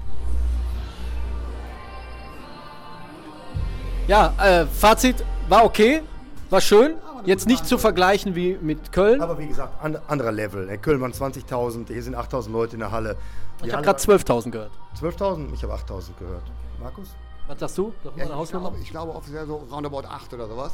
Ja, 4.06 4.32
äh, 4.42 4.64
Fazit 4.66 5.22
war 5.48 5.64
okay, 5.66 6.00
war 6.48 6.62
schön. 6.62 6.94
Jetzt 7.24 7.46
nicht 7.46 7.66
zu 7.66 7.78
vergleichen 7.78 8.34
wie 8.34 8.58
mit 8.60 8.92
Köln. 8.92 9.20
Aber 9.20 9.38
wie 9.38 9.46
gesagt, 9.46 9.82
an, 9.82 9.98
anderer 10.08 10.32
Level. 10.32 10.68
In 10.68 10.80
Köln 10.80 11.00
waren 11.00 11.12
20.000, 11.12 11.86
hier 11.88 12.02
sind 12.02 12.16
8.000 12.16 12.50
Leute 12.50 12.74
in 12.74 12.80
der 12.80 12.90
Halle. 12.90 13.16
Die 13.62 13.68
Ich 13.68 13.72
habe 13.72 13.82
gerade 13.82 13.98
12.000 13.98 14.50
gehört. 14.50 14.72
12.000? 15.00 15.54
Ich 15.54 15.62
habe 15.62 15.74
8.000 15.74 16.10
gehört. 16.18 16.42
Markus? 16.80 17.08
Was 17.48 17.58
sagst 17.60 17.78
du? 17.78 17.92
Ja, 18.16 18.24
ich, 18.24 18.32
Hausnummer. 18.32 18.68
glaube, 18.70 18.82
ich 18.82 18.90
glaube 18.90 19.14
offiziell 19.14 19.46
so 19.46 19.56
roundabout 19.70 20.06
8 20.06 20.34
oder 20.34 20.48
sowas. 20.48 20.72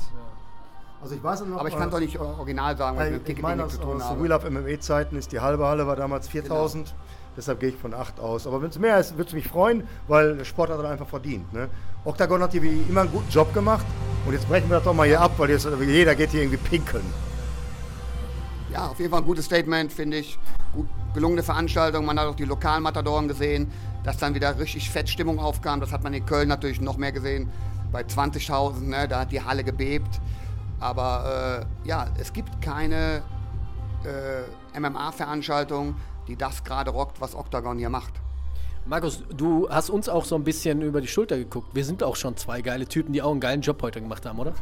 Also 1.02 1.14
ich 1.14 1.22
weiß 1.22 1.44
noch, 1.44 1.58
Aber 1.58 1.68
ich 1.68 1.76
kann 1.76 1.88
äh, 1.88 1.92
doch 1.92 2.00
nicht 2.00 2.18
original 2.18 2.76
sagen, 2.76 2.96
weil 2.96 3.12
ich 3.12 3.18
mit 3.18 3.28
ich 3.28 3.42
meine, 3.42 3.64
aus, 3.64 3.72
zu 3.72 3.80
tun 3.80 3.96
aus 3.96 4.04
habe. 4.04 4.22
Wheel 4.22 4.32
of 4.32 4.48
MMA-Zeiten 4.48 5.16
ist 5.16 5.32
die 5.32 5.40
halbe 5.40 5.66
Halle 5.66 5.86
war 5.86 5.96
damals 5.96 6.30
4.000. 6.30 6.86
Deshalb 7.36 7.60
gehe 7.60 7.70
ich 7.70 7.76
von 7.76 7.94
8 7.94 8.20
aus. 8.20 8.46
Aber 8.46 8.62
wenn 8.62 8.70
es 8.70 8.78
mehr 8.78 8.98
ist, 8.98 9.16
würde 9.16 9.28
es 9.28 9.34
mich 9.34 9.46
freuen, 9.48 9.86
weil 10.08 10.36
der 10.36 10.44
Sport 10.44 10.70
hat 10.70 10.78
er 10.78 10.88
einfach 10.88 11.08
verdient. 11.08 11.52
Ne? 11.52 11.68
Octagon 12.04 12.42
hat 12.42 12.52
hier 12.52 12.62
wie 12.62 12.84
immer 12.88 13.02
einen 13.02 13.12
guten 13.12 13.30
Job 13.30 13.52
gemacht. 13.54 13.86
Und 14.26 14.32
jetzt 14.32 14.48
brechen 14.48 14.68
wir 14.68 14.76
das 14.76 14.84
doch 14.84 14.94
mal 14.94 15.06
hier 15.06 15.20
ab, 15.20 15.32
weil 15.36 15.50
jetzt, 15.50 15.66
jeder 15.80 16.14
geht 16.14 16.30
hier 16.30 16.42
irgendwie 16.42 16.58
pinkeln. 16.58 17.04
Ja, 18.72 18.88
auf 18.88 18.98
jeden 18.98 19.10
Fall 19.10 19.20
ein 19.20 19.26
gutes 19.26 19.44
Statement, 19.44 19.92
finde 19.92 20.18
ich. 20.18 20.38
Gut, 20.72 20.88
gelungene 21.14 21.42
Veranstaltung. 21.42 22.04
Man 22.04 22.18
hat 22.18 22.26
auch 22.26 22.34
die 22.34 22.44
lokalen 22.44 22.82
Matadoren 22.82 23.28
gesehen, 23.28 23.70
dass 24.02 24.16
dann 24.16 24.34
wieder 24.34 24.58
richtig 24.58 24.90
Fettstimmung 24.90 25.38
aufkam. 25.38 25.80
Das 25.80 25.92
hat 25.92 26.02
man 26.02 26.12
in 26.12 26.26
Köln 26.26 26.48
natürlich 26.48 26.80
noch 26.80 26.96
mehr 26.96 27.12
gesehen. 27.12 27.50
Bei 27.92 28.02
20.000, 28.02 28.80
ne, 28.80 29.08
da 29.08 29.20
hat 29.20 29.32
die 29.32 29.42
Halle 29.42 29.62
gebebt. 29.62 30.20
Aber 30.80 31.64
äh, 31.84 31.88
ja, 31.88 32.08
es 32.18 32.32
gibt 32.32 32.60
keine 32.60 33.22
äh, 34.04 34.80
MMA-Veranstaltung, 34.80 35.96
die 36.26 36.36
das 36.36 36.64
gerade 36.64 36.90
rockt, 36.90 37.20
was 37.20 37.34
Octagon 37.34 37.78
hier 37.78 37.90
macht. 37.90 38.23
Markus, 38.86 39.22
du 39.34 39.66
hast 39.70 39.88
uns 39.88 40.10
auch 40.10 40.26
so 40.26 40.34
ein 40.34 40.44
bisschen 40.44 40.82
über 40.82 41.00
die 41.00 41.08
Schulter 41.08 41.38
geguckt. 41.38 41.74
Wir 41.74 41.86
sind 41.86 42.02
auch 42.02 42.16
schon 42.16 42.36
zwei 42.36 42.60
geile 42.60 42.86
Typen, 42.86 43.14
die 43.14 43.22
auch 43.22 43.30
einen 43.30 43.40
geilen 43.40 43.62
Job 43.62 43.80
heute 43.80 43.98
gemacht 44.02 44.26
haben, 44.26 44.38
oder? 44.38 44.52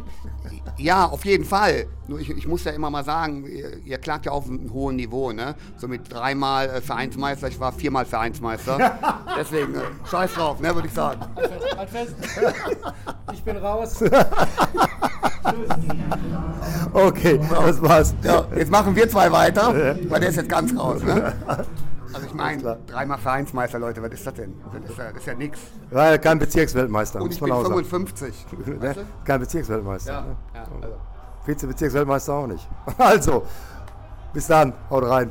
Ja, 0.78 1.06
auf 1.06 1.24
jeden 1.24 1.44
Fall. 1.44 1.86
Nur 2.06 2.20
ich, 2.20 2.30
ich 2.30 2.46
muss 2.46 2.62
ja 2.62 2.70
immer 2.70 2.88
mal 2.88 3.02
sagen, 3.02 3.44
ihr, 3.46 3.78
ihr 3.84 3.98
klagt 3.98 4.26
ja 4.26 4.32
auf 4.32 4.46
einem 4.46 4.72
hohen 4.72 4.94
Niveau, 4.94 5.32
ne? 5.32 5.56
So 5.76 5.88
mit 5.88 6.12
dreimal 6.12 6.68
äh, 6.68 6.80
Vereinsmeister, 6.80 7.48
ich 7.48 7.58
war 7.58 7.72
viermal 7.72 8.04
Vereinsmeister. 8.04 8.78
Deswegen, 9.36 9.74
äh, 9.74 9.80
scheiß 10.08 10.34
drauf, 10.34 10.60
ne, 10.60 10.72
würde 10.72 10.86
ich 10.86 10.94
sagen. 10.94 11.20
Halt 11.76 11.90
fest. 11.90 12.14
Ich 13.32 13.42
bin 13.42 13.56
raus. 13.56 14.04
Okay, 16.92 17.40
das 17.50 17.82
war's. 17.82 18.14
Ja, 18.22 18.46
jetzt 18.54 18.70
machen 18.70 18.94
wir 18.94 19.08
zwei 19.08 19.32
weiter, 19.32 19.96
weil 20.08 20.20
der 20.20 20.28
ist 20.28 20.36
jetzt 20.36 20.48
ganz 20.48 20.78
raus, 20.78 21.02
ne? 21.02 21.34
Also 22.14 22.26
ich 22.26 22.34
meine, 22.34 22.78
dreimal 22.86 23.18
Vereinsmeister, 23.18 23.78
Leute, 23.78 24.02
was 24.02 24.12
ist 24.12 24.26
das 24.26 24.34
denn? 24.34 24.54
Das 24.72 24.90
ist 24.90 24.98
ja, 24.98 25.08
das 25.12 25.16
ist 25.18 25.26
ja 25.26 25.34
nix. 25.34 25.58
Ja 25.90 26.18
kein 26.18 26.38
Bezirksweltmeister, 26.38 27.20
Und 27.20 27.32
ich 27.32 27.40
bin 27.40 27.52
auch 27.52 27.62
sagen. 27.62 27.74
55. 27.74 28.46
Ne? 28.66 28.80
Weißt 28.80 28.96
du? 28.98 29.04
Kein 29.24 29.40
Bezirksweltmeister. 29.40 30.12
Ja, 30.12 30.20
ne? 30.22 30.36
ja, 30.54 30.64
also. 30.82 30.96
Vize-Bezirksweltmeister 31.44 32.32
auch 32.34 32.46
nicht. 32.46 32.68
Also, 32.98 33.44
bis 34.32 34.46
dann, 34.46 34.72
haut 34.90 35.04
rein. 35.04 35.30